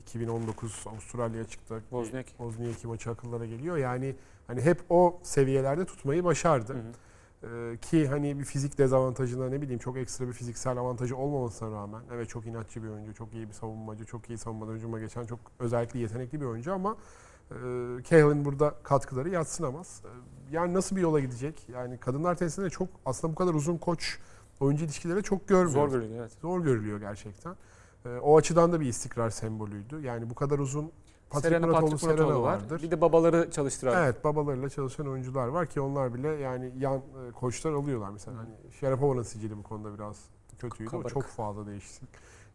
2019 0.00 0.84
Avustralya 0.86 1.44
çıktı. 1.44 1.82
Wozniak. 1.90 2.26
Wozniacki 2.26 2.86
maçı 2.86 3.10
akıllara 3.10 3.46
geliyor. 3.46 3.76
Yani 3.76 4.16
hani 4.46 4.60
hep 4.60 4.78
o 4.90 5.20
seviyelerde 5.22 5.84
tutmayı 5.84 6.24
başardı. 6.24 6.74
Hı 6.74 6.78
hı. 6.78 6.92
Ee, 7.42 7.76
ki 7.76 8.08
hani 8.08 8.38
bir 8.38 8.44
fizik 8.44 8.78
dezavantajına 8.78 9.48
ne 9.48 9.62
bileyim 9.62 9.78
çok 9.78 9.96
ekstra 9.96 10.28
bir 10.28 10.32
fiziksel 10.32 10.78
avantajı 10.78 11.16
olmamasına 11.16 11.70
rağmen 11.70 12.02
evet 12.12 12.28
çok 12.28 12.46
inatçı 12.46 12.82
bir 12.82 12.88
oyuncu, 12.88 13.14
çok 13.14 13.34
iyi 13.34 13.48
bir 13.48 13.52
savunmacı, 13.52 14.04
çok 14.04 14.30
iyi 14.30 14.38
savunmadan 14.38 14.74
hücuma 14.74 15.00
geçen 15.00 15.26
çok 15.26 15.38
özellikle 15.58 15.98
yetenekli 15.98 16.40
bir 16.40 16.46
oyuncu 16.46 16.72
ama 16.72 16.96
e, 17.50 18.44
burada 18.44 18.74
katkıları 18.82 19.28
yatsınamaz. 19.28 20.02
E, 20.04 20.10
yani 20.54 20.74
nasıl 20.74 20.96
bir 20.96 21.00
yola 21.00 21.20
gidecek? 21.20 21.68
Yani 21.68 21.98
kadınlar 21.98 22.34
tenisinde 22.34 22.70
çok 22.70 22.88
aslında 23.06 23.32
bu 23.32 23.36
kadar 23.36 23.54
uzun 23.54 23.78
koç 23.78 24.18
oyuncu 24.60 24.84
ilişkileri 24.84 25.22
çok 25.22 25.48
görmüyoruz. 25.48 25.72
Zor 25.72 25.90
görünüyor 25.90 26.20
evet. 26.20 26.32
Zor 26.42 26.60
görülüyor 26.60 27.00
gerçekten. 27.00 27.56
E, 28.06 28.08
o 28.08 28.36
açıdan 28.36 28.72
da 28.72 28.80
bir 28.80 28.86
istikrar 28.86 29.30
sembolüydü. 29.30 30.00
Yani 30.00 30.30
bu 30.30 30.34
kadar 30.34 30.58
uzun 30.58 30.92
Patrick 31.30 31.48
Serena 31.48 31.66
Muratoğlu, 31.66 31.90
Patrick 31.90 32.16
Serena 32.16 32.42
var. 32.42 32.52
vardır. 32.52 32.82
Bir 32.82 32.90
de 32.90 33.00
babaları 33.00 33.50
çalıştıran. 33.50 34.04
Evet 34.04 34.24
babalarıyla 34.24 34.68
çalışan 34.68 35.08
oyuncular 35.08 35.48
var 35.48 35.66
ki 35.66 35.80
onlar 35.80 36.14
bile 36.14 36.28
yani 36.28 36.72
yan 36.78 36.96
e, 36.96 37.30
koçlar 37.32 37.72
alıyorlar 37.72 38.10
mesela. 38.10 38.38
Hani 38.38 38.50
Şarapova'nın 38.80 39.22
sicili 39.22 39.56
bu 39.58 39.62
konuda 39.62 39.94
biraz 39.94 40.16
kötüydü. 40.58 40.88
O 40.88 40.90
Kabarık. 40.90 41.14
çok 41.14 41.24
fazla 41.24 41.66
değişiklik 41.66 42.10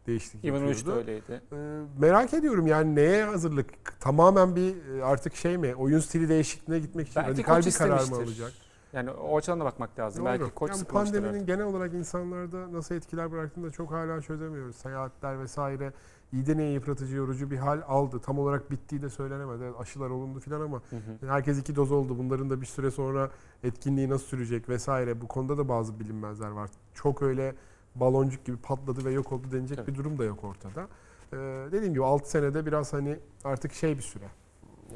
değişiklik 0.07 0.45
Ivanovic 0.45 0.85
de 0.85 0.91
öyleydi. 0.91 1.41
Ee, 1.51 1.55
merak 1.97 2.33
ediyorum 2.33 2.67
yani 2.67 2.95
neye 2.95 3.25
hazırlık? 3.25 3.99
Tamamen 3.99 4.55
bir 4.55 4.99
e, 4.99 5.03
artık 5.03 5.35
şey 5.35 5.57
mi? 5.57 5.75
Oyun 5.75 5.99
stili 5.99 6.29
değişikliğine 6.29 6.85
gitmek 6.85 7.07
için 7.07 7.15
Belki 7.15 7.31
radikal 7.31 7.65
bir 7.65 7.71
karar 7.71 8.09
mı 8.09 8.15
alacak? 8.15 8.53
Yani 8.97 9.11
o 9.11 9.37
açıdan 9.37 9.59
da 9.59 9.65
bakmak 9.65 9.99
lazım. 9.99 10.25
Belki 10.25 10.41
Doğru. 10.41 10.55
koç 10.55 10.71
yani 10.71 10.83
pandeminin 10.83 11.33
artık. 11.33 11.47
genel 11.47 11.65
olarak 11.65 11.93
insanlarda 11.93 12.73
nasıl 12.73 12.95
etkiler 12.95 13.31
bıraktığını 13.31 13.65
da 13.67 13.71
çok 13.71 13.91
hala 13.91 14.21
çözemiyoruz. 14.21 14.75
Seyahatler 14.75 15.39
vesaire 15.39 15.93
iyiden 16.33 16.57
neye 16.57 16.71
yıpratıcı, 16.71 17.15
yorucu 17.15 17.51
bir 17.51 17.57
hal 17.57 17.81
aldı. 17.87 18.19
Tam 18.19 18.39
olarak 18.39 18.71
bittiği 18.71 19.01
de 19.01 19.09
söylenemedi. 19.09 19.77
Aşılar 19.79 20.09
olundu 20.09 20.39
filan 20.39 20.61
ama 20.61 20.77
Hı 20.89 20.95
hı. 20.95 20.99
yani 21.21 21.31
herkes 21.31 21.59
iki 21.59 21.75
doz 21.75 21.91
oldu. 21.91 22.17
Bunların 22.17 22.49
da 22.49 22.61
bir 22.61 22.65
süre 22.65 22.91
sonra 22.91 23.29
etkinliği 23.63 24.09
nasıl 24.09 24.25
sürecek 24.25 24.69
vesaire. 24.69 25.21
Bu 25.21 25.27
konuda 25.27 25.57
da 25.57 25.69
bazı 25.69 25.99
bilinmezler 25.99 26.49
var. 26.49 26.69
Çok 26.93 27.21
öyle 27.21 27.55
baloncuk 27.95 28.45
gibi 28.45 28.57
patladı 28.57 29.05
ve 29.05 29.11
yok 29.11 29.31
oldu 29.31 29.47
denecek 29.51 29.77
Tabii. 29.77 29.91
bir 29.91 29.97
durum 29.97 30.17
da 30.17 30.23
yok 30.23 30.43
ortada. 30.43 30.87
Ee, 31.33 31.37
dediğim 31.71 31.93
gibi 31.93 32.03
6 32.03 32.29
senede 32.29 32.65
biraz 32.65 32.93
hani 32.93 33.19
artık 33.43 33.73
şey 33.73 33.97
bir 33.97 34.03
süre. 34.03 34.25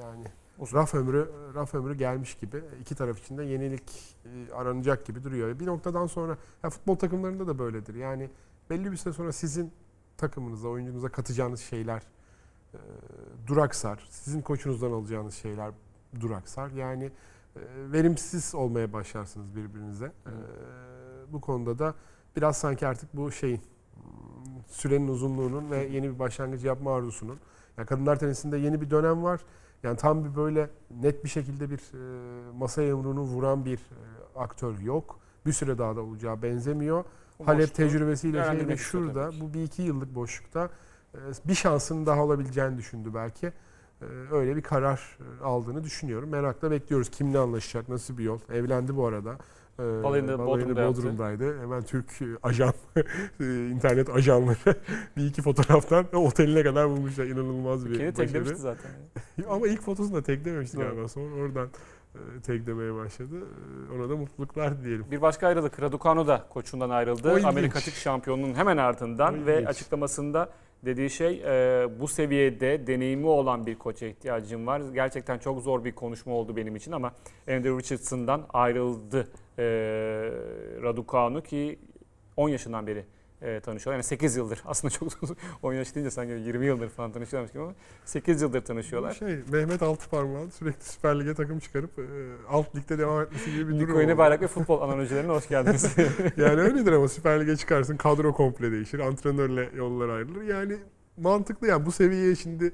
Yani 0.02 0.26
Uzun. 0.62 0.78
raf 0.78 0.96
ömrü 0.96 1.30
raf 1.56 1.76
ömrü 1.76 1.98
gelmiş 1.98 2.36
gibi. 2.36 2.64
İki 2.82 2.96
taraf 2.96 3.20
için 3.20 3.38
de 3.38 3.44
yenilik 3.44 4.16
e, 4.26 4.54
aranacak 4.54 5.06
gibi 5.06 5.24
duruyor. 5.24 5.60
Bir 5.60 5.66
noktadan 5.66 6.08
sonra 6.08 6.38
ya 6.64 6.70
futbol 6.70 6.96
takımlarında 6.96 7.48
da 7.48 7.60
böyledir. 7.60 7.96
Yani 7.96 8.30
belli 8.70 8.92
bir 8.92 8.98
süre 8.98 9.14
sonra 9.14 9.32
sizin 9.32 9.72
takımınıza, 10.18 10.68
oyuncunuza 10.68 11.10
katacağınız 11.10 11.60
şeyler 11.60 12.02
e, 12.74 12.78
duraksar. 13.48 14.08
Sizin 14.10 14.42
koçunuzdan 14.42 14.92
alacağınız 14.92 15.34
şeyler 15.34 15.72
duraksar. 16.20 16.72
Yani 16.72 17.06
e, 17.06 17.12
verimsiz 17.92 18.56
olmaya 18.56 18.94
başlarsınız 18.94 19.56
birbirinize. 19.56 20.06
E, 20.06 20.34
bu 21.34 21.42
konuda 21.42 21.80
da 21.80 21.96
biraz 22.36 22.58
sanki 22.58 22.88
artık 22.88 23.18
bu 23.18 23.32
şeyin 23.32 23.62
sürenin 24.68 25.08
uzunluğunun 25.08 25.72
ve 25.72 25.88
yeni 25.88 26.14
bir 26.14 26.20
başlangıç 26.20 26.64
yapma 26.64 26.96
arzusunun. 26.96 27.40
Yani 27.78 27.88
kadınlar 27.88 28.20
tenisinde 28.20 28.58
yeni 28.58 28.82
bir 28.82 28.90
dönem 28.90 29.24
var. 29.24 29.42
Yani 29.84 29.98
tam 29.98 30.26
bir 30.26 30.36
böyle 30.36 30.70
net 31.02 31.24
bir 31.24 31.30
şekilde 31.30 31.70
bir 31.70 31.78
e, 31.78 32.52
masa 32.58 32.82
yumruğunu 32.82 33.22
vuran 33.22 33.66
bir 33.66 33.78
e, 33.78 34.40
aktör 34.40 34.80
yok. 34.80 35.20
Bir 35.46 35.52
süre 35.54 35.78
daha 35.78 35.96
da 35.96 36.02
olacağı 36.02 36.42
benzemiyor. 36.42 37.04
O 37.40 37.48
Halep 37.48 37.76
tecrübesiyle 37.76 38.44
şeyle 38.44 38.78
şurada 38.78 39.32
bu 39.42 39.54
bir 39.54 39.64
iki 39.64 39.82
yıllık 39.82 40.16
boşlukta 40.16 40.70
e, 41.16 41.20
bir 41.46 41.56
şansının 41.56 42.06
daha 42.06 42.24
olabileceğini 42.24 42.78
düşündü 42.78 43.12
belki. 43.14 43.48
E, 44.02 44.06
Öyle 44.32 44.56
bir 44.56 44.62
karar 44.62 45.18
aldığını 45.44 45.84
düşünüyorum. 45.84 46.30
Merakla 46.30 46.72
bekliyoruz. 46.72 47.10
Kimle 47.10 47.40
anlaşacak, 47.40 47.90
nasıl 47.90 48.18
bir 48.18 48.24
yol. 48.24 48.40
Evlendi 48.54 48.96
bu 48.96 49.08
arada. 49.08 49.38
E, 49.82 50.04
Balayını 50.04 50.40
Bodrum'da 50.40 50.82
yaptı. 50.82 51.02
Bodrum'daydı. 51.02 51.62
Hemen 51.62 51.82
Türk 51.84 52.06
ajan, 52.44 52.74
internet 53.72 54.10
ajanları 54.10 54.76
bir 55.18 55.26
iki 55.26 55.42
fotoğraftan 55.42 56.06
oteline 56.14 56.64
kadar 56.64 56.90
bulmuşlar. 56.90 57.26
İnanılmaz 57.26 57.86
bir 57.90 57.98
Kendi 57.98 58.12
başarı. 58.14 58.28
teklemişti 58.28 58.56
zaten. 58.56 58.92
Ama 59.50 59.68
ilk 59.68 59.82
fotosunu 59.82 60.16
da 60.16 60.22
teklememişti 60.24 60.78
Doğru. 60.78 60.86
galiba. 60.86 61.08
Sonra 61.08 61.36
oradan 61.36 61.70
e, 62.16 62.42
teklemeye 62.42 62.94
başladı. 62.96 63.36
E, 63.40 63.96
Ona 63.96 64.10
da 64.10 64.16
mutluluklar 64.16 64.80
dileyelim. 64.82 65.06
Bir 65.12 65.22
başka 65.22 65.48
ayrılık. 65.48 65.82
Raducanu 65.82 66.28
da 66.28 66.46
koçundan 66.50 66.90
ayrıldı. 66.90 67.40
Amerikatik 67.48 67.94
şampiyonunun 67.94 68.54
hemen 68.54 68.78
ardından 68.78 69.44
O 69.44 69.46
ve 69.46 69.54
ilginç. 69.56 69.68
açıklamasında 69.70 70.50
dediği 70.86 71.10
şey 71.10 71.42
e, 71.46 71.88
bu 72.00 72.08
seviyede 72.08 72.88
deneyimi 72.88 73.28
olan 73.28 73.66
bir 73.66 73.76
koça 73.76 74.06
ihtiyacım 74.06 74.68
var. 74.68 74.82
Gerçekten 74.94 75.38
çok 75.38 75.62
zor 75.62 75.86
bir 75.86 75.92
konuşma 75.92 76.34
oldu 76.34 76.56
benim 76.56 76.76
için 76.76 76.92
ama 76.92 77.08
Andrew 77.48 77.78
Richardson'dan 77.78 78.46
ayrıldı 78.54 79.28
e, 79.60 79.64
Raducanu 80.82 81.44
ki 81.44 81.80
10 82.38 82.50
yaşından 82.50 82.88
beri 82.88 83.06
e, 83.42 83.60
tanışıyorlar. 83.60 83.94
Yani 83.94 84.04
8 84.04 84.36
yıldır 84.36 84.62
aslında 84.66 84.94
çok 84.94 85.10
10 85.64 85.74
yaş 85.82 85.96
deyince 85.96 86.12
sanki 86.12 86.34
20 86.34 86.66
yıldır 86.66 86.90
falan 86.90 87.12
tanışıyorlarmış 87.12 87.54
gibi 87.54 87.64
ama 87.64 87.74
8 88.06 88.42
yıldır 88.42 88.62
tanışıyorlar. 88.62 89.14
Şey, 89.14 89.40
Mehmet 89.52 89.82
Altıparmak'ın 89.82 90.50
sürekli 90.50 90.84
Süper 90.84 91.20
Lig'e 91.20 91.34
takım 91.34 91.60
çıkarıp 91.60 92.00
e, 92.00 92.04
alt 92.50 92.76
ligde 92.76 92.98
devam 92.98 93.22
etmesi 93.22 93.52
gibi 93.52 93.70
bir 93.70 93.80
durum 93.80 94.00
Niko. 94.00 94.18
Bayrak 94.18 94.42
ve 94.42 94.48
futbol 94.48 94.82
analojilerine 94.82 95.32
hoş 95.32 95.48
geldiniz. 95.48 95.96
Yani 96.38 96.62
öyledir 96.62 96.92
ama 96.92 97.08
Süper 97.08 97.42
Lig'e 97.42 97.58
çıkarsın 97.58 97.98
kadro 97.98 98.34
komple 98.34 98.72
değişir. 98.72 99.00
Antrenörle 99.00 99.70
yollar 99.76 100.10
ayrılır. 100.10 100.42
Yani 100.42 100.78
mantıklı 101.18 101.68
yani 101.68 101.86
bu 101.86 101.92
seviyeye 101.92 102.36
şimdi 102.36 102.74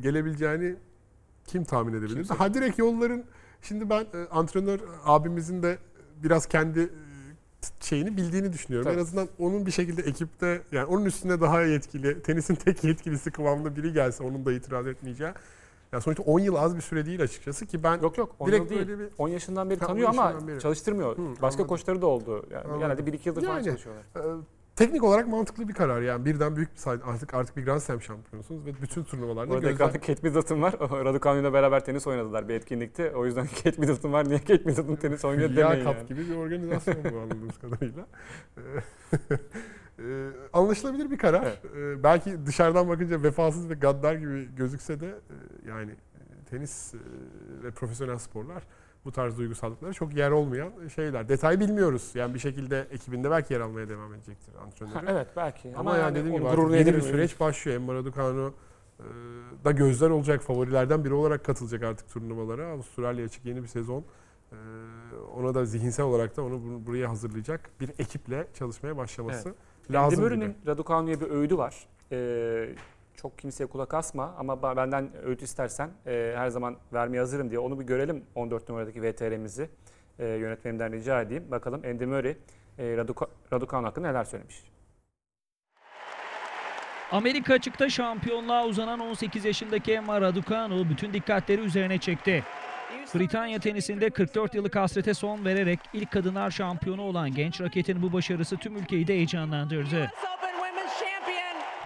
gelebileceğini 0.00 0.76
kim 1.46 1.64
tahmin 1.64 1.92
edebilir? 1.92 2.14
Kimse. 2.14 2.34
Ha 2.34 2.54
direkt 2.54 2.78
yolların 2.78 3.24
şimdi 3.62 3.90
ben 3.90 4.00
e, 4.00 4.28
antrenör 4.30 4.80
abimizin 5.04 5.62
de 5.62 5.78
biraz 6.22 6.46
kendi 6.46 6.90
şeyini 7.80 8.16
bildiğini 8.16 8.52
düşünüyorum. 8.52 8.84
Tabii. 8.90 8.96
En 8.96 9.02
azından 9.02 9.28
onun 9.38 9.66
bir 9.66 9.70
şekilde 9.70 10.02
ekipte 10.02 10.62
yani 10.72 10.84
onun 10.86 11.04
üstüne 11.04 11.40
daha 11.40 11.62
yetkili, 11.62 12.22
tenisin 12.22 12.54
tek 12.54 12.84
yetkilisi 12.84 13.30
kıvamında 13.30 13.76
biri 13.76 13.92
gelse 13.92 14.22
onun 14.24 14.44
da 14.46 14.52
itiraz 14.52 14.86
etmeyeceği. 14.86 15.30
Ya 15.92 16.00
sonuçta 16.00 16.22
10 16.22 16.38
yıl 16.38 16.54
az 16.54 16.76
bir 16.76 16.80
süre 16.80 17.06
değil 17.06 17.22
açıkçası 17.22 17.66
ki 17.66 17.82
ben 17.82 18.00
Yok 18.02 18.18
yok 18.18 18.34
10 18.38 18.46
Direkt 18.48 18.62
yıl 18.62 18.70
değil. 18.78 18.88
böyle 18.88 18.98
bir- 19.00 19.08
10 19.18 19.28
yaşından 19.28 19.70
beri 19.70 19.78
Ha, 19.80 19.86
10 19.86 19.88
tanıyor 19.88 20.08
ama 20.08 20.48
beri. 20.48 20.60
çalıştırmıyor. 20.60 21.16
Hı, 21.18 21.22
Başka 21.42 21.46
anladım. 21.46 21.66
koçları 21.66 22.02
da 22.02 22.06
oldu. 22.06 22.46
Yani 22.50 22.62
Anladım. 22.64 22.80
genelde 22.80 23.06
1-2 23.06 23.28
yıldır 23.28 23.42
falan 23.42 23.54
Yani, 23.54 23.64
çalışıyorlar. 23.64 24.02
Ee, 24.16 24.20
teknik 24.76 25.04
olarak 25.04 25.28
mantıklı 25.28 25.68
bir 25.68 25.74
karar 25.74 26.02
yani 26.02 26.24
birden 26.24 26.56
büyük 26.56 26.72
bir 26.72 26.78
say- 26.78 27.00
artık 27.04 27.34
artık 27.34 27.56
bir 27.56 27.64
Grand 27.64 27.80
Slam 27.80 28.02
şampiyonusunuz 28.02 28.66
ve 28.66 28.70
bütün 28.82 29.04
turnuvalarda 29.04 29.50
Burada 29.50 29.70
gözler 29.70 29.74
ekranda 29.74 30.00
Kate 30.00 30.28
Middleton 30.28 30.62
var. 30.62 30.72
Raducanu 30.80 31.40
ile 31.40 31.52
beraber 31.52 31.84
tenis 31.84 32.06
oynadılar 32.06 32.48
bir 32.48 32.54
etkinlikte. 32.54 33.16
O 33.16 33.26
yüzden 33.26 33.46
Kate 33.64 33.80
Middleton 33.80 34.12
var. 34.12 34.28
Niye 34.28 34.38
Kate 34.38 34.62
Middleton 34.64 34.96
tenis 34.96 35.24
oynuyor 35.24 35.56
demeyin 35.56 35.84
Cup 35.84 35.96
yani. 35.96 36.06
gibi 36.08 36.28
bir 36.28 36.36
organizasyon 36.36 36.96
bu 37.12 37.18
anladığımız 37.18 37.58
kadarıyla. 37.58 38.06
Ee, 38.56 38.60
e, 39.98 40.30
anlaşılabilir 40.52 41.10
bir 41.10 41.18
karar. 41.18 41.42
Evet. 41.42 41.76
Ee, 41.76 42.02
belki 42.02 42.46
dışarıdan 42.46 42.88
bakınca 42.88 43.22
vefasız 43.22 43.70
ve 43.70 43.74
gaddar 43.74 44.14
gibi 44.14 44.54
gözükse 44.56 45.00
de 45.00 45.06
e, 45.06 45.68
yani 45.68 45.90
tenis 46.50 46.94
e, 46.94 46.98
ve 47.62 47.70
profesyonel 47.70 48.18
sporlar 48.18 48.62
bu 49.06 49.12
tarz 49.12 49.38
duygusallıklara 49.38 49.92
çok 49.92 50.16
yer 50.16 50.30
olmayan 50.30 50.72
şeyler. 50.94 51.28
Detay 51.28 51.60
bilmiyoruz. 51.60 52.10
Yani 52.14 52.34
bir 52.34 52.38
şekilde 52.38 52.86
ekibinde 52.90 53.30
belki 53.30 53.54
yer 53.54 53.60
almaya 53.60 53.88
devam 53.88 54.14
edecektir 54.14 54.54
Ha, 54.54 54.60
antrenörü. 54.64 55.06
evet 55.08 55.26
belki. 55.36 55.68
Ama, 55.68 55.78
Ama, 55.80 55.90
yani 55.96 56.02
yani 56.04 56.14
dediğim 56.14 56.36
gibi 56.36 56.48
artık 56.48 56.70
yeni 56.70 56.94
bir 56.94 57.00
süreç 57.00 57.40
başlıyor. 57.40 57.76
Emma 57.76 57.94
Raducanu 57.94 58.54
da 59.64 59.70
gözler 59.70 60.10
olacak. 60.10 60.42
Favorilerden 60.42 61.04
biri 61.04 61.14
olarak 61.14 61.44
katılacak 61.44 61.82
artık 61.82 62.08
turnuvalara. 62.10 62.66
Avustralya 62.66 63.24
açık 63.24 63.44
yeni 63.44 63.62
bir 63.62 63.68
sezon. 63.68 64.04
E, 64.52 64.56
ona 65.36 65.54
da 65.54 65.64
zihinsel 65.64 66.06
olarak 66.06 66.36
da 66.36 66.42
onu 66.42 66.60
bu- 66.62 66.86
buraya 66.86 67.10
hazırlayacak 67.10 67.70
bir 67.80 67.88
ekiple 67.98 68.46
çalışmaya 68.54 68.96
başlaması 68.96 69.54
lazım 69.90 70.04
Andy 70.04 70.14
gibi. 70.14 70.22
Murray'nin 70.36 70.56
Raducanu'ya 70.66 71.20
bir 71.20 71.30
öğüdü 71.30 71.58
var. 71.58 71.86
Ee, 72.12 72.68
çok 73.16 73.38
kimseye 73.38 73.66
kulak 73.66 73.94
asma 73.94 74.34
ama 74.38 74.76
benden 74.76 75.10
öğüt 75.24 75.42
istersen 75.42 75.90
e, 76.06 76.32
her 76.36 76.48
zaman 76.48 76.76
vermeye 76.92 77.18
hazırım 77.18 77.50
diye. 77.50 77.58
Onu 77.58 77.80
bir 77.80 77.84
görelim 77.84 78.24
14 78.34 78.68
numaradaki 78.68 79.02
VTR'mizi. 79.02 79.70
E, 80.18 80.26
yönetmenimden 80.26 80.92
rica 80.92 81.20
edeyim. 81.22 81.50
Bakalım 81.50 81.82
Andy 81.86 82.04
Murray 82.06 82.36
e, 82.78 82.84
Raduca- 82.84 83.28
Raducanu 83.52 83.86
hakkında 83.86 84.08
neler 84.08 84.24
söylemiş. 84.24 84.62
Amerika 87.12 87.54
açıkta 87.54 87.88
şampiyonluğa 87.88 88.66
uzanan 88.66 89.00
18 89.00 89.44
yaşındaki 89.44 89.92
Emma 89.92 90.20
Raducanu 90.20 90.88
bütün 90.90 91.12
dikkatleri 91.12 91.60
üzerine 91.60 91.98
çekti. 91.98 92.44
Britanya 93.14 93.58
tenisinde 93.58 94.10
44 94.10 94.54
yıllık 94.54 94.76
hasrete 94.76 95.14
son 95.14 95.44
vererek 95.44 95.78
ilk 95.92 96.10
kadınlar 96.10 96.50
şampiyonu 96.50 97.02
olan 97.02 97.34
genç 97.34 97.60
raketin 97.60 98.02
bu 98.02 98.12
başarısı 98.12 98.56
tüm 98.56 98.76
ülkeyi 98.76 99.06
de 99.06 99.14
heyecanlandırdı. 99.14 100.10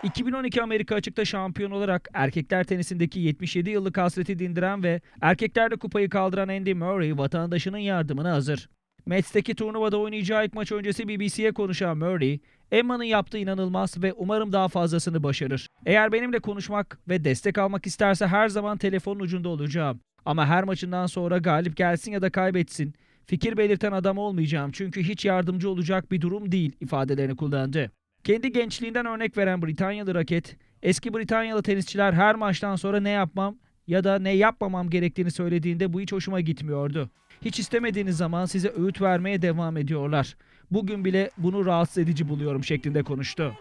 2012 0.03 0.62
Amerika 0.62 0.94
açıkta 0.94 1.24
şampiyon 1.24 1.70
olarak 1.70 2.09
erkekler 2.14 2.64
tenisindeki 2.64 3.20
77 3.20 3.70
yıllık 3.70 3.98
hasreti 3.98 4.38
dindiren 4.38 4.82
ve 4.82 5.01
erkeklerde 5.20 5.76
kupayı 5.76 6.09
kaldıran 6.09 6.48
Andy 6.48 6.74
Murray 6.74 7.18
vatandaşının 7.18 7.78
yardımına 7.78 8.32
hazır. 8.32 8.68
Metzdeki 9.07 9.55
turnuvada 9.55 9.98
oynayacağı 9.98 10.44
ilk 10.44 10.55
maç 10.55 10.72
öncesi 10.72 11.09
BBC'ye 11.09 11.53
konuşan 11.53 11.98
Murray, 11.98 12.38
Emma'nın 12.72 13.05
yaptığı 13.05 13.38
inanılmaz 13.38 14.03
ve 14.03 14.12
umarım 14.12 14.53
daha 14.53 14.68
fazlasını 14.68 15.22
başarır. 15.22 15.66
Eğer 15.86 16.12
benimle 16.12 16.38
konuşmak 16.38 16.98
ve 17.09 17.24
destek 17.24 17.59
almak 17.59 17.86
isterse 17.86 18.26
her 18.26 18.48
zaman 18.48 18.78
telefonun 18.78 19.20
ucunda 19.20 19.48
olacağım. 19.48 20.01
Ama 20.24 20.46
her 20.46 20.64
maçından 20.64 21.07
sonra 21.07 21.38
galip 21.38 21.76
gelsin 21.76 22.12
ya 22.12 22.22
da 22.22 22.30
kaybetsin, 22.30 22.94
fikir 23.26 23.57
belirten 23.57 23.92
adam 23.92 24.18
olmayacağım 24.18 24.70
çünkü 24.70 25.03
hiç 25.03 25.24
yardımcı 25.24 25.70
olacak 25.70 26.12
bir 26.12 26.20
durum 26.20 26.53
değil 26.53 26.76
ifadelerini 26.80 27.36
kullandı. 27.36 27.90
Kendi 28.25 28.53
gençliğinden 28.53 29.07
örnek 29.07 29.37
veren 29.37 29.62
Britanyalı 29.62 30.14
raket, 30.14 30.57
eski 30.83 31.14
Britanyalı 31.14 31.62
tenisçiler 31.62 32.12
her 32.12 32.35
maçtan 32.35 32.77
sonra 32.77 33.01
ne 33.01 33.11
yapmam 33.11 33.57
ya 33.87 34.05
da 34.05 34.18
ne 34.18 34.31
yapmamam 34.31 34.91
gerektiğini 34.91 35.31
söylediğinde 35.31 35.93
bu 35.93 36.01
hiç 36.01 36.12
hoşuma 36.12 36.41
gitmiyordu. 36.41 37.11
Hiç 37.43 37.59
istemediğiniz 37.59 38.16
zaman 38.16 38.47
size 38.47 38.73
öğüt 38.77 39.03
vermeye 39.03 39.43
devam 39.43 39.77
ediyorlar. 39.77 40.37
Bugün 40.71 41.05
bile 41.05 41.31
bunu 41.39 41.66
rahatsız 41.66 41.99
edici 41.99 42.29
buluyorum 42.29 42.64
şeklinde 42.64 43.03
konuştu. 43.03 43.53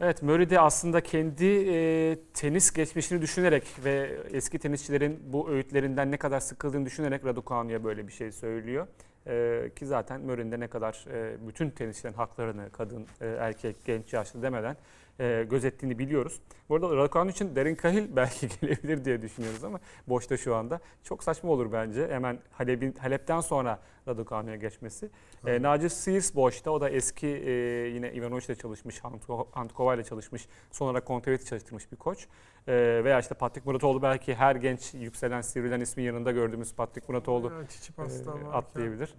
Evet 0.00 0.22
Murray 0.22 0.50
de 0.50 0.60
aslında 0.60 1.00
kendi 1.00 1.44
e, 1.44 2.18
tenis 2.34 2.72
geçmişini 2.72 3.22
düşünerek 3.22 3.64
ve 3.84 4.20
eski 4.32 4.58
tenisçilerin 4.58 5.20
bu 5.32 5.50
öğütlerinden 5.50 6.10
ne 6.10 6.16
kadar 6.16 6.40
sıkıldığını 6.40 6.86
düşünerek 6.86 7.24
Raducanu'ya 7.24 7.84
böyle 7.84 8.08
bir 8.08 8.12
şey 8.12 8.32
söylüyor. 8.32 8.86
E, 9.26 9.70
ki 9.76 9.86
zaten 9.86 10.20
Murray'in 10.20 10.52
de 10.52 10.60
ne 10.60 10.68
kadar 10.68 11.04
e, 11.12 11.48
bütün 11.48 11.70
tenisçilerin 11.70 12.14
haklarını 12.14 12.70
kadın, 12.70 13.06
e, 13.20 13.26
erkek, 13.26 13.84
genç, 13.84 14.12
yaşlı 14.12 14.42
demeden 14.42 14.76
e, 15.20 15.46
gözettiğini 15.50 15.98
biliyoruz. 15.98 16.40
Bu 16.68 16.74
arada 16.74 16.96
Raducanu 16.96 17.30
için 17.30 17.56
Derin 17.56 17.76
Cahill 17.82 18.08
belki 18.16 18.48
gelebilir 18.60 19.04
diye 19.04 19.22
düşünüyoruz 19.22 19.64
ama 19.64 19.80
boşta 20.08 20.36
şu 20.36 20.54
anta. 20.54 20.80
Çok 21.04 21.22
saçma 21.24 21.50
olur 21.50 21.72
bence 21.72 22.08
hemen 22.08 22.38
Halep'in, 22.52 22.92
Halep'ten 22.92 23.40
sonra 23.40 23.78
Raducanu'ya 24.08 24.56
geçmesi. 24.56 25.10
E, 25.46 25.62
Naci 25.62 25.90
Sears 25.90 26.34
boşta. 26.34 26.70
O 26.70 26.80
da 26.80 26.90
eski 26.90 27.26
e, 27.26 27.50
yine 27.88 28.12
Ivanovic 28.12 28.44
ile 28.46 28.54
çalışmış, 28.54 28.98
Antko- 28.98 29.46
Antkova 29.54 29.94
ile 29.94 30.04
çalışmış. 30.04 30.48
Sonra 30.72 31.00
Kontaveit 31.04 31.46
çalıştırmış 31.46 31.92
bir 31.92 31.96
koç. 31.96 32.26
E, 32.68 33.00
veya 33.04 33.20
işte 33.20 33.34
Patrik 33.34 33.66
Muratoğlu 33.66 34.02
belki 34.02 34.34
her 34.34 34.56
genç 34.56 34.94
yükselen, 34.94 35.40
sivrilen 35.40 35.80
ismin 35.80 36.04
yanında 36.04 36.32
gördüğümüz 36.32 36.74
Patrik 36.74 37.08
Muratoğlu 37.08 37.52
e, 37.98 38.48
atlayabilir. 38.52 39.14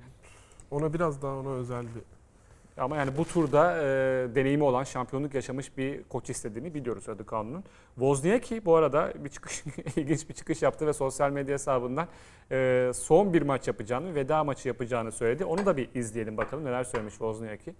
Ona 0.71 0.93
biraz 0.93 1.21
daha 1.21 1.35
ona 1.37 1.49
özel 1.49 1.83
bir 1.83 2.16
Ama 2.77 2.97
yani 2.97 3.17
bu 3.17 3.25
turda 3.25 3.77
e, 3.77 3.85
deneyimi 4.35 4.63
olan, 4.63 4.83
şampiyonluk 4.83 5.33
yaşamış 5.33 5.77
bir 5.77 6.03
koç 6.03 6.29
istediğini 6.29 6.73
biliyoruz 6.73 7.07
Raducanu'nun. 7.07 7.63
Wozniacki 7.95 8.65
bu 8.65 8.75
arada 8.75 9.13
bir 9.15 9.29
çıkış, 9.29 9.63
ilginç 9.95 10.29
bir 10.29 10.33
çıkış 10.33 10.61
yaptı 10.61 10.87
ve 10.87 10.93
sosyal 10.93 11.31
medya 11.31 11.53
hesabından 11.53 12.07
e, 12.51 12.91
son 12.95 13.33
bir 13.33 13.41
maç 13.41 13.67
yapacağını, 13.67 14.15
veda 14.15 14.43
maçı 14.43 14.67
yapacağını 14.67 15.11
söyledi. 15.11 15.45
Onu 15.45 15.65
da 15.65 15.77
bir 15.77 15.89
izleyelim 15.95 16.37
bakalım 16.37 16.65
neler 16.65 16.83
söylemiş 16.83 17.13
Wozniacki. 17.13 17.75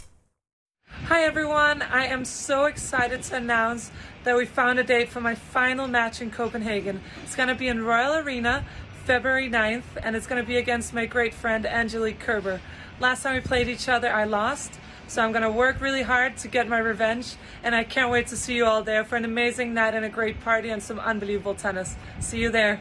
Hi 1.10 1.24
everyone, 1.24 1.84
I 1.84 2.14
am 2.14 2.26
so 2.26 2.68
excited 2.68 3.24
to 3.30 3.36
announce 3.36 3.84
that 4.24 4.39
we 4.39 4.45
found 4.45 4.80
a 4.80 4.88
date 4.88 5.06
for 5.06 5.22
my 5.22 5.36
final 5.36 5.88
match 5.88 6.22
in 6.22 6.32
Copenhagen. 6.32 7.00
It's 7.24 7.36
going 7.36 7.50
to 7.50 7.60
be 7.60 7.68
in 7.68 7.86
Royal 7.86 8.14
Arena 8.14 8.64
February 9.06 9.50
9th, 9.50 9.84
and 10.04 10.16
it's 10.16 10.28
going 10.28 10.41
to 10.41 10.48
be 10.48 10.58
against 10.58 10.93
my 10.93 11.06
great 11.06 11.34
friend 11.34 11.66
Angelique 11.66 12.20
Kerber. 12.20 12.60
Last 13.00 13.24
time 13.24 13.36
we 13.36 13.41
played 13.41 13.68
each 13.68 13.89
other, 13.89 14.10
I 14.10 14.26
lost, 14.26 14.80
So 15.10 15.22
I'm 15.22 15.32
going 15.32 15.43
to 15.43 15.52
work 15.52 15.80
really 15.82 16.04
hard 16.04 16.36
to 16.38 16.50
get 16.50 16.68
my 16.68 16.80
revenge, 16.80 17.36
and 17.64 17.74
I 17.74 17.86
can't 17.86 18.12
wait 18.12 18.28
to 18.28 18.36
see 18.36 18.56
you 18.56 18.66
all 18.66 18.84
there 18.84 19.06
for 19.06 19.16
an 19.16 19.24
amazing 19.24 19.74
night 19.74 19.93
and 19.95 20.04
a 20.06 20.10
great 20.10 20.43
party 20.43 20.70
and 20.70 20.84
some 20.84 21.00
unbelievable 21.00 21.56
tennis. 21.56 21.95
See 22.20 22.39
you 22.39 22.52
there. 22.52 22.80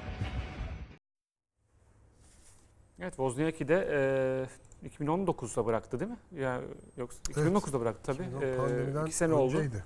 Evet 3.00 3.16
Wozniacki 3.16 3.68
de 3.68 4.48
e, 4.82 4.88
2019'da 4.88 5.66
bıraktı 5.66 6.00
değil 6.00 6.10
mi? 6.10 6.42
Ya 6.42 6.60
yoksa 6.96 7.18
2019'da 7.32 7.80
bıraktı 7.80 8.02
tabii. 8.02 8.46
E, 8.46 8.56
Pandemiden 8.56 9.06
iki 9.06 9.16
sene 9.16 9.34
oldu. 9.34 9.56
önceydi. 9.56 9.74
Yani 9.74 9.82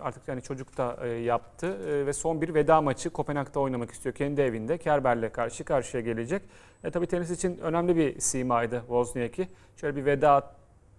artık 0.00 0.28
yani 0.28 0.42
çocuk 0.42 0.76
da 0.76 0.98
e, 1.02 1.08
yaptı 1.08 1.66
E, 1.66 2.06
ve 2.06 2.12
son 2.12 2.40
bir 2.42 2.54
veda 2.54 2.80
maçı 2.80 3.10
Kopenhag'da 3.10 3.60
oynamak 3.60 3.90
istiyor. 3.90 4.14
Kendi 4.14 4.40
evinde 4.40 4.78
Kerber'le 4.78 5.32
karşı 5.32 5.64
karşıya 5.64 6.02
gelecek. 6.02 6.42
E, 6.84 6.90
tabii 6.90 7.06
tenis 7.06 7.30
için 7.30 7.58
önemli 7.58 7.96
bir 7.96 8.20
simaydı 8.20 8.80
Wozniacki. 8.80 9.48
Şöyle 9.76 9.96
bir 9.96 10.04
veda 10.04 10.54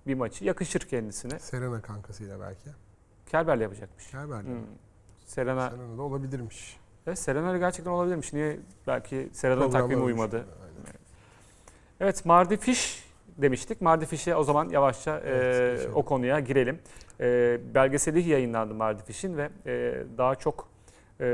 bir 0.08 0.16
maçı 0.16 0.46
yakışır 0.46 0.80
kendisine. 0.80 1.40
Serena 1.40 1.82
kankasıyla 1.82 2.40
belki. 2.40 2.70
Kerber'le 3.26 3.62
yapacakmış. 3.62 4.12
Kerber'le. 4.12 4.46
Hmm. 4.46 4.62
Serena, 5.26 5.70
Serena 5.70 5.98
da 5.98 6.02
olabilirmiş. 6.02 6.78
evet, 7.08 7.20
Serena 7.20 7.58
gerçekten 7.58 7.92
olabilirmiş. 7.92 8.34
Niye? 8.34 8.60
Belki 8.88 9.30
Serena'nın 9.34 9.72
takvimi 9.72 10.02
uymadı. 10.04 10.38
Aynen. 10.38 10.98
Evet 12.00 12.26
Mardi 12.26 12.58
Fish 12.58 12.97
demiştik. 13.38 13.82
Mardi 13.82 14.36
o 14.36 14.44
zaman 14.44 14.70
yavaşça 14.70 15.22
Evet, 15.26 15.86
e, 15.86 15.90
o 15.94 16.06
konuya 16.06 16.40
girelim. 16.40 16.80
E, 17.20 17.58
belgeseli 17.74 18.30
yayınlandı 18.30 18.74
Mardi 18.74 19.02
ve 19.38 19.50
e, 19.66 20.04
daha 20.18 20.36
çok 20.36 20.68
e, 21.20 21.26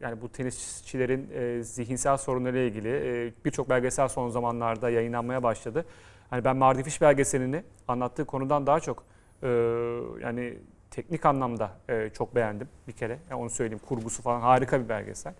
yani 0.00 0.20
bu 0.20 0.28
tenisçilerin 0.28 1.30
e, 1.34 1.62
zihinsel 1.62 2.16
sorunlarıyla 2.16 2.66
ilgili 2.66 2.88
e, 2.88 3.32
birçok 3.44 3.70
belgesel 3.70 4.08
son 4.08 4.28
zamanlarda 4.28 4.90
yayınlanmaya 4.90 5.42
başladı. 5.42 5.84
Hani 6.30 6.44
ben 6.44 6.56
Mardi 6.56 6.82
Fish 6.82 7.00
belgeselini 7.00 7.62
anlattığı 7.88 8.24
konudan 8.24 8.66
daha 8.66 8.80
çok 8.80 9.04
e, 9.42 9.48
yani 10.22 10.58
teknik 10.90 11.26
anlamda 11.26 11.70
e, 11.88 12.10
çok 12.10 12.34
beğendim 12.34 12.68
bir 12.88 12.92
kere. 12.92 13.18
Yani 13.30 13.40
onu 13.40 13.50
söyleyeyim 13.50 13.82
kurgusu 13.88 14.22
falan 14.22 14.40
harika 14.40 14.80
bir 14.80 14.88
belgesel. 14.88 15.34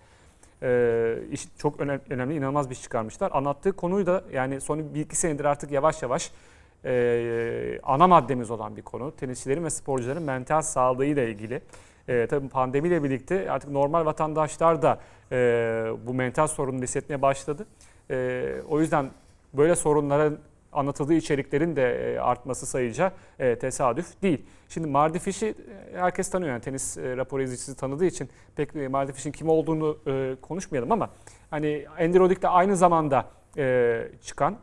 Ee, 0.64 1.16
iş, 1.32 1.48
çok 1.58 1.80
önem- 1.80 2.00
önemli, 2.10 2.34
inanılmaz 2.36 2.70
bir 2.70 2.74
iş 2.74 2.82
çıkarmışlar. 2.82 3.30
Anlattığı 3.34 3.72
konuyu 3.72 4.06
da 4.06 4.24
yani 4.32 4.60
son 4.60 4.94
bir 4.94 5.00
iki 5.00 5.16
senedir 5.16 5.44
artık 5.44 5.70
yavaş 5.70 6.02
yavaş 6.02 6.30
e, 6.84 7.78
ana 7.82 8.06
maddemiz 8.06 8.50
olan 8.50 8.76
bir 8.76 8.82
konu. 8.82 9.16
Tenisçilerin 9.16 9.64
ve 9.64 9.70
sporcuların 9.70 10.22
mental 10.22 10.62
sağlığıyla 10.62 11.22
ilgili. 11.22 11.60
E, 12.08 12.26
tabii 12.26 12.48
pandemiyle 12.48 13.02
birlikte 13.02 13.50
artık 13.50 13.70
normal 13.70 14.04
vatandaşlar 14.04 14.82
da 14.82 14.98
e, 15.32 15.36
bu 16.06 16.14
mental 16.14 16.46
sorunu 16.46 16.82
hissetmeye 16.82 17.22
başladı. 17.22 17.66
E, 18.10 18.46
o 18.68 18.80
yüzden 18.80 19.10
böyle 19.54 19.76
sorunların 19.76 20.38
anlatıldığı 20.74 21.14
içeriklerin 21.14 21.76
de 21.76 22.14
e, 22.14 22.18
artması 22.18 22.66
sayıca 22.66 23.12
e, 23.38 23.58
tesadüf 23.58 24.22
değil. 24.22 24.46
Şimdi 24.68 24.88
Mardi 24.88 25.18
Fish'i 25.18 25.46
e, 25.46 25.98
herkes 25.98 26.30
tanıyor 26.30 26.52
yani 26.52 26.60
tenis 26.60 26.98
e, 26.98 27.16
rapor 27.16 27.40
izleyicisi 27.40 27.76
tanıdığı 27.76 28.04
için 28.04 28.28
pek 28.56 28.74
Mardi 28.90 29.12
Fish'in 29.12 29.32
kim 29.32 29.48
olduğunu 29.48 29.98
konuşmayalım 30.42 30.92
ama 30.92 31.10
hani 31.50 31.86
Andy 32.00 32.18
Roddick 32.18 32.42
de 32.42 32.48
aynı 32.48 32.76
zamanda 32.76 33.30
çıkan 34.22 34.56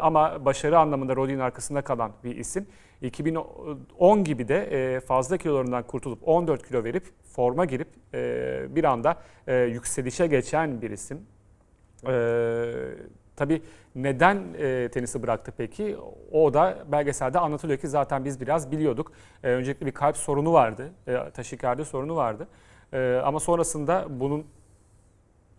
ama 0.00 0.44
başarı 0.44 0.78
anlamında 0.78 1.16
Roddick'in 1.16 1.40
arkasında 1.40 1.82
kalan 1.82 2.12
bir 2.24 2.36
isim. 2.36 2.66
2010 3.02 4.24
gibi 4.24 4.48
de 4.48 5.00
fazla 5.06 5.36
kilolarından 5.36 5.82
kurtulup 5.82 6.28
14 6.28 6.68
kilo 6.68 6.84
verip 6.84 7.04
forma 7.24 7.64
girip 7.64 7.88
bir 8.76 8.84
anda 8.84 9.16
yükselişe 9.66 10.26
geçen 10.26 10.82
bir 10.82 10.90
isim. 10.90 11.26
Tabii 13.42 13.62
neden 13.94 14.44
e, 14.58 14.88
tenisi 14.88 15.22
bıraktı 15.22 15.52
peki? 15.56 15.96
O 16.32 16.54
da 16.54 16.78
belgeselde 16.92 17.38
anlatılıyor 17.38 17.78
ki 17.78 17.88
zaten 17.88 18.24
biz 18.24 18.40
biraz 18.40 18.72
biliyorduk. 18.72 19.12
Ee, 19.44 19.48
öncelikle 19.48 19.86
bir 19.86 19.92
kalp 19.92 20.16
sorunu 20.16 20.52
vardı, 20.52 20.90
e, 21.06 21.30
taşikardi 21.30 21.84
sorunu 21.84 22.16
vardı. 22.16 22.48
Ee, 22.92 23.20
ama 23.24 23.40
sonrasında 23.40 24.06
bunun 24.10 24.44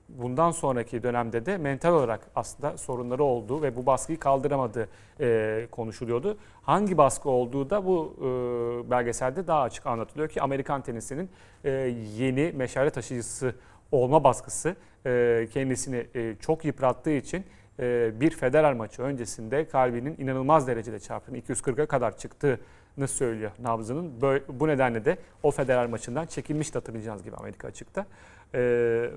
bundan 0.10 0.52
sonraki 0.52 1.04
dönemde 1.04 1.46
de 1.46 1.58
mental 1.58 1.94
olarak 1.94 2.22
aslında 2.36 2.78
sorunları 2.78 3.24
olduğu 3.24 3.62
ve 3.62 3.76
bu 3.76 3.86
baskıyı 3.86 4.20
kaldıramadığı 4.20 4.88
e, 5.20 5.68
konuşuluyordu. 5.72 6.38
Hangi 6.62 6.98
baskı 6.98 7.30
olduğu 7.30 7.70
da 7.70 7.86
bu 7.86 8.16
e, 8.18 8.92
belgeselde 8.92 9.48
daha 9.48 9.62
açık 9.62 9.86
anlatılıyor 9.86 10.30
ki 10.30 10.42
Amerikan 10.42 10.82
tenisinin 10.82 11.30
e, 11.64 11.72
yeni 12.18 12.52
meşale 12.56 12.90
taşıyıcısı 12.90 13.56
olma 13.92 14.24
baskısı 14.24 14.76
e, 15.06 15.48
kendisini 15.54 16.08
e, 16.16 16.36
çok 16.40 16.66
yıprattığı 16.66 17.12
için 17.12 17.40
e, 17.40 17.44
bir 18.20 18.32
Federer 18.32 18.74
maçı 18.74 19.02
öncesinde 19.02 19.68
kalbinin 19.68 20.16
inanılmaz 20.18 20.68
derecede 20.68 21.00
çarptığını 21.00 21.38
240'a 21.38 21.86
kadar 21.86 22.18
çıktığını 22.18 23.08
söylüyor 23.08 23.52
nabzının. 23.60 24.22
Bu 24.50 24.68
nedenle 24.68 25.06
de 25.06 25.18
o 25.44 25.52
Federer 25.52 25.86
maçından 25.86 26.26
çekilmişti 26.26 26.74
hatırlayacağınız 26.74 27.24
gibi 27.24 27.36
Amerika 27.36 27.68
açıkta. 27.68 28.06
E, 28.56 29.10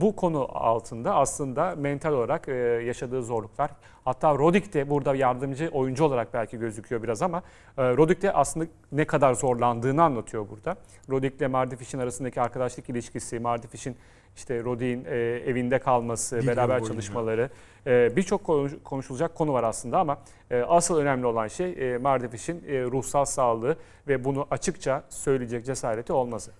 bu 0.00 0.16
konu 0.16 0.48
altında 0.54 1.14
aslında 1.14 1.74
mental 1.76 2.12
olarak 2.12 2.48
e, 2.48 2.52
yaşadığı 2.86 3.22
zorluklar. 3.22 3.70
Hatta 4.04 4.34
Roddick 4.34 4.72
de 4.72 4.90
burada 4.90 5.14
yardımcı 5.14 5.70
oyuncu 5.72 6.04
olarak 6.04 6.34
belki 6.34 6.58
gözüküyor 6.58 7.02
biraz 7.02 7.22
ama 7.22 7.42
e, 7.78 7.82
Roddick 7.96 8.22
de 8.22 8.32
aslında 8.32 8.66
ne 8.92 9.04
kadar 9.04 9.34
zorlandığını 9.34 10.02
anlatıyor 10.02 10.46
burada. 10.50 10.76
Roddick 11.10 11.36
ile 11.36 11.46
Mardi 11.46 11.76
Fish'in 11.76 11.98
arasındaki 11.98 12.40
arkadaşlık 12.40 12.88
ilişkisi, 12.90 13.40
Mardi 13.40 13.66
Fish'in 13.66 13.96
işte 14.36 14.64
Roddick'in 14.64 15.04
e, 15.04 15.16
evinde 15.46 15.78
kalması, 15.78 16.38
Bir 16.42 16.46
beraber 16.46 16.68
boyunca. 16.80 16.88
çalışmaları 16.88 17.50
e, 17.86 18.16
birçok 18.16 18.44
konuş- 18.44 18.82
konuşulacak 18.84 19.34
konu 19.34 19.52
var 19.52 19.64
aslında 19.64 19.98
ama 19.98 20.18
e, 20.50 20.60
asıl 20.62 20.96
önemli 20.98 21.26
olan 21.26 21.48
şey 21.48 21.94
e, 21.94 21.98
Mardi 21.98 22.28
Fish'in 22.28 22.64
e, 22.68 22.82
ruhsal 22.84 23.24
sağlığı 23.24 23.76
ve 24.08 24.24
bunu 24.24 24.46
açıkça 24.50 25.02
söyleyecek 25.08 25.66
cesareti 25.66 26.12
olması. 26.12 26.50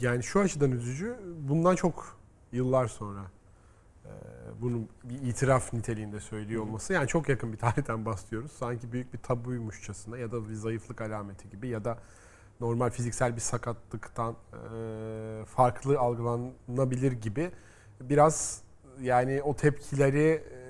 Yani 0.00 0.22
şu 0.22 0.40
açıdan 0.40 0.72
üzücü. 0.72 1.16
Bundan 1.48 1.76
çok 1.76 2.18
yıllar 2.52 2.88
sonra 2.88 3.20
e, 4.04 4.10
bunun 4.60 4.88
bir 5.04 5.28
itiraf 5.28 5.72
niteliğinde 5.72 6.20
söylüyor 6.20 6.62
olması. 6.62 6.92
Yani 6.92 7.08
çok 7.08 7.28
yakın 7.28 7.52
bir 7.52 7.58
tarihten 7.58 8.04
bahsediyoruz. 8.04 8.52
Sanki 8.52 8.92
büyük 8.92 9.12
bir 9.12 9.18
tabuymuşçasına 9.18 10.18
ya 10.18 10.32
da 10.32 10.48
bir 10.48 10.54
zayıflık 10.54 11.00
alameti 11.00 11.50
gibi 11.50 11.68
ya 11.68 11.84
da 11.84 11.98
normal 12.60 12.90
fiziksel 12.90 13.36
bir 13.36 13.40
sakatlıktan 13.40 14.36
e, 14.52 15.44
farklı 15.44 15.98
algılanabilir 15.98 17.12
gibi 17.12 17.50
biraz 18.00 18.62
yani 19.00 19.42
o 19.42 19.56
tepkileri 19.56 20.44
e, 20.52 20.62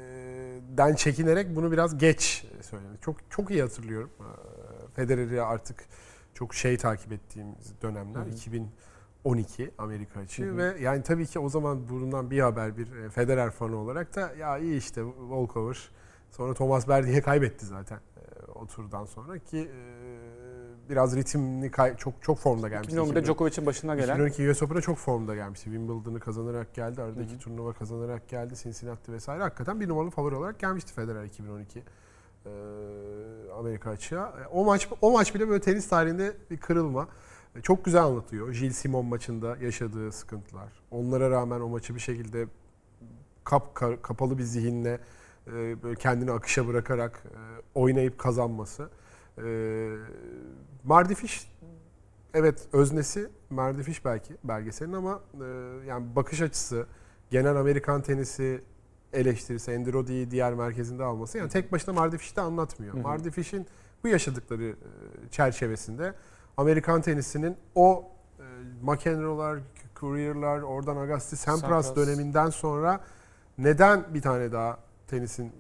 den 0.79 0.95
çekinerek 0.95 1.57
bunu 1.57 1.73
biraz 1.73 1.99
geç 1.99 2.47
söyledi. 2.62 2.99
Çok 3.01 3.16
çok 3.31 3.51
iyi 3.51 3.62
hatırlıyorum. 3.62 4.11
E, 4.20 4.27
Federer'i 4.95 5.43
artık 5.43 5.85
çok 6.35 6.55
şey 6.55 6.77
takip 6.77 7.12
ettiğimiz 7.12 7.83
dönemler. 7.83 8.20
Hı 8.20 8.25
hı. 8.25 8.37
2012 9.25 9.70
Amerika 9.79 10.20
açığı 10.20 10.45
Hı 10.45 10.53
hı. 10.53 10.57
ve 10.57 10.75
yani 10.81 11.03
tabii 11.03 11.27
ki 11.27 11.39
o 11.39 11.49
zaman 11.49 11.89
bundan 11.89 12.31
bir 12.31 12.41
haber 12.41 12.77
bir 12.77 12.93
e, 12.93 13.11
Federer 13.11 13.51
fanı 13.51 13.77
olarak 13.77 14.16
da 14.16 14.33
ya 14.39 14.59
iyi 14.59 14.79
işte 14.79 15.03
walkover. 15.20 15.91
Sonra 16.31 16.55
Thomas 16.55 16.89
Berdih'e 16.89 17.20
kaybetti 17.20 17.66
zaten 17.66 17.97
e, 17.97 18.51
o 18.55 18.66
turdan 18.66 19.05
sonra 19.05 19.39
ki 19.39 19.59
e, 19.59 20.91
biraz 20.91 21.16
ritimli 21.16 21.70
çok 21.99 22.14
çok 22.23 22.39
formda 22.39 22.68
gelmişti. 22.68 22.97
2011'de 22.97 23.25
Djokovic'in 23.25 23.66
başına 23.66 23.95
gelen 23.95 24.14
2012 24.27 24.51
US 24.51 24.62
Open'a 24.62 24.81
çok 24.81 24.99
formda 24.99 25.35
gelmişti. 25.35 25.64
Wimbledon'ı 25.64 26.20
kazanarak 26.20 26.75
geldi. 26.75 27.03
Arada 27.03 27.20
Hı 27.20 27.25
iki 27.25 27.35
hı. 27.35 27.39
turnuva 27.39 27.73
kazanarak 27.73 28.29
geldi. 28.29 28.55
Cincinnati 28.62 29.12
vesaire. 29.12 29.43
Hakikaten 29.43 29.81
bir 29.81 29.89
numaralı 29.89 30.11
favori 30.11 30.35
olarak 30.35 30.59
gelmişti 30.59 30.93
Federer 30.93 31.25
2012 31.25 31.83
ee, 32.47 32.51
Amerika 33.59 33.91
açığa. 33.91 34.35
O 34.53 34.64
maç 34.64 34.89
o 35.01 35.11
maç 35.12 35.35
bile 35.35 35.49
böyle 35.49 35.61
tenis 35.61 35.89
tarihinde 35.89 36.37
bir 36.51 36.57
kırılma. 36.57 37.09
E, 37.57 37.61
Çok 37.62 37.84
güzel 37.84 38.03
anlatıyor. 38.03 38.53
Gilles 38.53 38.76
Simon 38.76 39.05
maçında 39.07 39.57
yaşadığı 39.57 40.12
sıkıntılar. 40.12 40.72
Onlara 40.90 41.30
rağmen 41.30 41.61
o 41.61 41.68
maçı 41.68 41.94
bir 41.94 42.00
şekilde 42.00 42.46
kap 43.44 43.76
ka- 43.76 44.03
kapalı 44.03 44.38
bir 44.38 44.42
zihinle 44.42 45.00
e, 45.46 45.82
böyle 45.82 45.94
kendini 45.96 46.32
akışa 46.32 46.66
bırakarak 46.66 47.22
e, 47.26 47.38
oynayıp 47.74 48.18
kazanması. 48.18 48.88
Mardi 50.84 51.14
Fish 51.14 51.48
evet 52.34 52.68
öznesi 52.72 53.30
Mardi 53.50 53.82
Fish 53.82 54.05
belki 54.05 54.36
belgeselin 54.44 54.92
ama 54.92 55.20
yani 55.86 56.16
bakış 56.16 56.40
açısı 56.42 56.86
genel 57.30 57.57
Amerikan 57.57 58.03
tenisi 58.03 58.64
eleştirisi 59.12 59.72
Andy 59.76 60.30
diğer 60.30 60.55
merkezinde 60.55 61.05
alması 61.05 61.38
yani 61.38 61.48
tek 61.48 61.72
başına 61.72 61.94
Mardi 61.94 62.18
Fish'i 62.18 62.36
de 62.36 62.40
anlatmıyor. 62.40 62.94
Hı 62.94 62.98
hı. 62.98 63.03
Mardi 63.03 63.30
Fish'in 63.30 63.66
bu 64.05 64.09
yaşadıkları 64.09 64.76
çerçevesinde 65.30 66.14
Amerikan 66.57 67.00
tenisinin 67.03 67.57
o 67.74 68.05
e, 68.38 68.42
McEnroe'lar, 68.82 69.59
Courier'lar, 69.96 70.61
oradan 70.62 70.96
Agassi, 70.96 71.36
Sampras, 71.36 71.86
Sampras. 71.86 71.96
döneminden 71.96 72.50
sonra 72.50 73.00
neden 73.59 74.14
bir 74.14 74.22
tane 74.22 74.53
daha 74.53 74.78
tenisin 75.09 75.53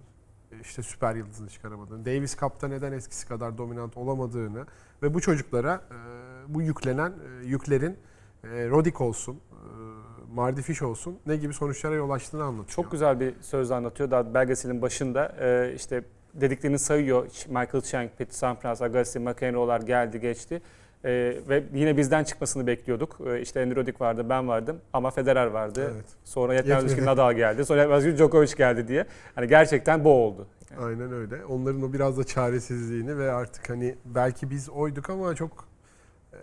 e, 0.52 0.60
işte 0.60 0.82
süper 0.82 1.14
yıldızını 1.14 1.48
çıkaramadığını, 1.48 2.04
Davis 2.04 2.36
Cup'ta 2.36 2.68
neden 2.68 2.92
eskisi 2.92 3.28
kadar 3.28 3.58
dominant 3.58 3.96
olamadığını 3.96 4.66
ve 5.02 5.14
bu 5.14 5.20
çocuklara 5.20 5.74
e, 5.74 6.54
bu 6.54 6.62
yüklenen 6.62 7.10
e, 7.10 7.46
yüklerin 7.46 7.96
e, 8.44 8.68
Roddick 8.68 9.00
olsun, 9.00 9.34
e, 9.34 10.34
Mardi 10.34 10.62
Fish 10.62 10.82
olsun 10.82 11.18
ne 11.26 11.36
gibi 11.36 11.54
sonuçlara 11.54 11.94
yol 11.94 12.10
açtığını 12.10 12.44
anlatıyor. 12.44 12.68
çok 12.68 12.92
güzel 12.92 13.20
bir 13.20 13.34
söz 13.40 13.70
anlatıyor. 13.70 14.10
Daha 14.10 14.34
belgeselin 14.34 14.82
başında 14.82 15.36
e, 15.40 15.74
işte 15.74 16.04
dediklerini 16.34 16.78
sayıyor. 16.78 17.26
Michael 17.48 17.80
Chang, 17.82 18.10
Pete 18.18 18.32
Sampras, 18.32 18.82
Agassi, 18.82 19.18
McEnroe'lar 19.18 19.80
geldi 19.80 20.20
geçti. 20.20 20.62
Ee, 21.04 21.36
ve 21.48 21.64
yine 21.74 21.96
bizden 21.96 22.24
çıkmasını 22.24 22.66
bekliyorduk. 22.66 23.18
Ee, 23.26 23.40
işte 23.40 23.62
Andy 23.62 23.76
Roddick 23.76 24.04
vardı, 24.04 24.26
ben 24.28 24.48
vardım 24.48 24.80
ama 24.92 25.10
Federer 25.10 25.46
vardı. 25.46 25.90
Evet. 25.94 26.04
Sonra 26.24 26.54
yetmez 26.54 26.96
ki 26.96 27.04
Nadal 27.04 27.32
geldi. 27.32 27.64
Sonra 27.64 27.80
yetmez 27.80 28.18
Djokovic 28.18 28.54
geldi 28.56 28.88
diye. 28.88 29.06
Hani 29.34 29.48
gerçekten 29.48 30.04
bu 30.04 30.10
oldu. 30.10 30.46
Aynen 30.80 31.12
öyle. 31.12 31.44
Onların 31.44 31.82
o 31.82 31.92
biraz 31.92 32.18
da 32.18 32.24
çaresizliğini 32.24 33.18
ve 33.18 33.32
artık 33.32 33.70
hani 33.70 33.96
belki 34.04 34.50
biz 34.50 34.70
oyduk 34.70 35.10
ama 35.10 35.34
çok 35.34 35.64
e, 36.32 36.38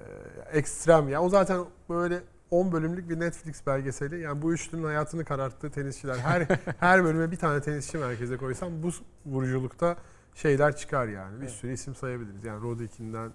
ekstrem 0.53 1.09
ya. 1.09 1.21
O 1.21 1.29
zaten 1.29 1.59
böyle 1.89 2.19
10 2.51 2.71
bölümlük 2.71 3.09
bir 3.09 3.19
Netflix 3.19 3.67
belgeseli. 3.67 4.19
Yani 4.19 4.41
bu 4.41 4.53
üçlünün 4.53 4.83
hayatını 4.83 5.25
kararttığı 5.25 5.71
tenisçiler. 5.71 6.15
Her 6.15 6.47
her 6.79 7.03
bölüme 7.03 7.31
bir 7.31 7.37
tane 7.37 7.61
tenisçi 7.61 7.97
merkeze 7.97 8.37
koysam 8.37 8.83
bu 8.83 8.89
vuruculukta 9.25 9.95
şeyler 10.35 10.75
çıkar 10.75 11.07
yani. 11.07 11.41
Bir 11.41 11.47
sürü 11.47 11.73
isim 11.73 11.95
sayabiliriz. 11.95 12.43
Yani 12.43 12.63
Roddick'inden 12.63 13.27
e, 13.27 13.31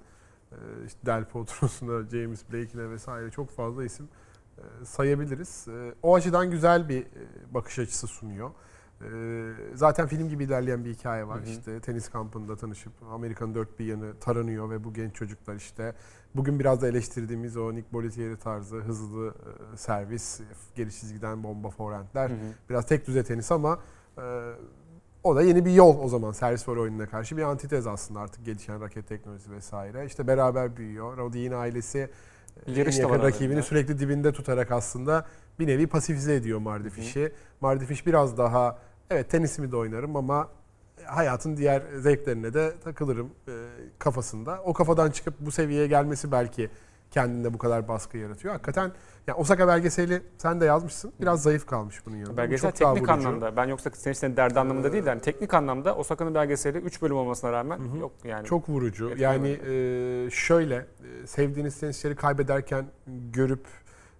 işte 0.87 1.07
Del 1.07 1.25
Potro'suna, 1.25 2.09
James 2.11 2.45
Blake'ine 2.53 2.91
vesaire 2.91 3.31
çok 3.31 3.51
fazla 3.51 3.85
isim 3.85 4.09
e, 4.59 4.85
sayabiliriz. 4.85 5.69
E, 5.69 5.95
O 6.03 6.15
açıdan 6.15 6.51
güzel 6.51 6.89
bir 6.89 7.03
e, 7.03 7.55
bakış 7.55 7.79
açısı 7.79 8.07
sunuyor. 8.07 8.51
E, 9.01 9.07
Zaten 9.75 10.07
film 10.07 10.29
gibi 10.29 10.45
ilerleyen 10.45 10.85
bir 10.85 10.95
hikaye 10.95 11.29
var. 11.29 11.41
Hı 11.41 11.45
hı. 11.45 11.49
İşte 11.51 11.81
tenis 11.81 12.09
kampında 12.09 12.57
tanışıp 12.57 12.93
Amerika'nın 13.11 13.55
dört 13.55 13.79
bir 13.79 13.85
yanı 13.85 14.19
taranıyor 14.21 14.71
ve 14.71 14.85
bu 14.85 14.95
genç 14.95 15.15
çocuklar 15.15 15.55
işte 15.55 15.95
bugün 16.35 16.59
biraz 16.59 16.83
da 16.83 16.89
eleştirdiğimiz 16.89 17.57
o 17.57 17.75
Nick 17.75 17.93
Bollettieri 17.93 18.37
tarzı 18.37 18.77
hızlı 18.77 19.29
e, 19.29 19.77
servis, 19.77 20.41
geri 20.75 20.93
çizgiden 20.93 21.43
bomba 21.43 21.71
hı. 22.35 22.39
Biraz 22.71 22.87
tek 22.87 23.07
düze 23.07 23.25
tenis 23.25 23.53
ama 23.53 23.79
o 25.25 25.37
da 25.37 25.43
yeni 25.43 25.65
bir 25.65 25.71
yol 25.71 25.99
o 25.99 26.09
zaman 26.09 26.33
servis 26.33 26.65
for 26.65 26.77
oyununa 26.77 27.07
karşı 27.07 27.37
bir 27.37 27.43
antitez 27.43 27.87
aslında 27.87 28.21
artık 28.21 28.45
gelişen 28.45 28.81
raket 28.81 29.09
teknolojisi 29.09 29.51
vesaire. 29.51 30.07
İşte 30.07 30.27
beraber 30.27 30.77
büyüyor. 30.77 31.17
Roddick'in 31.17 31.53
ailesi 31.53 31.99
e, 32.67 32.73
en 32.73 32.75
Yarış 32.75 32.99
yakın 32.99 33.15
rakibini 33.15 33.47
aralarında. 33.47 33.63
sürekli 33.63 33.99
dibinde 33.99 34.33
tutarak 34.33 34.73
aslında 34.73 35.27
bir 35.59 35.67
nevi 35.67 35.87
pasifize 35.87 36.35
ediyor 36.35 36.59
Mardifiş'i. 36.59 37.33
Mardifiş 37.61 38.07
biraz 38.07 38.39
daha 38.39 38.79
evet 39.11 39.31
tenisimi 39.31 39.73
de 39.73 39.77
oynarım 39.77 40.17
ama 40.17 40.49
hayatın 41.05 41.57
diğer 41.57 41.83
zevklerine 41.99 42.55
de 42.55 42.73
takılırım 42.85 43.31
e, 43.49 43.53
kafasında. 43.99 44.63
O 44.65 44.73
kafadan 44.73 45.11
çıkıp 45.11 45.35
bu 45.41 45.51
seviyeye 45.51 45.87
gelmesi 45.87 46.33
belki 46.33 46.71
kendinde 47.15 47.55
bu 47.55 47.59
kadar 47.59 47.89
baskı 47.89 48.19
yaratıyor. 48.19 48.55
Hakikaten 48.55 48.93
ya 49.27 49.35
Osaka 49.35 49.69
belgeseli 49.69 50.23
sen 50.39 50.61
de 50.61 50.65
yazmışsın. 50.65 51.13
Biraz 51.21 51.43
zayıf 51.43 51.67
kalmış 51.67 52.07
bunun 52.07 52.17
yanında. 52.17 52.33
Bu 52.33 52.37
Belgesel 52.37 52.73
daha 52.81 52.95
teknik 52.95 53.11
anlamda. 53.11 53.57
Ben 53.57 53.65
yoksa 53.65 53.91
tenislerin 53.91 54.37
derdi 54.37 54.61
anlamında 54.61 54.93
değil 54.93 55.05
de 55.05 55.09
yani 55.09 55.21
teknik 55.21 55.55
anlamda 55.55 55.97
Osaka'nın 55.97 56.35
belgeseli 56.35 56.79
3 56.79 57.03
bölüm 57.03 57.17
olmasına 57.17 57.53
rağmen 57.53 57.81
yok 58.01 58.13
yani. 58.25 58.47
Çok 58.47 58.69
vurucu. 58.69 59.13
Yani 59.17 59.49
e, 59.49 60.31
şöyle 60.31 60.87
sevdiğiniz 61.27 61.81
tenisçileri 61.81 62.17
kaybederken 62.17 62.85
görüp 63.33 63.67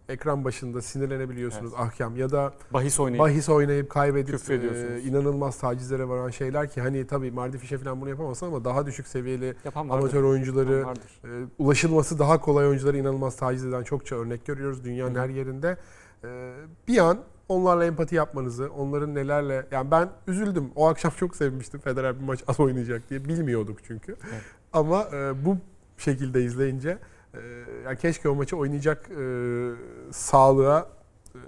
ekran 0.09 0.45
başında 0.45 0.83
sinirlenebiliyorsunuz 0.83 1.73
ahkam 1.77 2.17
ya 2.17 2.31
da 2.31 2.53
bahis 2.71 3.01
oynayıp 3.01 3.21
bahis 3.21 3.49
oynayıp 3.49 3.91
kaybedip 3.91 4.51
e, 4.51 5.01
inanılmaz 5.03 5.59
tacizlere 5.59 6.09
varan 6.09 6.31
şeyler 6.31 6.71
ki 6.71 6.81
hani 6.81 7.07
tabii 7.07 7.31
Mardifiş'e 7.31 7.79
falan 7.79 8.01
bunu 8.01 8.09
yapamazsın 8.09 8.47
ama 8.47 8.65
daha 8.65 8.87
düşük 8.87 9.07
seviyeli 9.07 9.55
amatör 9.75 10.23
oyuncuları 10.23 10.85
e, 11.25 11.29
ulaşılması 11.59 12.19
daha 12.19 12.41
kolay 12.41 12.67
oyuncuları 12.67 12.99
inanılmaz 12.99 13.37
taciz 13.37 13.67
eden 13.67 13.83
çokça 13.83 14.17
örnek 14.17 14.47
görüyoruz 14.47 14.85
dünyanın 14.85 15.15
hı. 15.15 15.21
her 15.21 15.29
yerinde. 15.29 15.77
E, 16.25 16.55
bir 16.89 16.99
an 16.99 17.19
onlarla 17.49 17.85
empati 17.85 18.15
yapmanızı, 18.15 18.71
onların 18.77 19.15
nelerle... 19.15 19.67
Yani 19.71 19.91
ben 19.91 20.09
üzüldüm. 20.27 20.71
O 20.77 20.89
akşam 20.89 21.13
çok 21.17 21.37
sevmiştim 21.37 21.81
Federer 21.81 22.21
bir 22.21 22.25
maç 22.25 22.45
az 22.47 22.61
oynayacak 22.61 23.11
diye. 23.11 23.25
Bilmiyorduk 23.25 23.79
çünkü. 23.85 24.17
Evet. 24.33 24.43
Ama 24.73 25.09
e, 25.13 25.45
bu 25.45 25.59
şekilde 25.99 26.43
izleyince 26.43 26.99
e, 27.35 27.83
yani 27.85 27.99
keşke 27.99 28.29
o 28.29 28.35
maçı 28.35 28.57
oynayacak 28.57 29.11
e, 29.11 29.71
sağlığa, 30.13 30.87
e, 31.35 31.39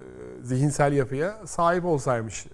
zihinsel 0.42 0.92
yapıya 0.92 1.36
sahip 1.46 1.84
olsaymış 1.84 2.46
e, 2.46 2.50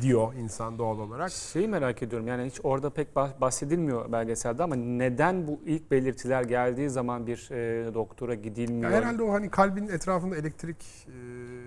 diyor 0.00 0.34
insan 0.34 0.78
doğal 0.78 0.98
olarak. 0.98 1.30
Şeyi 1.30 1.68
merak 1.68 2.02
ediyorum 2.02 2.26
yani 2.28 2.44
hiç 2.44 2.60
orada 2.62 2.90
pek 2.90 3.08
bah- 3.16 3.40
bahsedilmiyor 3.40 4.12
belgeselde 4.12 4.62
ama 4.62 4.74
neden 4.76 5.46
bu 5.46 5.60
ilk 5.66 5.90
belirtiler 5.90 6.42
geldiği 6.42 6.90
zaman 6.90 7.26
bir 7.26 7.48
e, 7.50 7.94
doktora 7.94 8.34
gidilmiyor? 8.34 8.90
Ya 8.90 8.96
herhalde 8.96 9.22
o 9.22 9.32
hani 9.32 9.50
kalbin 9.50 9.88
etrafında 9.88 10.36
elektrik 10.36 10.76
e, 11.06 11.12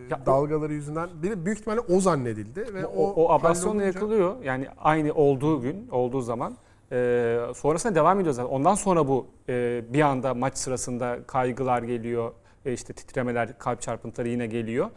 Ya 0.10 0.20
o- 0.24 0.26
dalgaları 0.26 0.74
yüzünden 0.74 1.10
bir 1.24 1.46
büyük 1.46 1.60
ihtimalle 1.60 1.80
o 1.80 2.00
zannedildi 2.00 2.74
ve 2.74 2.86
o, 2.86 3.04
o 3.04 3.26
o 3.26 3.40
hallolunca- 3.80 3.86
yakılıyor. 3.86 4.44
Yani 4.44 4.68
aynı 4.78 5.14
olduğu 5.14 5.62
gün, 5.62 5.88
olduğu 5.92 6.22
zaman. 6.22 6.54
E, 6.96 7.54
sonrasında 7.56 7.96
devam 7.96 8.20
ediyor 8.20 8.34
zaten. 8.34 8.50
Ondan 8.50 8.76
sonra 8.76 9.08
bu 9.08 9.28
e, 9.50 9.84
bir 9.90 10.02
anda 10.02 10.34
maç 10.34 10.58
sırasında 10.58 11.20
kaygılar 11.28 11.84
geliyor. 11.84 12.32
E, 12.66 12.74
işte 12.74 12.94
titremeler, 12.94 13.58
kalp 13.60 13.82
çarpıntıları 13.82 14.30
yine 14.30 14.48
geliyor. 14.48 14.90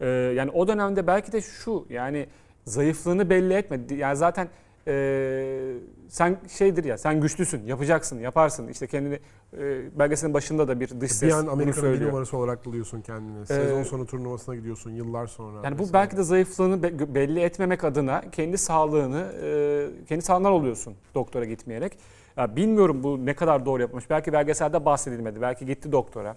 E, 0.00 0.06
yani 0.08 0.50
o 0.50 0.68
dönemde 0.68 1.06
belki 1.06 1.32
de 1.32 1.40
şu 1.40 1.86
yani 1.90 2.26
zayıflığını 2.64 3.30
belli 3.30 3.54
etmedi. 3.54 3.94
Yani 3.94 4.16
zaten 4.16 4.48
e, 4.88 5.74
sen 6.08 6.36
şeydir 6.48 6.84
ya 6.84 6.98
sen 6.98 7.20
güçlüsün, 7.20 7.66
yapacaksın, 7.66 8.18
yaparsın. 8.18 8.68
İşte 8.68 8.86
kendini 8.86 9.18
e, 9.58 9.98
belgeselin 9.98 10.34
başında 10.34 10.68
da 10.68 10.80
bir 10.80 11.00
dış 11.00 11.12
ses 11.12 11.22
bir 11.28 11.32
an 11.32 11.46
Amerika'nın 11.46 12.00
bir 12.00 12.06
numarası 12.06 12.36
olarak 12.36 12.64
buluyorsun 12.64 13.00
kendini. 13.00 13.46
Sezon 13.46 13.82
sonu 13.82 14.06
turnuvasına 14.06 14.54
gidiyorsun 14.54 14.90
yıllar 14.90 15.26
sonra. 15.26 15.60
Yani 15.64 15.78
bu 15.78 15.82
vesaire. 15.82 15.94
belki 16.04 16.16
de 16.16 16.22
zayıflığını 16.22 16.82
be- 16.82 17.14
belli 17.14 17.40
etmemek 17.40 17.84
adına 17.84 18.22
kendi 18.32 18.58
sağlığını, 18.58 19.32
e, 19.42 20.06
kendi 20.06 20.22
sağlığından 20.22 20.52
oluyorsun 20.52 20.94
doktora 21.14 21.44
gitmeyerek. 21.44 21.98
Ya 22.36 22.56
bilmiyorum 22.56 23.02
bu 23.02 23.26
ne 23.26 23.34
kadar 23.34 23.66
doğru 23.66 23.82
yapmış. 23.82 24.10
Belki 24.10 24.32
belgeselde 24.32 24.84
bahsedilmedi. 24.84 25.40
Belki 25.40 25.66
gitti 25.66 25.92
doktora. 25.92 26.36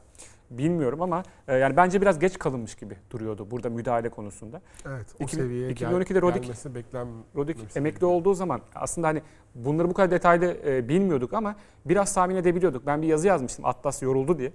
Bilmiyorum 0.52 1.02
ama 1.02 1.24
e, 1.48 1.56
yani 1.56 1.78
bence 1.78 2.02
biraz 2.02 2.20
geç 2.20 2.40
kalınmış 2.40 2.76
gibi 2.76 2.98
duruyordu 3.12 3.52
burada 3.52 3.70
müdahale 3.70 4.10
konusunda. 4.10 4.62
evet, 4.88 5.06
o 5.20 5.24
iki- 5.24 5.36
seviyeye 5.36 5.72
2012'de 5.72 6.14
gel, 6.14 6.22
Roddick- 6.24 6.42
gelmesi 6.42 6.76
beklen 6.76 7.08
Roddick 7.36 7.60
Mesela. 7.64 7.82
emekli 7.82 8.06
olduğu 8.06 8.34
zaman 8.34 8.62
aslında 8.76 9.08
hani 9.08 9.22
bunları 9.56 9.90
bu 9.90 9.94
kadar 9.94 10.12
detaylı 10.12 10.58
e, 10.66 10.90
bilmiyorduk 10.90 11.34
ama 11.34 11.56
biraz 11.86 12.14
tahmin 12.14 12.36
edebiliyorduk. 12.36 12.86
Ben 12.86 13.02
bir 13.02 13.08
yazı 13.08 13.28
yazmıştım 13.28 13.66
Atlas 13.66 14.02
yoruldu 14.02 14.38
diye. 14.40 14.52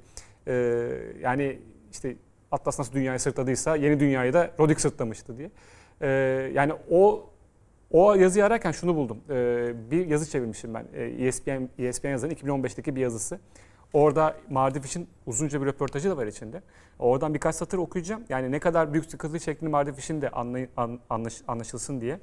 E, 0.47 0.55
yani 1.21 1.59
işte 1.93 2.17
Atlas 2.53 2.79
nasıl 2.79 2.93
dünyayı 2.93 3.21
sırtladıysa 3.21 3.77
yeni 3.77 4.01
dünyayı 4.01 4.33
da 4.33 4.51
Roddick 4.61 4.81
sırtlamıştı 4.81 5.39
diye. 5.39 5.51
E, 6.01 6.09
yani 6.55 6.73
o 6.91 7.31
o 7.91 8.15
yazıyı 8.15 8.45
ararken 8.45 8.71
şunu 8.73 8.95
buldum. 8.97 9.19
E, 9.31 9.73
bir 9.91 10.07
yazı 10.07 10.31
çevirmişim 10.31 10.75
ben. 10.75 10.87
E, 10.95 11.05
ESPN, 11.05 11.69
ESPN 11.79 12.09
yazarının 12.09 12.37
2015'teki 12.37 12.97
bir 12.97 13.01
yazısı. 13.01 13.39
Orada 13.95 14.37
Mardifiş'in 14.51 15.09
uzunca 15.27 15.61
bir 15.61 15.67
röportajı 15.67 16.11
da 16.11 16.17
var 16.17 16.27
içinde. 16.27 16.63
Oradan 16.99 17.35
birkaç 17.35 17.55
satır 17.55 17.79
okuyacağım. 17.79 18.23
Yani 18.29 18.51
ne 18.53 18.59
kadar 18.59 18.93
büyük 18.93 19.11
sıkıntı 19.11 19.39
çektiğini 19.39 19.71
Mardifiş'in 19.71 20.23
de 20.23 20.29
anlay- 20.29 20.69
an- 20.77 21.01
anlaş- 21.11 21.43
anlaşılsın 21.49 22.01
diye. 22.01 22.19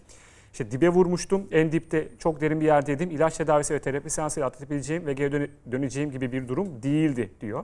İşte 0.51 0.71
dibe 0.71 0.89
vurmuştum. 0.89 1.47
En 1.51 1.71
dipte 1.71 2.07
çok 2.19 2.41
derin 2.41 2.61
bir 2.61 2.65
yerdeydim. 2.65 3.11
İlaç 3.11 3.37
tedavisi 3.37 3.73
ve 3.73 3.79
terapi 3.79 4.09
seansıyla 4.09 4.47
atlatabileceğim 4.47 5.05
ve 5.05 5.13
geri 5.13 5.31
döne- 5.31 5.49
döneceğim 5.71 6.11
gibi 6.11 6.31
bir 6.31 6.47
durum 6.47 6.83
değildi 6.83 7.31
diyor. 7.41 7.63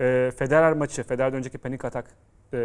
E, 0.00 0.30
Federer 0.36 0.72
maçı, 0.72 1.02
Federer'den 1.02 1.38
önceki 1.38 1.58
panik 1.58 1.84
atak 1.84 2.06
e, 2.52 2.58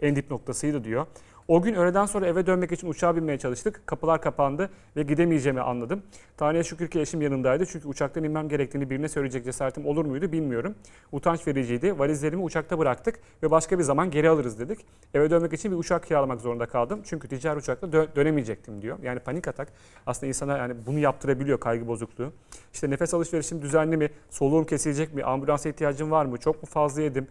en 0.00 0.16
dip 0.16 0.30
noktasıydı 0.30 0.84
diyor. 0.84 1.06
O 1.48 1.62
gün 1.62 1.74
öğleden 1.74 2.06
sonra 2.06 2.26
eve 2.26 2.46
dönmek 2.46 2.72
için 2.72 2.88
uçağa 2.88 3.16
binmeye 3.16 3.38
çalıştık. 3.38 3.86
Kapılar 3.86 4.22
kapandı 4.22 4.70
ve 4.96 5.02
gidemeyeceğimi 5.02 5.60
anladım. 5.60 6.02
Tanrı'ya 6.36 6.62
şükür 6.62 6.88
ki 6.88 7.00
eşim 7.00 7.22
yanımdaydı. 7.22 7.66
Çünkü 7.66 7.88
uçaktan 7.88 8.24
inmem 8.24 8.48
gerektiğini 8.48 8.90
birine 8.90 9.08
söyleyecek 9.08 9.44
cesaretim 9.44 9.86
olur 9.86 10.04
muydu 10.04 10.32
bilmiyorum. 10.32 10.74
Utanç 11.12 11.46
vericiydi. 11.46 11.98
Valizlerimi 11.98 12.42
uçakta 12.42 12.78
bıraktık 12.78 13.20
ve 13.42 13.50
başka 13.50 13.78
bir 13.78 13.84
zaman 13.84 14.10
geri 14.10 14.28
alırız 14.28 14.58
dedik. 14.58 14.78
Eve 15.14 15.30
dönmek 15.30 15.52
için 15.52 15.72
bir 15.72 15.76
uçak 15.76 16.06
kiralamak 16.06 16.40
zorunda 16.40 16.66
kaldım. 16.66 17.00
Çünkü 17.04 17.28
ticari 17.28 17.58
uçakla 17.58 17.88
dö- 17.88 18.16
dönemeyecektim 18.16 18.82
diyor. 18.82 18.98
Yani 19.02 19.20
panik 19.20 19.48
atak 19.48 19.72
aslında 20.06 20.26
insana 20.26 20.56
yani 20.58 20.74
bunu 20.86 20.98
yaptırabiliyor 20.98 21.60
kaygı 21.60 21.88
bozukluğu. 21.88 22.32
İşte 22.74 22.90
nefes 22.90 23.14
alışverişim 23.14 23.62
düzenli 23.62 23.96
mi? 23.96 24.10
Soluğum 24.30 24.64
kesilecek 24.64 25.14
mi? 25.14 25.24
Ambulansa 25.24 25.68
ihtiyacım 25.68 26.10
var 26.10 26.24
mı? 26.24 26.36
Çok 26.38 26.62
mu 26.62 26.68
fazla 26.68 27.02
yedim? 27.02 27.28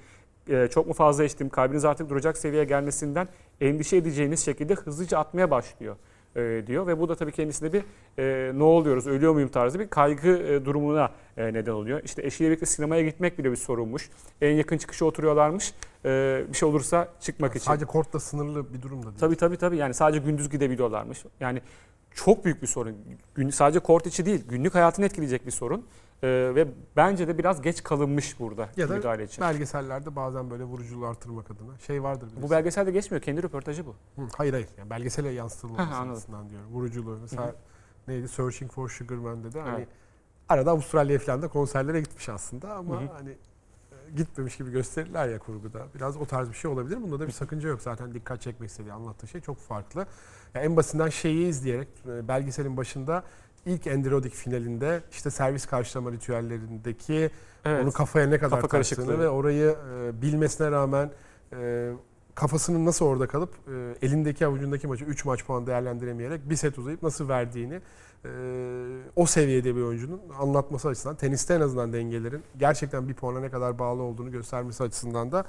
Ee, 0.49 0.67
çok 0.71 0.87
mu 0.87 0.93
fazla 0.93 1.23
içtim? 1.23 1.49
Kalbiniz 1.49 1.85
artık 1.85 2.09
duracak 2.09 2.37
seviyeye 2.37 2.65
gelmesinden 2.65 3.27
endişe 3.61 3.97
edeceğiniz 3.97 4.45
şekilde 4.45 4.73
hızlıca 4.73 5.17
atmaya 5.17 5.51
başlıyor 5.51 5.95
e, 6.35 6.63
diyor. 6.67 6.87
Ve 6.87 6.99
bu 6.99 7.09
da 7.09 7.15
tabii 7.15 7.31
kendisine 7.31 7.73
bir 7.73 7.83
e, 8.19 8.51
ne 8.57 8.63
oluyoruz, 8.63 9.07
ölüyor 9.07 9.33
muyum 9.33 9.49
tarzı 9.49 9.79
bir 9.79 9.87
kaygı 9.87 10.29
e, 10.29 10.65
durumuna 10.65 11.11
e, 11.37 11.53
neden 11.53 11.71
oluyor. 11.71 12.01
İşte 12.03 12.25
eşiyle 12.25 12.49
birlikte 12.49 12.65
sinemaya 12.65 13.03
gitmek 13.03 13.39
bile 13.39 13.51
bir 13.51 13.55
sorunmuş. 13.55 14.09
En 14.41 14.55
yakın 14.55 14.77
çıkışa 14.77 15.05
oturuyorlarmış. 15.05 15.73
E, 16.05 16.43
bir 16.49 16.57
şey 16.57 16.69
olursa 16.69 17.07
çıkmak 17.19 17.55
için. 17.55 17.65
Sadece 17.65 17.85
kortla 17.85 18.19
sınırlı 18.19 18.73
bir 18.73 18.81
durum 18.81 18.99
da 18.99 19.05
değil. 19.05 19.19
Tabii 19.19 19.35
tabii 19.35 19.57
tabii 19.57 19.77
yani 19.77 19.93
sadece 19.93 20.19
gündüz 20.19 20.49
gidebiliyorlarmış. 20.49 21.25
Yani 21.39 21.61
çok 22.15 22.45
büyük 22.45 22.61
bir 22.61 22.67
sorun. 22.67 22.95
Gün, 23.35 23.49
sadece 23.49 23.79
kort 23.79 24.07
içi 24.07 24.25
değil, 24.25 24.43
günlük 24.49 24.75
hayatını 24.75 25.05
etkileyecek 25.05 25.45
bir 25.45 25.51
sorun. 25.51 25.85
Ee, 26.23 26.51
ve 26.55 26.67
bence 26.95 27.27
de 27.27 27.37
biraz 27.37 27.61
geç 27.61 27.83
kalınmış 27.83 28.39
burada 28.39 28.69
Ya 28.77 28.89
da 28.89 28.95
müdahale 28.95 29.23
için. 29.23 29.41
belgesellerde 29.41 30.15
bazen 30.15 30.49
böyle 30.49 30.63
vuruculuğu 30.63 31.05
artırmak 31.07 31.51
adına 31.51 31.77
şey 31.79 32.03
vardır. 32.03 32.27
Bu 32.27 32.31
bilirsin. 32.31 32.51
belgeselde 32.51 32.91
geçmiyor, 32.91 33.21
kendi 33.21 33.43
röportajı 33.43 33.85
bu. 33.85 33.95
Hı, 34.15 34.21
hayır 34.37 34.53
hayır. 34.53 34.67
Yani 34.77 34.89
belgesele 34.89 35.29
yansıtılması 35.29 35.95
açısından 36.11 36.49
diyorum. 36.49 36.67
Vuruculuğu 36.71 37.17
mesela 37.21 37.55
neydi 38.07 38.27
Searching 38.27 38.71
for 38.71 38.89
Sugar 38.89 39.15
Man'de 39.15 39.53
de 39.53 39.61
hani 39.61 39.75
Evet. 39.77 39.87
arada 40.49 40.71
Avustralya 40.71 41.19
falan 41.19 41.41
da 41.41 41.47
konserlere 41.47 41.99
gitmiş 42.01 42.29
aslında 42.29 42.73
ama 42.75 43.01
Hı 43.01 43.05
hı. 43.05 43.09
hani 43.17 43.29
e, 43.29 44.11
gitmemiş 44.15 44.57
gibi 44.57 44.71
gösterirler 44.71 45.27
ya 45.27 45.39
kurguda. 45.39 45.85
Biraz 45.95 46.17
o 46.17 46.25
tarz 46.25 46.49
bir 46.49 46.53
şey 46.55 46.71
olabilir. 46.71 47.01
Bunda 47.01 47.19
da 47.19 47.27
bir 47.27 47.31
sakınca 47.31 47.69
yok. 47.69 47.81
Zaten 47.81 48.13
dikkat 48.13 48.41
çekmek 48.41 48.69
istediği 48.69 48.93
anlattığı 48.93 49.27
şey 49.27 49.41
çok 49.41 49.57
farklı. 49.57 50.05
Ya 50.53 50.61
en 50.61 50.75
basitinden 50.75 51.09
şeyi 51.09 51.47
izleyerek 51.47 51.87
e, 52.07 52.27
belgeselin 52.27 52.77
başında 52.77 53.23
ilk 53.67 53.87
Endirodik 53.87 54.33
finalinde 54.33 55.01
işte 55.11 55.29
servis 55.29 55.65
karşılama 55.65 56.11
ritüellerindeki 56.11 57.31
Evet. 57.65 57.83
onu 57.83 57.91
kafaya 57.91 58.27
ne 58.27 58.37
kadar 58.37 58.59
Kafa 58.59 58.67
karışıklığı. 58.67 59.19
ve 59.19 59.29
orayı 59.29 59.75
e, 59.93 60.21
bilmesine 60.21 60.71
rağmen 60.71 61.11
e, 61.53 61.91
kafasının 62.35 62.85
nasıl 62.85 63.05
orada 63.05 63.27
kalıp 63.27 63.49
e, 63.67 64.05
elindeki 64.07 64.45
avucundaki 64.45 64.87
maçı 64.87 65.05
3 65.05 65.25
maç 65.25 65.45
puan 65.45 65.67
değerlendiremeyerek 65.67 66.49
bir 66.49 66.55
set 66.55 66.77
uzayıp 66.77 67.03
nasıl 67.03 67.29
verdiğini 67.29 67.81
e, 68.25 68.29
o 69.15 69.25
seviyede 69.25 69.75
bir 69.75 69.81
oyuncunun 69.81 70.21
anlatması 70.39 70.87
açısından 70.87 71.15
teniste 71.15 71.53
en 71.53 71.61
azından 71.61 71.93
dengelerin 71.93 72.43
gerçekten 72.57 73.07
bir 73.09 73.13
puana 73.13 73.39
ne 73.39 73.49
kadar 73.49 73.79
bağlı 73.79 74.01
olduğunu 74.01 74.31
göstermesi 74.31 74.83
açısından 74.83 75.31
da 75.31 75.45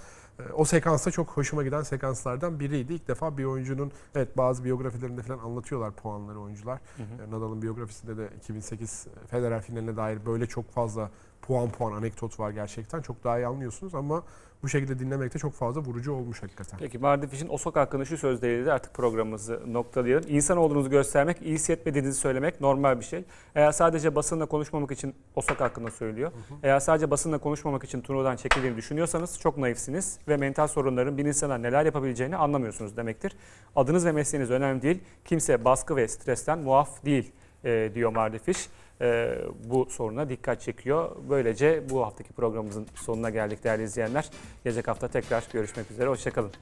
o 0.55 0.64
sekansta 0.64 1.11
çok 1.11 1.28
hoşuma 1.28 1.62
giden 1.62 1.82
sekanslardan 1.82 2.61
biriydi. 2.61 2.93
İlk 2.93 3.09
defa 3.09 3.39
bir 3.39 3.45
oyuncunun 3.45 3.93
evet 4.14 4.36
bazı 4.36 4.64
biyografilerinde 4.64 5.22
falan 5.22 5.39
anlatıyorlar 5.39 5.93
puanları 5.93 6.41
oyuncular. 6.41 6.80
E, 6.99 7.30
Nadal'ın 7.30 7.62
biyografisinde 7.62 8.16
de 8.16 8.28
2008 8.36 9.07
Federer 9.26 9.62
finaline 9.62 9.97
dair 9.97 10.26
böyle 10.26 10.47
çok 10.47 10.70
fazla 10.70 11.11
puan 11.43 11.70
puan 11.70 11.93
anekdot 11.93 12.41
var 12.41 12.51
gerçekten. 12.51 13.03
Çok 13.03 13.24
daha 13.24 13.39
iyi 13.39 13.47
anlıyorsunuz 13.47 13.95
ama 13.95 14.22
bu 14.62 14.68
şekilde 14.68 14.99
dinlemek 14.99 15.34
de 15.34 15.39
çok 15.39 15.53
fazla 15.53 15.80
vurucu 15.80 16.12
olmuş 16.12 16.43
hakikaten. 16.43 16.78
Peki 16.78 16.99
Mardifiş'in 16.99 17.49
Osaka 17.49 17.80
hakkında 17.80 18.05
şu 18.05 18.18
sözleriyle 18.18 18.66
de 18.66 18.72
artık 18.72 18.95
programımızı 18.95 19.62
noktalayalım. 19.66 20.24
İnsan 20.28 20.59
olduğunuzu 20.59 20.91
göstermek, 20.91 21.43
iyi 21.43 21.55
hissetmediğinizi 21.55 22.18
söylemek 22.18 22.61
normal 22.61 23.01
bir 23.01 23.05
şey. 23.05 23.24
Eğer 23.55 23.72
sadece 23.72 24.14
basınla 24.14 24.47
konuşmamak 24.47 24.91
için 24.91 25.14
Osaka 25.36 25.64
hakkında 25.64 25.91
söylüyor. 25.91 26.32
Eğer 26.62 26.80
sadece 26.80 27.11
basınla 27.11 27.39
konuşmamak 27.39 27.84
için 27.84 28.01
turnuvadan 28.01 28.36
çekildiğini 28.36 28.76
düşünüyorsanız 28.76 29.39
çok 29.41 29.59
naifsiniz 29.59 30.18
ve 30.28 30.36
mental 30.36 30.66
sorunların 30.66 31.18
bir 31.18 31.24
insana 31.24 31.59
neler 31.59 31.84
yapabileceğini 31.84 32.36
anlamıyorsunuz 32.36 32.97
demektir. 32.97 33.36
Adınız 33.76 34.07
ve 34.07 34.12
mesleğiniz 34.12 34.51
önemli 34.51 34.82
değil. 34.82 35.01
Kimse 35.24 35.64
baskı 35.64 35.97
ve 35.97 36.09
stresten 36.09 36.59
muaf 36.59 37.05
değil 37.05 37.32
e, 37.64 37.91
diyor 37.95 38.11
Mardifiş. 38.11 38.68
E, 39.01 39.38
bu 39.64 39.86
soruna 39.90 40.28
dikkat 40.28 40.61
çekiyor. 40.61 41.16
Böylece 41.30 41.90
bu 41.90 42.07
haftaki 42.07 42.32
programımızın 42.32 42.86
sonuna 42.94 43.30
geldik 43.30 43.64
değerli 43.64 43.82
izleyenler. 43.82 44.30
Gelecek 44.64 44.88
hafta 44.88 45.09
tekrar 45.09 45.44
görüşmek 45.53 45.90
üzere. 45.90 46.09
Hoşçakalın. 46.09 46.53